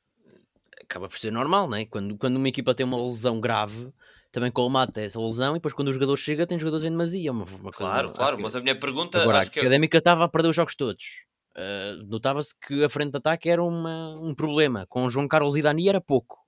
acaba 0.82 1.08
por 1.08 1.18
ser 1.18 1.30
normal, 1.30 1.70
né? 1.70 1.86
quando, 1.86 2.18
quando 2.18 2.36
uma 2.36 2.48
equipa 2.48 2.74
tem 2.74 2.84
uma 2.84 3.00
lesão 3.00 3.40
grave, 3.40 3.92
também 4.32 4.50
colmata 4.50 5.00
essa 5.00 5.20
lesão 5.20 5.52
e 5.52 5.58
depois 5.58 5.74
quando 5.74 5.88
o 5.88 5.92
jogador 5.92 6.16
chega 6.16 6.46
tem 6.46 6.58
jogadores 6.58 6.84
em 6.84 6.90
demasia. 6.90 7.32
Uma, 7.32 7.44
uma 7.44 7.70
claro, 7.70 8.08
coisa, 8.08 8.18
claro, 8.18 8.40
mas 8.40 8.56
a 8.56 8.60
minha 8.60 8.78
pergunta... 8.78 9.20
Agora, 9.20 9.38
a 9.38 9.42
Académica 9.42 9.98
estava 9.98 10.24
a 10.24 10.28
perder 10.28 10.48
os 10.48 10.56
jogos 10.56 10.74
todos. 10.74 11.04
Uh, 11.56 12.06
Notava-se 12.06 12.54
que 12.58 12.84
a 12.84 12.88
frente 12.88 13.10
de 13.10 13.18
ataque 13.18 13.48
era 13.48 13.62
uma, 13.62 14.14
um 14.20 14.34
problema. 14.34 14.86
Com 14.88 15.08
João 15.10 15.26
Carlos 15.26 15.56
e 15.56 15.62
Dani 15.62 15.88
era 15.88 16.00
pouco. 16.00 16.38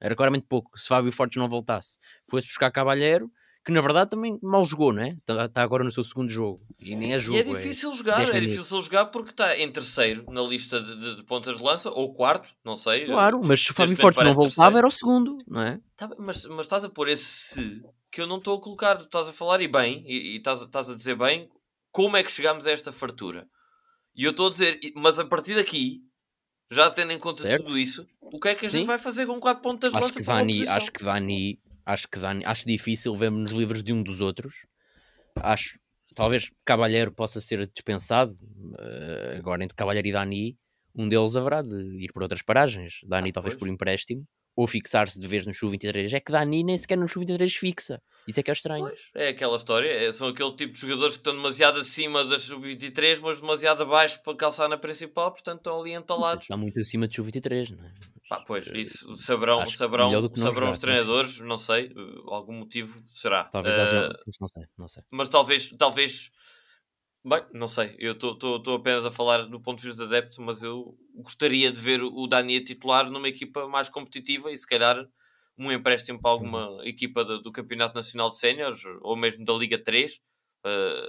Era 0.00 0.14
claramente 0.14 0.46
pouco. 0.48 0.78
Se 0.78 0.88
Fábio 0.88 1.12
Fortes 1.12 1.36
não 1.36 1.48
voltasse, 1.48 1.98
fosse 2.28 2.46
buscar 2.46 2.70
Cavalheiro, 2.70 3.30
que 3.68 3.74
na 3.74 3.82
verdade 3.82 4.08
também 4.08 4.38
mal 4.42 4.64
jogou, 4.64 4.94
não 4.94 5.02
é? 5.02 5.10
Está 5.10 5.46
tá 5.46 5.62
agora 5.62 5.84
no 5.84 5.90
seu 5.90 6.02
segundo 6.02 6.30
jogo 6.30 6.58
e 6.80 6.96
nem 6.96 7.12
é 7.12 7.18
jogo. 7.18 7.36
E 7.36 7.40
é 7.40 7.42
difícil 7.42 7.92
é 7.92 7.94
jogar, 7.94 8.34
é 8.34 8.40
difícil 8.40 8.80
jogar 8.80 9.04
porque 9.06 9.30
está 9.30 9.58
em 9.58 9.70
terceiro 9.70 10.24
na 10.30 10.40
lista 10.40 10.80
de, 10.80 10.98
de, 10.98 11.16
de, 11.16 11.22
pontas 11.24 11.58
de 11.58 11.62
lança 11.62 11.90
ou 11.90 12.14
quarto, 12.14 12.54
não 12.64 12.74
sei. 12.74 13.04
Claro, 13.04 13.42
mas 13.44 13.60
se 13.60 13.70
o 13.70 13.74
Fábio 13.74 13.94
Forte 13.94 14.24
não 14.24 14.32
voltava 14.32 14.48
terceiro. 14.48 14.78
era 14.78 14.88
o 14.88 14.90
segundo, 14.90 15.36
não 15.46 15.60
é? 15.60 15.78
Tá, 15.94 16.08
mas, 16.18 16.46
mas 16.46 16.60
estás 16.60 16.82
a 16.82 16.88
pôr 16.88 17.08
esse 17.08 17.24
se 17.24 17.82
que 18.10 18.22
eu 18.22 18.26
não 18.26 18.38
estou 18.38 18.56
a 18.56 18.60
colocar, 18.62 18.96
estás 18.96 19.28
a 19.28 19.32
falar 19.34 19.60
e 19.60 19.68
bem, 19.68 20.02
e, 20.06 20.32
e 20.32 20.36
estás, 20.38 20.62
estás 20.62 20.88
a 20.88 20.94
dizer 20.94 21.16
bem 21.16 21.46
como 21.92 22.16
é 22.16 22.22
que 22.22 22.32
chegamos 22.32 22.66
a 22.66 22.70
esta 22.70 22.90
fartura. 22.90 23.46
E 24.16 24.24
eu 24.24 24.30
estou 24.30 24.46
a 24.46 24.50
dizer, 24.50 24.80
mas 24.96 25.18
a 25.18 25.26
partir 25.26 25.56
daqui, 25.56 26.00
já 26.70 26.88
tendo 26.88 27.12
em 27.12 27.18
conta 27.18 27.42
certo. 27.42 27.66
tudo 27.66 27.78
isso, 27.78 28.06
o 28.22 28.40
que 28.40 28.48
é 28.48 28.54
que 28.54 28.64
a 28.64 28.68
gente 28.70 28.80
Sim. 28.80 28.86
vai 28.86 28.98
fazer 28.98 29.26
com 29.26 29.38
quatro 29.38 29.62
pontas 29.62 29.92
de 29.92 30.00
lança? 30.00 30.22
Que 30.22 30.68
acho 30.70 30.90
que 30.90 31.04
Dani 31.04 31.60
Acho 31.88 32.06
que 32.06 32.18
Dani, 32.18 32.44
acho 32.44 32.66
difícil 32.66 33.16
vermos 33.16 33.50
nos 33.50 33.52
livros 33.52 33.82
de 33.82 33.94
um 33.94 34.02
dos 34.02 34.20
outros. 34.20 34.66
Acho, 35.36 35.78
talvez 36.14 36.50
Cavalheiro 36.62 37.10
possa 37.10 37.40
ser 37.40 37.66
dispensado. 37.66 38.34
Uh, 38.34 39.38
agora, 39.38 39.64
entre 39.64 39.74
Cavalheiro 39.74 40.06
e 40.06 40.12
Dani, 40.12 40.58
um 40.94 41.08
deles 41.08 41.34
haverá 41.34 41.62
de 41.62 42.04
ir 42.04 42.12
por 42.12 42.22
outras 42.22 42.42
paragens. 42.42 43.00
Dani, 43.04 43.30
ah, 43.30 43.32
talvez 43.32 43.54
pois. 43.54 43.60
por 43.60 43.68
empréstimo 43.68 44.22
ou 44.54 44.66
fixar-se 44.66 45.18
de 45.18 45.26
vez 45.26 45.46
no 45.46 45.54
Sub-23. 45.54 46.12
É 46.12 46.20
que 46.20 46.30
Dani 46.30 46.62
nem 46.62 46.76
sequer 46.76 46.98
no 46.98 47.08
Sub-23 47.08 47.48
fixa. 47.56 48.02
Isso 48.26 48.38
é 48.38 48.42
que 48.42 48.50
é 48.50 48.52
estranho. 48.52 48.84
Pois, 48.84 49.10
é 49.14 49.28
aquela 49.28 49.56
história. 49.56 49.88
É, 49.88 50.12
são 50.12 50.28
aquele 50.28 50.52
tipo 50.52 50.74
de 50.74 50.80
jogadores 50.80 51.14
que 51.14 51.20
estão 51.20 51.32
demasiado 51.32 51.78
acima 51.78 52.22
das 52.22 52.42
Sub-23, 52.42 53.20
mas 53.22 53.40
demasiado 53.40 53.84
abaixo 53.84 54.20
para 54.22 54.36
calçar 54.36 54.68
na 54.68 54.76
principal, 54.76 55.32
portanto 55.32 55.58
estão 55.58 55.80
ali 55.80 55.92
entalados. 55.92 56.42
Está 56.42 56.56
muito 56.56 56.78
acima 56.80 57.08
de 57.08 57.16
Sub-23, 57.16 57.70
não 57.70 57.82
é? 57.82 57.92
Pá, 58.28 58.40
pois, 58.40 58.66
isso 58.66 59.16
saberão, 59.16 59.68
saberão, 59.70 60.30
saberão 60.34 60.70
os 60.70 60.78
treinadores, 60.78 61.40
não 61.40 61.56
sei, 61.56 61.86
eh, 61.86 62.20
algum 62.26 62.52
motivo 62.52 62.98
será. 63.08 63.44
Talvez 63.44 63.78
uh, 63.78 63.80
haja, 63.80 64.18
não 64.38 64.48
sei, 64.48 64.64
não 64.76 64.88
sei. 64.88 65.02
Mas 65.10 65.28
talvez, 65.30 65.70
talvez 65.78 66.30
Bem, 67.24 67.44
não 67.52 67.66
sei, 67.66 67.96
eu 67.98 68.12
estou 68.12 68.76
apenas 68.76 69.04
a 69.04 69.10
falar 69.10 69.42
do 69.42 69.60
ponto 69.60 69.80
de 69.80 69.88
vista 69.88 70.06
de 70.06 70.16
adepto, 70.16 70.40
mas 70.40 70.62
eu 70.62 70.96
gostaria 71.14 71.70
de 71.70 71.80
ver 71.80 72.00
o 72.02 72.26
Dani 72.26 72.56
a 72.56 72.64
titular 72.64 73.10
numa 73.10 73.28
equipa 73.28 73.68
mais 73.68 73.88
competitiva 73.88 74.50
e 74.52 74.56
se 74.56 74.66
calhar 74.66 75.04
um 75.58 75.72
empréstimo 75.72 76.20
para 76.20 76.30
alguma 76.30 76.80
equipa 76.84 77.24
do, 77.24 77.42
do 77.42 77.52
Campeonato 77.52 77.94
Nacional 77.94 78.28
de 78.28 78.38
Séniores 78.38 78.80
ou 79.02 79.16
mesmo 79.16 79.44
da 79.44 79.52
Liga 79.52 79.76
3 79.76 80.14
uh, 80.14 80.18
eh, 80.64 81.08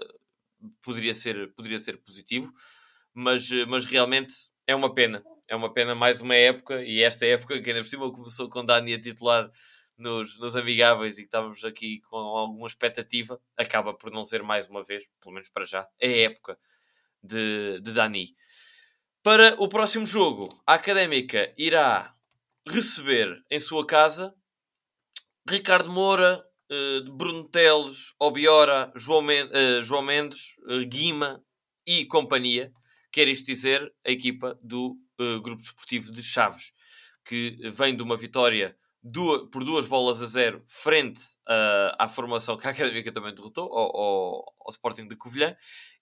poderia, 0.82 1.14
ser, 1.14 1.54
poderia 1.54 1.80
ser 1.80 2.02
positivo, 2.02 2.52
mas, 3.14 3.48
mas 3.68 3.86
realmente 3.86 4.34
é 4.66 4.76
uma 4.76 4.93
pena. 4.93 5.24
É 5.50 5.56
uma 5.56 5.74
pena 5.74 5.95
mais 5.95 6.22
uma 6.22 6.36
época 6.36 6.84
e 6.84 7.02
esta 7.02 7.26
época 7.26 7.60
que 7.60 7.72
ainda 7.72 7.82
por 7.82 7.89
cima 7.89 8.12
começou 8.12 8.47
com 8.47 8.64
Dani 8.64 8.93
a 8.93 9.02
titular 9.02 9.52
nos, 9.97 10.38
nos 10.38 10.56
amigáveis 10.56 11.18
e 11.18 11.22
que 11.22 11.28
estávamos 11.28 11.66
aqui 11.66 12.02
com 12.02 12.18
alguma 12.18 12.68
expectativa, 12.68 13.41
acaba 13.58 13.91
por 13.91 14.12
não 14.12 14.24
ser 14.24 14.43
mais 14.43 14.70
uma 14.70 14.84
vez, 14.84 15.10
pelo 15.20 15.34
menos 15.34 15.50
para 15.50 15.66
já, 15.66 15.82
a 15.82 16.08
época 16.08 16.56
de, 17.24 17.82
de 17.82 17.91
Dani. 17.93 18.36
Para 19.24 19.56
o 19.58 19.68
próximo 19.68 20.06
jogo, 20.06 20.47
a 20.68 20.76
Académica 20.76 21.52
irá 21.58 22.16
receber 22.68 23.43
em 23.50 23.60
sua 23.60 23.88
casa 23.88 24.32
Ricardo 25.50 25.91
Moura, 25.91 26.45
uh, 26.72 27.12
Bruno 27.12 27.43
Teles, 27.50 28.14
Obiora, 28.20 28.91
João, 28.95 29.24
Men 29.24 29.47
uh, 29.47 29.82
João 29.82 30.04
Mendes, 30.04 30.58
uh, 30.70 30.86
Guima 30.86 31.43
e 31.88 32.06
companhia. 32.06 32.72
Quer 33.12 33.28
isto 33.28 33.47
dizer, 33.47 33.91
a 34.06 34.12
equipa 34.12 34.60
do 34.62 34.95
Grupo 35.41 35.61
Desportivo 35.61 36.11
de 36.11 36.24
Chaves, 36.24 36.72
que 37.26 37.57
vem 37.72 37.95
de 37.95 38.03
uma 38.03 38.17
vitória 38.17 38.76
duas, 39.01 39.49
por 39.49 39.63
duas 39.63 39.86
bolas 39.86 40.22
a 40.22 40.26
zero 40.26 40.63
frente 40.67 41.22
uh, 41.47 41.95
à 41.97 42.07
formação 42.07 42.57
que 42.57 42.67
a 42.67 42.72
Académica 42.72 43.11
também 43.11 43.34
derrotou, 43.34 43.72
ao, 43.72 43.95
ao, 43.95 44.55
ao, 44.59 44.70
Sporting 44.70 45.07
de 45.07 45.15
Covilhã, 45.15 45.55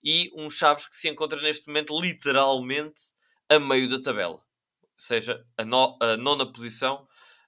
e 0.03 0.31
um 0.35 0.49
Chaves 0.49 0.87
que 0.87 0.95
se 0.95 1.09
encontra 1.09 1.41
neste 1.41 1.67
momento 1.67 1.99
literalmente 1.99 3.13
a 3.49 3.59
meio 3.59 3.89
da 3.89 4.01
tabela, 4.01 4.35
ou 4.35 4.89
seja, 4.97 5.45
a, 5.57 5.63
no, 5.63 5.97
a 6.01 6.17
nona 6.17 6.45
posição 6.51 7.07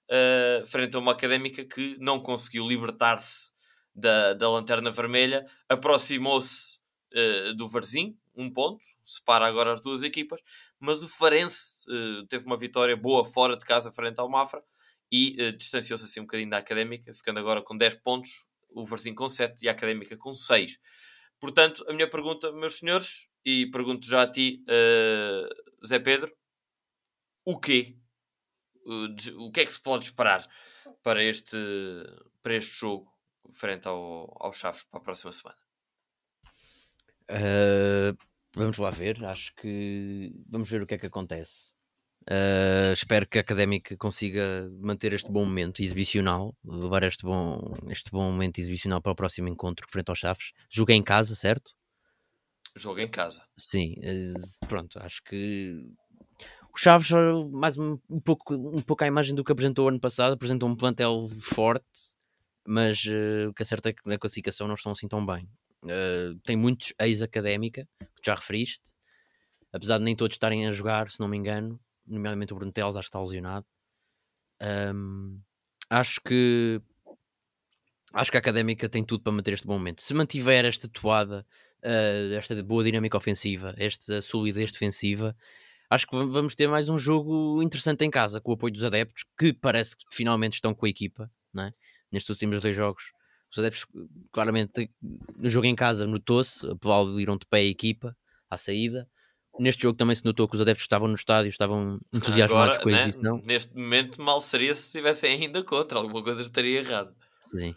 uh, 0.10 0.66
frente 0.66 0.96
a 0.96 1.00
uma 1.00 1.12
académica 1.12 1.66
que 1.66 1.98
não 2.00 2.20
conseguiu 2.20 2.68
libertar-se 2.68 3.52
da, 3.94 4.34
da 4.34 4.50
lanterna 4.50 4.92
vermelha, 4.92 5.46
aproximou-se 5.68 6.80
uh, 7.14 7.54
do 7.54 7.68
Varzim, 7.68 8.18
um 8.36 8.52
ponto, 8.52 8.86
separa 9.04 9.46
agora 9.46 9.74
as 9.74 9.82
duas 9.82 10.04
equipas, 10.04 10.42
mas 10.80 11.04
o 11.04 11.10
Farense 11.10 11.86
uh, 11.90 12.26
teve 12.28 12.46
uma 12.46 12.58
vitória 12.58 12.96
boa 12.96 13.26
fora 13.26 13.58
de 13.58 13.66
casa 13.66 13.92
frente 13.92 14.20
ao 14.20 14.30
Mafra 14.30 14.64
e 15.12 15.36
uh, 15.42 15.52
distanciou-se 15.58 16.06
assim 16.06 16.20
um 16.20 16.24
bocadinho 16.24 16.50
da 16.50 16.58
Académica, 16.58 17.14
ficando 17.14 17.40
agora 17.40 17.62
com 17.62 17.76
10 17.76 17.96
pontos, 17.96 18.48
o 18.70 18.86
Varzim 18.86 19.14
com 19.14 19.28
7 19.28 19.64
e 19.64 19.68
a 19.68 19.72
Académica 19.72 20.16
com 20.16 20.34
6. 20.34 20.80
Portanto, 21.40 21.86
a 21.88 21.94
minha 21.94 22.10
pergunta, 22.10 22.52
meus 22.52 22.78
senhores, 22.78 23.30
e 23.46 23.66
pergunto 23.72 24.06
já 24.06 24.24
a 24.24 24.32
ti, 24.32 24.64
uh, 24.64 25.86
Zé 25.86 26.00
Pedro, 26.00 26.32
o 27.46 27.60
quê? 27.60 27.96
o 29.38 29.52
que 29.52 29.62
é 29.62 29.66
que 29.66 29.72
se 29.72 29.82
pode 29.82 30.06
esperar 30.06 30.48
para 31.04 31.24
este, 31.24 31.58
para 32.42 32.56
este 32.56 32.80
jogo 32.80 33.12
frente 33.52 33.88
ao, 33.88 34.36
ao 34.40 34.54
Chaves 34.54 34.84
para 34.84 35.00
a 35.00 35.04
próxima 35.04 35.32
semana? 35.32 35.69
Uh, 37.30 38.18
vamos 38.56 38.78
lá 38.78 38.90
ver, 38.90 39.24
acho 39.24 39.54
que 39.56 40.34
vamos 40.48 40.70
ver 40.70 40.82
o 40.82 40.86
que 40.86 40.96
é 40.96 40.98
que 40.98 41.06
acontece. 41.06 41.72
Uh, 42.30 42.92
espero 42.94 43.28
que 43.28 43.38
a 43.38 43.42
Académica 43.42 43.96
consiga 43.98 44.70
manter 44.80 45.14
este 45.14 45.32
bom 45.32 45.46
momento 45.46 45.82
exibicional, 45.82 46.56
levar 46.64 47.04
este 47.04 47.24
bom, 47.24 47.76
este 47.90 48.12
bom 48.12 48.32
momento 48.32 48.60
exibicional 48.60 49.02
para 49.02 49.12
o 49.12 49.16
próximo 49.16 49.48
encontro 49.48 49.88
frente 49.90 50.10
aos 50.10 50.20
Chaves. 50.20 50.52
Jogo 50.70 50.92
em 50.92 51.02
casa, 51.02 51.36
certo? 51.36 51.72
Jogo 52.76 53.00
em 53.00 53.08
casa. 53.08 53.46
Sim, 53.58 53.96
uh, 54.00 54.68
pronto, 54.68 55.00
acho 55.02 55.24
que 55.24 55.84
o 56.74 56.78
Chaves, 56.78 57.10
mais 57.52 57.78
um, 57.78 57.98
pouco, 58.24 58.54
um 58.54 58.82
pouco 58.82 59.04
à 59.04 59.08
imagem 59.08 59.34
do 59.34 59.44
que 59.44 59.52
apresentou 59.52 59.88
ano 59.88 60.00
passado, 60.00 60.34
apresentou 60.34 60.70
um 60.70 60.76
plantel 60.76 61.28
forte, 61.42 62.16
mas 62.66 63.04
uh, 63.06 63.50
o 63.50 63.54
que 63.54 63.64
é 63.64 63.66
certo 63.66 63.88
é 63.88 63.94
que 63.94 64.02
na 64.06 64.20
classificação 64.20 64.68
não 64.68 64.76
estão 64.76 64.92
assim 64.92 65.08
tão 65.08 65.26
bem. 65.26 65.50
Uh, 65.84 66.38
tem 66.44 66.56
muitos 66.56 66.94
ex-académica, 67.00 67.88
que 68.00 68.26
já 68.26 68.36
referiste, 68.36 68.92
apesar 69.72 69.98
de 69.98 70.04
nem 70.04 70.16
todos 70.16 70.36
estarem 70.36 70.68
a 70.68 70.72
jogar, 70.72 71.10
se 71.10 71.20
não 71.20 71.28
me 71.28 71.38
engano, 71.38 71.80
nomeadamente 72.06 72.54
o 72.54 72.56
Bruno 72.56 72.72
Teles, 72.72 72.96
acho 72.96 73.10
que 73.10 73.18
está 73.18 73.22
lesionado. 73.22 73.66
Um, 74.62 75.40
acho 75.90 76.20
que 76.22 76.82
acho 78.14 78.32
que 78.32 78.38
a 78.38 78.40
académica 78.40 78.90
tem 78.90 79.06
tudo 79.06 79.24
para 79.24 79.32
manter 79.32 79.54
este 79.54 79.66
bom 79.66 79.74
momento. 79.74 80.02
Se 80.02 80.14
mantiver 80.14 80.66
esta 80.66 80.90
toada, 80.90 81.46
uh, 81.84 82.34
esta 82.34 82.62
boa 82.64 82.84
dinâmica 82.84 83.18
ofensiva, 83.18 83.74
esta 83.78 84.22
solidez 84.22 84.72
defensiva, 84.72 85.36
acho 85.90 86.08
que 86.08 86.16
vamos 86.16 86.56
ter 86.56 86.68
mais 86.68 86.90
um 86.90 86.98
jogo 86.98 87.62
interessante 87.64 88.04
em 88.04 88.10
casa, 88.10 88.42
com 88.42 88.52
o 88.52 88.56
apoio 88.56 88.74
dos 88.74 88.84
adeptos, 88.84 89.24
que 89.38 89.54
parece 89.54 89.96
que 89.96 90.06
finalmente 90.12 90.54
estão 90.56 90.74
com 90.74 90.86
a 90.86 90.90
equipa, 90.90 91.32
é? 91.58 91.72
nestes 92.12 92.30
últimos 92.30 92.60
dois 92.60 92.76
jogos. 92.76 93.12
Os 93.52 93.60
adeptos, 93.60 93.86
claramente, 94.32 94.92
no 95.38 95.50
jogo 95.50 95.66
em 95.66 95.76
casa, 95.76 96.06
notou-se, 96.06 96.66
aplaudiram 96.70 97.38
de 97.38 97.46
pé 97.48 97.60
a 97.60 97.64
equipa 97.64 98.16
à 98.50 98.58
saída. 98.58 99.08
Neste 99.60 99.84
jogo 99.84 99.98
também 99.98 100.16
se 100.16 100.24
notou 100.24 100.48
que 100.48 100.56
os 100.56 100.62
adeptos 100.62 100.84
estavam 100.84 101.08
no 101.08 101.16
estádio, 101.16 101.50
estavam 101.50 102.00
entusiasmados 102.14 102.78
Agora, 102.78 102.84
com 102.84 102.90
a 102.90 102.92
né, 102.92 103.08
exibição. 103.08 103.42
Neste 103.44 103.76
momento, 103.76 104.22
mal 104.22 104.40
seria 104.40 104.74
se 104.74 104.86
estivessem 104.86 105.34
ainda 105.34 105.64
contra, 105.64 106.00
alguma 106.00 106.24
coisa 106.24 106.42
estaria 106.42 106.80
errada. 106.80 107.14
Sim, 107.42 107.76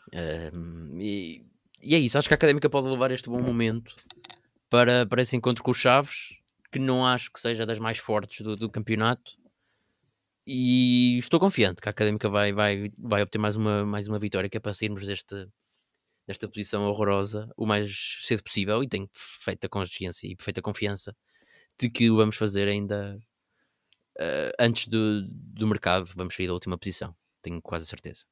um, 0.55 0.99
e, 1.01 1.45
e, 1.83 1.95
é 1.95 1.99
isso. 1.99 2.19
Acho 2.19 2.29
que 2.29 2.35
a 2.35 2.37
académica 2.37 2.69
pode 2.69 2.89
levar 2.89 3.11
este 3.11 3.29
bom 3.29 3.41
momento 3.41 3.97
para, 4.69 5.07
para 5.07 5.23
esse 5.23 5.35
encontro 5.35 5.65
com 5.65 5.71
os 5.71 5.79
Chaves 5.79 6.37
que 6.73 6.79
não 6.79 7.07
acho 7.07 7.31
que 7.31 7.39
seja 7.39 7.67
das 7.67 7.79
mais 7.79 7.99
fortes 7.99 8.41
do, 8.41 8.57
do 8.57 8.71
campeonato. 8.71 9.37
E 10.45 11.19
estou 11.19 11.39
confiante 11.39 11.81
que 11.81 11.89
a 11.89 11.93
Académica 11.93 12.29
vai, 12.29 12.53
vai, 12.53 12.91
vai 12.99 13.23
obter 13.23 13.39
mais 13.39 13.55
uma, 13.55 13.85
mais 13.85 14.09
uma 14.09 14.19
vitória, 14.19 14.49
que 14.49 14.57
é 14.57 14.61
para 14.61 14.75
sairmos 14.75 15.07
deste, 15.07 15.47
desta 16.27 16.49
posição 16.49 16.85
horrorosa 16.85 17.49
o 17.57 17.67
mais 17.67 18.21
cedo 18.23 18.43
possível. 18.43 18.83
E 18.83 18.89
tenho 18.89 19.09
perfeita 19.09 19.69
consciência 19.69 20.27
e 20.27 20.37
perfeita 20.37 20.63
confiança 20.63 21.17
de 21.79 21.91
que 21.91 22.11
o 22.11 22.17
vamos 22.17 22.37
fazer 22.37 22.69
ainda 22.69 23.19
uh, 24.19 24.53
antes 24.59 24.89
do, 24.89 25.27
do 25.29 25.67
mercado. 25.67 26.07
Vamos 26.15 26.35
sair 26.35 26.47
da 26.47 26.53
última 26.53 26.79
posição, 26.79 27.15
tenho 27.43 27.61
quase 27.61 27.87
certeza. 27.87 28.25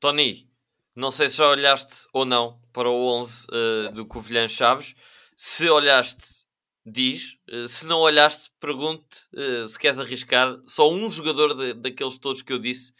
Tony, 0.00 0.50
não 0.94 1.10
sei 1.10 1.28
se 1.28 1.36
já 1.36 1.48
olhaste 1.48 2.06
ou 2.12 2.24
não 2.24 2.60
para 2.72 2.88
o 2.88 3.14
11 3.16 3.46
uh, 3.46 3.54
eh, 3.54 3.92
do 3.92 4.04
Covilhã 4.04 4.46
Chaves. 4.48 4.94
Se 5.36 5.68
olhaste, 5.70 6.46
diz. 6.84 7.38
Uh, 7.50 7.66
se 7.66 7.86
não 7.86 8.00
olhaste, 8.00 8.50
pergunte 8.60 9.28
uh, 9.32 9.68
se 9.68 9.78
queres 9.78 9.98
arriscar. 9.98 10.60
Só 10.66 10.90
um 10.90 11.10
jogador 11.10 11.54
de, 11.54 11.74
daqueles 11.74 12.18
todos 12.18 12.42
que 12.42 12.52
eu 12.52 12.58
disse 12.58 12.92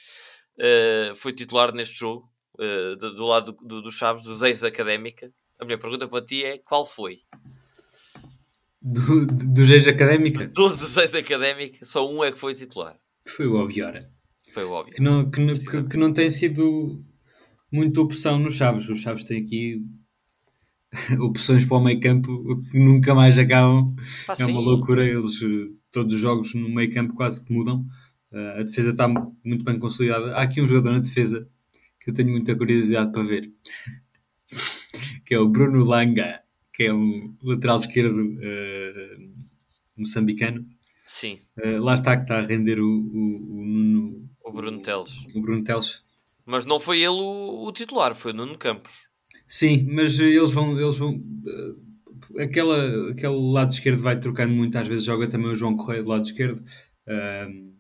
foi 1.16 1.32
titular 1.32 1.72
neste 1.74 1.98
jogo, 1.98 2.30
do, 2.58 3.14
do, 3.14 3.24
lado 3.24 3.56
do, 3.62 3.82
do, 3.82 3.90
Chaves, 3.90 4.24
dos 4.24 4.42
ex-académica. 4.42 5.32
A 5.58 5.64
minha 5.64 5.78
pergunta 5.78 6.08
para 6.08 6.24
ti 6.24 6.44
é: 6.44 6.58
qual 6.58 6.86
foi? 6.86 7.20
Do, 8.80 9.26
dos 9.26 9.70
ex-académica? 9.70 10.46
De 10.46 10.52
todos 10.52 10.82
os 10.82 10.96
ex-académica, 10.96 11.84
só 11.84 12.10
um 12.10 12.24
é 12.24 12.32
que 12.32 12.38
foi 12.38 12.54
titular. 12.54 12.96
Foi 13.26 13.46
o 13.46 13.54
Obiora. 13.54 14.10
Foi 14.52 14.64
o 14.64 14.72
óbvio. 14.72 14.94
Que 14.94 15.02
não, 15.02 15.30
que, 15.30 15.40
que, 15.64 15.82
que 15.84 15.96
não 15.96 16.12
tem 16.12 16.28
sido 16.28 17.02
muita 17.70 18.00
opção 18.00 18.38
nos 18.38 18.54
Chaves. 18.54 18.88
Os 18.88 19.00
Chaves 19.00 19.24
têm 19.24 19.40
aqui 19.40 19.82
opções 21.20 21.64
para 21.64 21.76
o 21.76 21.80
meio 21.80 21.98
campo 22.00 22.28
que 22.70 22.78
nunca 22.78 23.14
mais 23.14 23.38
acabam. 23.38 23.88
Ah, 24.28 24.34
é 24.38 24.44
uma 24.44 24.60
loucura. 24.60 25.04
Eles, 25.04 25.40
todos 25.90 26.14
os 26.14 26.20
jogos 26.20 26.54
no 26.54 26.68
meio 26.68 26.92
campo 26.92 27.14
quase 27.14 27.42
que 27.42 27.52
mudam. 27.52 27.86
Uh, 28.30 28.60
a 28.60 28.62
defesa 28.62 28.90
está 28.90 29.08
muito 29.08 29.64
bem 29.64 29.78
consolidada. 29.78 30.36
Há 30.36 30.42
aqui 30.42 30.60
um 30.60 30.66
jogador 30.66 30.92
na 30.92 30.98
defesa 30.98 31.48
que 32.02 32.10
eu 32.10 32.14
tenho 32.14 32.30
muita 32.30 32.56
curiosidade 32.56 33.12
para 33.12 33.22
ver, 33.22 33.52
que 35.24 35.34
é 35.34 35.38
o 35.38 35.48
Bruno 35.48 35.84
Langa, 35.84 36.42
que 36.72 36.84
é 36.84 36.94
um 36.94 37.36
lateral 37.42 37.76
esquerdo 37.78 38.20
uh, 38.20 39.32
moçambicano. 39.96 40.66
Sim. 41.06 41.38
Uh, 41.58 41.78
lá 41.80 41.94
está 41.94 42.16
que 42.16 42.22
está 42.22 42.38
a 42.38 42.42
render 42.42 42.80
o, 42.80 42.88
o, 42.88 44.18
o. 44.44 44.50
O 44.50 44.52
Bruno 44.52 44.80
Teles. 44.80 45.24
O 45.34 45.40
Bruno 45.40 45.62
Teles. 45.62 46.04
Mas 46.44 46.66
não 46.66 46.80
foi 46.80 46.98
ele 46.98 47.20
o, 47.20 47.66
o 47.66 47.72
titular, 47.72 48.14
foi 48.14 48.32
o 48.32 48.34
Nuno 48.34 48.58
Campos. 48.58 49.08
Sim, 49.46 49.86
mas 49.90 50.18
eles 50.18 50.52
vão. 50.52 50.78
Eles 50.78 50.96
vão 50.96 51.14
uh, 51.14 52.40
aquela, 52.40 53.10
aquele 53.10 53.52
lado 53.52 53.72
esquerdo 53.72 54.00
vai 54.00 54.18
trocando 54.18 54.54
muito, 54.54 54.76
às 54.76 54.88
vezes 54.88 55.04
joga 55.04 55.28
também 55.28 55.50
o 55.50 55.54
João 55.54 55.76
Correia 55.76 56.02
do 56.02 56.08
lado 56.08 56.24
esquerdo. 56.24 56.58
Uh, 57.06 57.72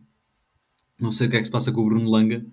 não 1.00 1.10
sei 1.10 1.26
o 1.26 1.30
que 1.30 1.36
é 1.36 1.40
que 1.40 1.46
se 1.46 1.50
passa 1.50 1.72
com 1.72 1.80
o 1.80 1.84
Bruno 1.84 2.08
Langa. 2.08 2.46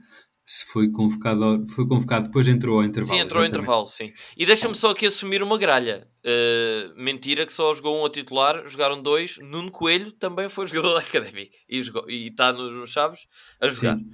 Se 0.52 0.66
foi 0.66 0.90
convocado, 0.90 1.64
foi 1.68 1.88
convocado, 1.88 2.26
depois 2.26 2.48
entrou 2.48 2.80
ao 2.80 2.84
intervalo. 2.84 3.16
Sim, 3.16 3.24
entrou 3.24 3.44
ao 3.44 3.48
intervalo, 3.48 3.86
sim. 3.86 4.10
E 4.36 4.48
deixa-me 4.48 4.74
só 4.74 4.90
aqui 4.90 5.06
assumir 5.06 5.44
uma 5.44 5.60
gralha. 5.60 6.08
Uh, 6.26 7.00
mentira 7.00 7.46
que 7.46 7.54
só 7.54 7.72
jogou 7.72 8.02
um 8.02 8.04
a 8.04 8.10
titular, 8.10 8.68
jogaram 8.68 9.00
dois. 9.00 9.38
Nuno 9.44 9.70
Coelho 9.70 10.12
também 10.12 10.50
foi 10.50 10.66
jogador 10.66 10.96
da 10.96 11.02
Académica 11.06 11.56
e, 11.70 11.84
e 12.08 12.30
está 12.30 12.52
nos 12.52 12.90
Chaves 12.90 13.28
a 13.62 13.68
jogar. 13.68 13.98
Sim. 13.98 14.10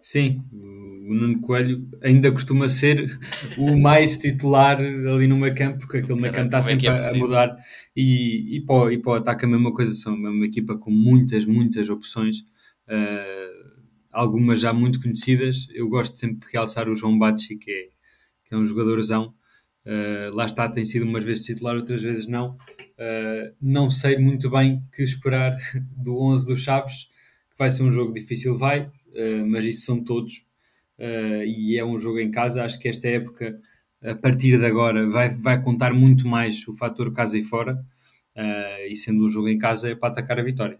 Sim, 0.00 0.44
o 0.52 1.14
Nuno 1.14 1.40
Coelho 1.40 1.88
ainda 2.00 2.30
costuma 2.30 2.68
ser 2.68 3.18
o 3.58 3.76
mais 3.76 4.16
titular 4.16 4.78
ali 4.78 5.26
no 5.26 5.36
meio 5.36 5.54
campo, 5.54 5.78
porque 5.78 5.96
aquele 5.96 6.20
meio 6.20 6.32
campo 6.32 6.46
está 6.46 6.58
é 6.58 6.62
sempre 6.62 6.86
é 6.86 6.90
é 6.90 7.10
a 7.10 7.14
mudar. 7.14 7.56
E, 7.96 8.56
e, 8.56 8.64
para, 8.64 8.76
o, 8.76 8.90
e 8.90 8.98
para 8.98 9.10
o 9.10 9.14
ataque 9.16 9.46
a 9.46 9.48
mesma 9.48 9.74
coisa, 9.74 9.92
são 9.96 10.14
uma 10.14 10.46
equipa 10.46 10.78
com 10.78 10.92
muitas, 10.92 11.44
muitas 11.44 11.88
opções, 11.88 12.38
uh, 12.88 13.71
algumas 14.12 14.60
já 14.60 14.72
muito 14.72 15.00
conhecidas. 15.00 15.66
Eu 15.70 15.88
gosto 15.88 16.16
sempre 16.16 16.46
de 16.46 16.52
realçar 16.52 16.88
o 16.88 16.94
João 16.94 17.18
Bachi, 17.18 17.56
que 17.56 17.70
é, 17.70 17.88
que 18.44 18.54
é 18.54 18.56
um 18.56 18.64
jogadorzão. 18.64 19.34
Uh, 19.84 20.32
lá 20.32 20.46
está, 20.46 20.68
tem 20.68 20.84
sido 20.84 21.04
umas 21.04 21.24
vezes 21.24 21.44
titular, 21.44 21.74
outras 21.74 22.02
vezes 22.02 22.26
não. 22.26 22.52
Uh, 22.52 23.52
não 23.60 23.90
sei 23.90 24.16
muito 24.16 24.48
bem 24.48 24.80
que 24.94 25.02
esperar 25.02 25.56
do 25.96 26.20
11 26.20 26.46
dos 26.46 26.62
Chaves, 26.62 27.08
que 27.50 27.58
vai 27.58 27.70
ser 27.70 27.82
um 27.82 27.90
jogo 27.90 28.12
difícil, 28.12 28.56
vai 28.56 28.82
uh, 28.82 29.46
mas 29.46 29.64
isso 29.64 29.86
são 29.86 30.02
todos. 30.02 30.44
E 31.44 31.76
é 31.76 31.84
um 31.84 31.98
jogo 31.98 32.20
em 32.20 32.30
casa. 32.30 32.64
Acho 32.64 32.78
que 32.78 32.88
esta 32.88 33.08
época, 33.08 33.58
a 34.04 34.14
partir 34.14 34.56
de 34.56 34.64
agora, 34.64 35.08
vai, 35.08 35.30
vai 35.30 35.60
contar 35.60 35.92
muito 35.92 36.28
mais 36.28 36.68
o 36.68 36.72
fator 36.72 37.12
casa 37.12 37.36
e 37.36 37.42
fora. 37.42 37.84
E 38.88 38.94
sendo 38.94 39.24
um 39.24 39.28
jogo 39.28 39.48
em 39.48 39.58
casa, 39.58 39.90
é 39.90 39.96
para 39.96 40.10
atacar 40.10 40.38
a 40.38 40.44
vitória. 40.44 40.78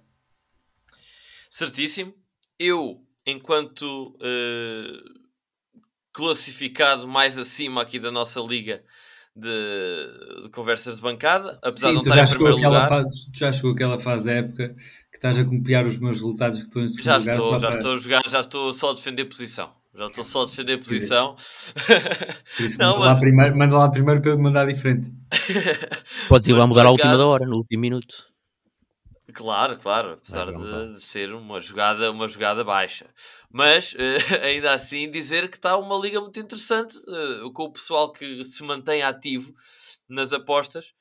Certíssimo. 1.51 2.15
Eu, 2.57 3.01
enquanto 3.27 4.17
classificado 6.13 7.09
mais 7.09 7.39
acima 7.39 7.83
aqui 7.83 7.99
da 7.99 8.11
nossa 8.11 8.41
liga, 8.41 8.83
de, 9.35 10.43
de, 10.45 10.51
conversas 10.51 10.97
de 10.97 11.03
bancada, 11.03 11.59
apesar 11.63 11.89
Sim, 11.89 12.01
de 12.01 12.09
não 12.09 12.15
estar 12.15 12.25
em 12.25 12.29
primeiro 12.29 12.57
lugar. 12.57 12.89
Fase, 12.89 13.09
já 13.35 13.53
chegou 13.53 13.73
aquela 13.73 13.99
fase 13.99 14.27
da 14.27 14.33
época 14.33 14.69
que 15.11 15.17
estás 15.17 15.39
a 15.39 15.45
copiar 15.45 15.87
os 15.87 15.99
meus 15.99 16.17
resultados 16.17 16.59
que 16.59 16.67
estou 16.67 16.83
em 16.83 16.89
segundo 16.89 17.05
já 17.05 17.17
lugar. 17.17 17.35
Estou, 17.35 17.59
já 17.59 17.69
para... 17.69 17.79
estou 17.79 17.93
a 17.93 17.97
jogar, 17.97 18.23
já 18.29 18.41
estou 18.41 18.73
só 18.73 18.91
a 18.91 18.95
defender 18.95 19.25
posição. 19.25 19.73
Já 19.95 20.07
estou 20.07 20.25
só 20.25 20.43
a 20.43 20.47
defender 20.47 20.75
a 20.75 20.79
posição. 20.79 21.35
Isso, 22.59 22.79
não, 22.79 22.99
manda, 22.99 22.99
mas... 22.99 23.07
lá 23.07 23.21
primeiro, 23.21 23.57
manda 23.57 23.79
lá 23.79 23.91
primeiro 23.91 24.21
para 24.21 24.31
eu 24.31 24.39
mandar 24.39 24.67
diferente. 24.67 25.11
Podes 26.29 26.49
ir 26.49 26.53
lá 26.53 26.67
mudar 26.67 26.87
à 26.87 26.91
última 26.91 27.17
da 27.17 27.27
hora, 27.27 27.47
no 27.47 27.57
último 27.57 27.81
minuto. 27.81 28.32
Claro, 29.33 29.79
claro, 29.79 30.13
apesar 30.13 30.53
de, 30.53 30.95
de, 30.95 31.01
ser 31.01 31.33
uma 31.33 31.61
jogada, 31.61 32.11
uma 32.11 32.29
jogada 32.29 32.63
baixa. 32.63 33.09
Mas 33.51 33.93
uh, 33.95 33.97
ainda 34.43 34.73
assim 34.73 35.11
dizer 35.11 35.49
que 35.49 35.57
está 35.57 35.77
uma 35.77 35.97
liga 35.97 36.21
muito 36.21 36.39
interessante, 36.39 36.97
uh, 36.99 37.51
com 37.53 37.65
o 37.65 37.73
pessoal 37.73 38.13
que 38.13 38.45
se 38.45 38.63
mantém 38.63 39.03
ativo 39.03 39.55
nas 40.09 40.33
apostas. 40.33 40.93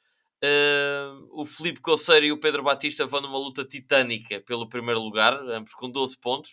Uh, 0.44 1.28
o 1.32 1.46
Felipe 1.46 1.82
Coceiro 1.82 2.26
e 2.26 2.32
o 2.32 2.40
Pedro 2.40 2.64
Batista 2.64 3.06
vão 3.06 3.22
numa 3.22 3.38
luta 3.38 3.64
titânica 3.64 4.42
pelo 4.42 4.68
primeiro 4.68 5.00
lugar, 5.00 5.34
ambos 5.34 5.74
com 5.74 5.90
12 5.90 6.18
pontos. 6.18 6.52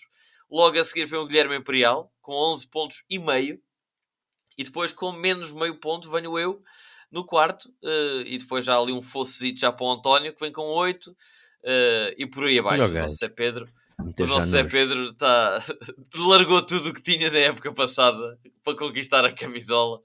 Logo 0.51 0.79
a 0.79 0.85
seguir 0.85 1.07
vem 1.07 1.19
o 1.19 1.27
Guilherme 1.27 1.57
Imperial, 1.57 2.13
com 2.21 2.33
11 2.33 2.69
pontos 2.69 3.05
e 3.09 3.19
meio. 3.19 3.61
E 4.57 4.65
depois, 4.65 4.93
com 4.93 5.13
menos 5.13 5.53
meio 5.53 5.79
ponto, 5.79 6.11
venho 6.11 6.39
eu 6.39 6.63
no 7.11 7.25
quarto. 7.25 7.73
e 8.27 8.37
depois 8.37 8.65
já 8.65 8.77
ali 8.77 8.93
um 8.93 9.01
fossezito 9.01 9.61
já 9.61 9.71
para 9.71 9.87
o 9.87 9.93
António, 9.93 10.35
que 10.35 10.41
vem 10.41 10.51
com 10.51 10.63
8 10.63 11.15
uh, 11.65 12.15
e 12.17 12.27
por 12.27 12.45
aí 12.45 12.59
abaixo. 12.59 12.87
O 12.87 12.95
nosso 12.95 13.17
Zé 13.17 13.29
Pedro, 13.29 13.69
o 13.99 14.27
nosso 14.27 14.49
Zé 14.49 14.65
Pedro 14.65 15.13
tá, 15.15 15.59
largou 16.15 16.63
tudo 16.65 16.91
o 16.91 16.93
que 16.93 17.03
tinha 17.03 17.31
na 17.31 17.39
época 17.39 17.73
passada 17.73 18.39
para 18.63 18.77
conquistar 18.77 19.25
a 19.25 19.33
camisola 19.33 20.01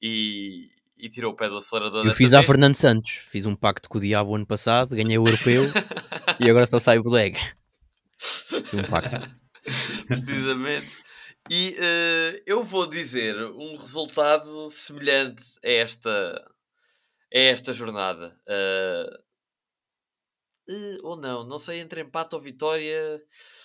e, 0.00 0.70
e 0.96 1.08
tirou 1.08 1.32
o 1.32 1.36
pé 1.36 1.48
do 1.48 1.56
acelerador. 1.56 2.06
Eu 2.06 2.14
fiz 2.14 2.32
a 2.32 2.42
Fernando 2.42 2.74
Santos, 2.74 3.10
fiz 3.30 3.46
um 3.46 3.54
pacto 3.54 3.88
com 3.88 3.98
o 3.98 4.00
diabo 4.00 4.34
ano 4.34 4.46
passado, 4.46 4.96
ganhei 4.96 5.18
o 5.18 5.26
europeu 5.26 5.64
e 6.40 6.48
agora 6.48 6.66
só 6.66 6.78
sai 6.78 6.98
o 6.98 7.02
bodega. 7.02 7.38
um 8.72 8.82
pacto. 8.84 9.22
Precisamente. 10.06 11.06
E 11.50 11.76
uh, 11.78 12.42
eu 12.46 12.64
vou 12.64 12.86
dizer 12.88 13.36
um 13.36 13.76
resultado 13.76 14.68
semelhante 14.68 15.44
a 15.64 15.70
esta, 15.70 16.50
a 17.32 17.38
esta 17.38 17.72
jornada. 17.72 18.36
Uh, 18.48 19.25
Uh, 20.68 20.98
ou 21.04 21.16
não, 21.16 21.46
não 21.46 21.58
sei 21.58 21.78
entre 21.78 22.00
empate 22.00 22.34
ou 22.34 22.40
vitória. 22.40 23.22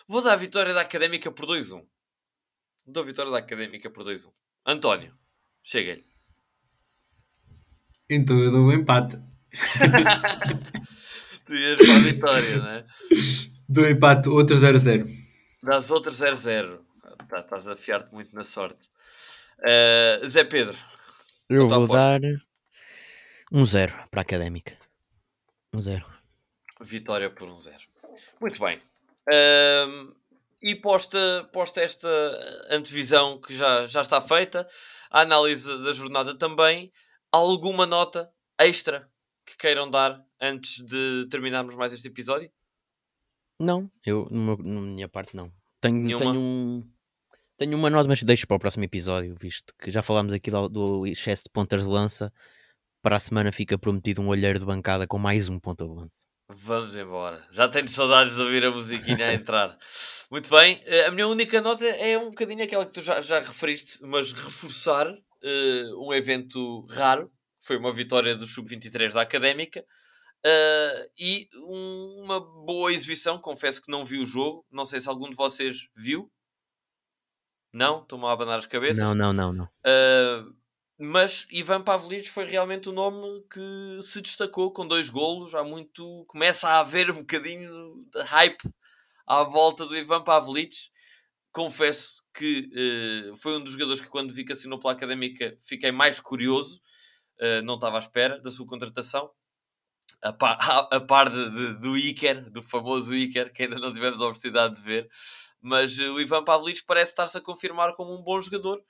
Vou 0.07 0.21
dar 0.21 0.33
a 0.33 0.37
vitória 0.37 0.73
da 0.73 0.81
Académica 0.81 1.31
por 1.31 1.45
2-1. 1.47 1.83
Dou 2.85 3.03
a 3.03 3.05
vitória 3.05 3.31
da 3.31 3.39
Académica 3.39 3.89
por 3.89 4.03
2-1. 4.03 4.31
António, 4.65 5.17
chega-lhe. 5.63 6.05
Então 8.09 8.37
eu 8.39 8.51
dou 8.51 8.61
o 8.61 8.67
um 8.67 8.73
empate. 8.73 9.17
tu 11.45 11.53
ias 11.53 11.79
para 11.79 11.95
a 11.95 11.99
vitória, 11.99 12.57
não 12.57 12.69
é? 12.69 12.85
Dou 13.67 13.87
empate, 13.87 14.29
outro 14.29 14.55
0-0. 14.55 15.07
Dás 15.63 15.89
outro 15.89 16.11
0-0. 16.11 16.79
Tá, 17.29 17.39
estás 17.39 17.67
a 17.67 17.75
fiar-te 17.75 18.13
muito 18.13 18.35
na 18.35 18.45
sorte. 18.45 18.89
Uh, 19.59 20.27
Zé 20.27 20.43
Pedro. 20.43 20.77
Eu 21.49 21.67
vou 21.67 21.87
dar 21.87 22.19
um 23.51 23.65
0 23.65 23.93
para 24.09 24.21
a 24.21 24.23
Académica. 24.23 24.77
Um 25.73 25.81
0. 25.81 26.20
Vitória 26.81 27.29
por 27.29 27.47
um 27.47 27.55
zero. 27.55 27.83
Muito 28.39 28.59
bem. 28.59 28.79
Um, 29.31 30.13
e 30.61 30.75
posta, 30.75 31.49
posta 31.51 31.81
esta 31.81 32.07
antevisão 32.69 33.39
que 33.39 33.53
já, 33.53 33.85
já 33.87 34.01
está 34.01 34.21
feita, 34.21 34.67
a 35.09 35.21
análise 35.21 35.67
da 35.83 35.93
jornada 35.93 36.37
também, 36.37 36.91
alguma 37.31 37.85
nota 37.85 38.31
extra 38.59 39.09
que 39.45 39.57
queiram 39.57 39.89
dar 39.89 40.23
antes 40.39 40.83
de 40.85 41.27
terminarmos 41.29 41.75
mais 41.75 41.93
este 41.93 42.07
episódio? 42.07 42.51
Não, 43.59 43.91
eu, 44.05 44.27
na 44.31 44.55
minha 44.55 45.07
parte, 45.07 45.35
não. 45.35 45.51
Tenho, 45.79 46.17
tenho, 46.17 46.39
um, 46.39 46.83
tenho 47.57 47.77
uma 47.77 47.89
nota, 47.89 48.07
mas 48.07 48.23
deixo 48.23 48.47
para 48.47 48.57
o 48.57 48.59
próximo 48.59 48.83
episódio, 48.83 49.35
visto 49.35 49.73
que 49.79 49.91
já 49.91 50.01
falámos 50.01 50.33
aqui 50.33 50.49
do, 50.51 50.69
do 50.69 51.07
excesso 51.07 51.43
de 51.43 51.49
pontas 51.51 51.83
de 51.83 51.87
lança. 51.87 52.31
Para 53.01 53.15
a 53.15 53.19
semana 53.19 53.51
fica 53.51 53.79
prometido 53.79 54.21
um 54.21 54.27
olheiro 54.27 54.59
de 54.59 54.65
bancada 54.65 55.07
com 55.07 55.17
mais 55.17 55.49
um 55.49 55.59
ponta 55.59 55.85
de 55.85 55.91
lança. 55.91 56.27
Vamos 56.55 56.95
embora. 56.95 57.45
Já 57.49 57.67
tenho 57.67 57.87
saudades 57.87 58.35
de 58.35 58.41
ouvir 58.41 58.65
a 58.65 58.71
musiquinha 58.71 59.27
a 59.27 59.33
entrar. 59.33 59.77
Muito 60.29 60.49
bem. 60.49 60.81
Eh, 60.85 61.05
a 61.05 61.11
minha 61.11 61.27
única 61.27 61.61
nota 61.61 61.85
é 61.85 62.17
um 62.17 62.29
bocadinho 62.29 62.63
aquela 62.63 62.85
que 62.85 62.91
tu 62.91 63.01
já, 63.01 63.21
já 63.21 63.39
referiste, 63.39 64.03
mas 64.05 64.31
reforçar 64.31 65.07
uh, 65.09 66.07
um 66.07 66.13
evento 66.13 66.85
raro. 66.89 67.31
Foi 67.59 67.77
uma 67.77 67.93
vitória 67.93 68.35
do 68.35 68.47
Sub-23 68.47 69.13
da 69.13 69.21
Académica. 69.21 69.85
Uh, 70.45 71.09
e 71.19 71.47
um, 71.67 72.23
uma 72.23 72.39
boa 72.39 72.91
exibição. 72.91 73.37
Confesso 73.39 73.81
que 73.81 73.91
não 73.91 74.03
vi 74.03 74.17
o 74.17 74.25
jogo. 74.25 74.65
Não 74.71 74.85
sei 74.85 74.99
se 74.99 75.07
algum 75.07 75.29
de 75.29 75.35
vocês 75.35 75.87
viu. 75.95 76.31
Não? 77.73 78.01
Estão-me 78.01 78.25
a 78.25 78.31
abanar 78.31 78.59
as 78.59 78.65
cabeças. 78.65 79.01
Não, 79.01 79.15
não, 79.15 79.31
não. 79.31 79.53
não. 79.53 79.65
Uh, 79.65 80.53
mas 81.03 81.47
Ivan 81.49 81.81
Pavlic 81.81 82.29
foi 82.29 82.45
realmente 82.45 82.87
o 82.87 82.91
nome 82.91 83.43
que 83.51 83.99
se 84.03 84.21
destacou 84.21 84.71
com 84.71 84.87
dois 84.87 85.09
golos. 85.09 85.55
Há 85.55 85.63
muito. 85.63 86.23
Começa 86.27 86.67
a 86.69 86.79
haver 86.81 87.09
um 87.09 87.21
bocadinho 87.21 88.05
de 88.13 88.21
hype 88.21 88.61
à 89.25 89.41
volta 89.41 89.83
do 89.87 89.97
Ivan 89.97 90.23
Pavlic. 90.23 90.91
Confesso 91.51 92.21
que 92.31 92.69
uh, 93.31 93.35
foi 93.37 93.57
um 93.57 93.61
dos 93.61 93.73
jogadores 93.73 93.99
que, 93.99 94.09
quando 94.09 94.31
vi 94.31 94.45
que 94.45 94.51
assinou 94.51 94.77
pela 94.77 94.93
académica, 94.93 95.57
fiquei 95.59 95.91
mais 95.91 96.19
curioso. 96.19 96.79
Uh, 97.39 97.63
não 97.63 97.75
estava 97.75 97.95
à 97.95 97.99
espera 97.99 98.39
da 98.39 98.51
sua 98.51 98.67
contratação. 98.67 99.31
A 100.21 100.31
par, 100.31 100.57
a, 100.61 100.97
a 100.97 100.99
par 101.01 101.31
de, 101.31 101.49
de, 101.49 101.79
do 101.79 101.97
Iker, 101.97 102.47
do 102.51 102.61
famoso 102.61 103.11
Iker, 103.11 103.51
que 103.51 103.63
ainda 103.63 103.79
não 103.79 103.91
tivemos 103.91 104.21
a 104.21 104.25
oportunidade 104.25 104.75
de 104.75 104.83
ver. 104.83 105.09
Mas 105.59 105.97
uh, 105.97 106.13
o 106.13 106.21
Ivan 106.21 106.43
Pavlic 106.43 106.83
parece 106.85 107.13
estar-se 107.13 107.39
a 107.39 107.41
confirmar 107.41 107.95
como 107.95 108.15
um 108.15 108.21
bom 108.21 108.39
jogador. 108.39 108.83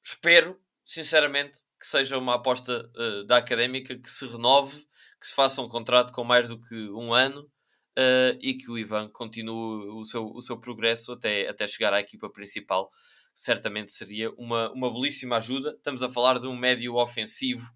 Espero 0.00 0.62
sinceramente, 0.84 1.60
que 1.78 1.86
seja 1.86 2.18
uma 2.18 2.34
aposta 2.34 2.90
uh, 2.96 3.24
da 3.24 3.38
académica 3.38 3.96
que 3.96 4.10
se 4.10 4.26
renove, 4.26 4.86
que 5.20 5.26
se 5.26 5.34
faça 5.34 5.62
um 5.62 5.68
contrato 5.68 6.12
com 6.12 6.24
mais 6.24 6.48
do 6.48 6.60
que 6.60 6.90
um 6.90 7.12
ano 7.12 7.40
uh, 7.42 8.38
e 8.40 8.54
que 8.54 8.70
o 8.70 8.78
Ivan 8.78 9.08
continue 9.08 9.90
o 9.90 10.04
seu, 10.04 10.26
o 10.26 10.42
seu 10.42 10.58
progresso 10.58 11.12
até, 11.12 11.48
até 11.48 11.66
chegar 11.66 11.94
à 11.94 12.00
equipa 12.00 12.30
principal. 12.30 12.90
Certamente 13.34 13.92
seria 13.92 14.30
uma, 14.32 14.70
uma 14.72 14.92
belíssima 14.92 15.38
ajuda. 15.38 15.74
Estamos 15.76 16.02
a 16.02 16.10
falar 16.10 16.38
de 16.38 16.46
um 16.46 16.56
médio 16.56 16.96
ofensivo 16.96 17.66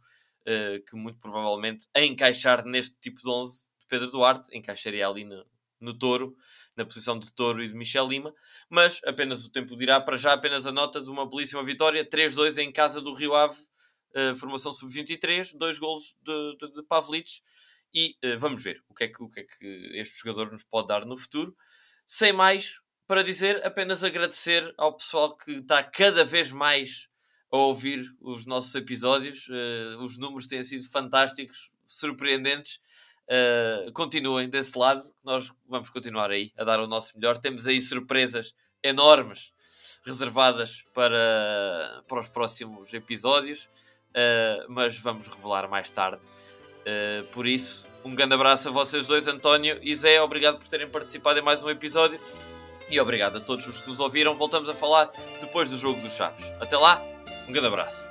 uh, 0.43 0.85
que, 0.85 0.95
muito 0.95 1.19
provavelmente, 1.19 1.87
a 1.95 2.03
encaixar 2.03 2.65
neste 2.65 2.97
tipo 3.01 3.21
de 3.21 3.29
11 3.29 3.69
de 3.81 3.87
Pedro 3.87 4.11
Duarte, 4.11 4.57
encaixaria 4.57 5.09
ali 5.09 5.25
no, 5.25 5.45
no 5.81 5.99
touro 5.99 6.37
na 6.79 6.85
posição 6.85 7.18
de 7.18 7.33
Toro 7.33 7.61
e 7.61 7.68
de 7.68 7.74
Michel 7.74 8.07
Lima, 8.07 8.33
mas 8.70 9.01
apenas 9.05 9.45
o 9.45 9.51
tempo 9.51 9.76
dirá. 9.76 10.01
Para 10.01 10.16
já, 10.16 10.33
apenas 10.33 10.64
a 10.64 10.70
nota 10.70 11.01
de 11.01 11.11
uma 11.11 11.29
belíssima 11.29 11.64
vitória: 11.64 12.09
3-2 12.09 12.57
em 12.59 12.70
casa 12.70 13.01
do 13.01 13.12
Rio 13.12 13.35
Ave, 13.35 13.59
uh, 14.14 14.37
formação 14.37 14.72
sub-23, 14.72 15.57
dois 15.57 15.76
golos 15.76 16.16
de, 16.22 16.57
de, 16.57 16.72
de. 16.72 17.43
E 17.93 18.16
uh, 18.24 18.39
vamos 18.39 18.62
ver 18.62 18.81
o 18.89 18.95
que, 18.95 19.05
é 19.05 19.09
que, 19.09 19.20
o 19.20 19.29
que 19.29 19.41
é 19.41 19.43
que 19.43 19.91
este 19.95 20.16
jogador 20.18 20.53
nos 20.53 20.62
pode 20.62 20.87
dar 20.87 21.05
no 21.05 21.18
futuro. 21.18 21.57
Sem 22.07 22.33
mais 22.33 22.81
para 23.09 23.24
dizer, 23.24 23.66
apenas 23.66 24.05
agradecer 24.05 24.72
ao 24.76 24.97
pessoal 24.97 25.37
que 25.37 25.53
está 25.53 25.83
cada 25.83 26.24
vez 26.24 26.53
mais 26.53 27.09
a 27.51 27.57
ouvir 27.57 28.07
os 28.20 28.47
nossos 28.47 28.72
episódios. 28.76 29.49
Uh, 29.49 30.05
os 30.05 30.16
números 30.16 30.47
têm 30.47 30.62
sido 30.62 30.89
fantásticos, 30.89 31.72
surpreendentes. 31.87 32.79
Uh, 33.29 33.93
continuem 33.93 34.49
desse 34.49 34.79
lado, 34.79 35.03
nós 35.22 35.53
vamos 35.68 35.91
continuar 35.91 36.31
aí 36.31 36.51
a 36.57 36.64
dar 36.64 36.81
o 36.81 36.87
nosso 36.87 37.16
melhor. 37.18 37.37
Temos 37.37 37.66
aí 37.66 37.81
surpresas 37.83 38.55
enormes 38.83 39.53
reservadas 40.05 40.85
para, 40.95 42.03
para 42.09 42.20
os 42.20 42.29
próximos 42.29 42.93
episódios, 42.95 43.68
uh, 44.11 44.64
mas 44.68 44.97
vamos 44.99 45.29
revelar 45.29 45.68
mais 45.68 45.91
tarde. 45.91 46.22
Uh, 46.81 47.24
por 47.33 47.47
isso, 47.47 47.87
um 48.03 48.14
grande 48.14 48.35
abraço 48.35 48.70
a 48.70 48.72
vocês 48.72 49.09
dois, 49.09 49.26
António 49.26 49.79
e 49.83 49.95
Zé. 49.95 50.22
Obrigado 50.22 50.59
por 50.59 50.68
terem 50.68 50.89
participado 50.89 51.39
em 51.39 51.43
mais 51.43 51.62
um 51.62 51.68
episódio 51.68 52.18
e 52.91 52.99
obrigado 52.99 53.37
a 53.37 53.41
todos 53.41 53.66
os 53.66 53.83
que 53.83 53.89
nos 53.89 54.01
ouviram. 54.01 54.35
Voltamos 54.37 54.70
a 54.70 54.74
falar 54.74 55.11
depois 55.41 55.70
do 55.70 55.76
jogo 55.76 56.01
dos 56.01 56.14
Chaves. 56.14 56.51
Até 56.61 56.79
lá, 56.79 57.03
um 57.47 57.53
grande 57.53 57.68
abraço. 57.68 58.07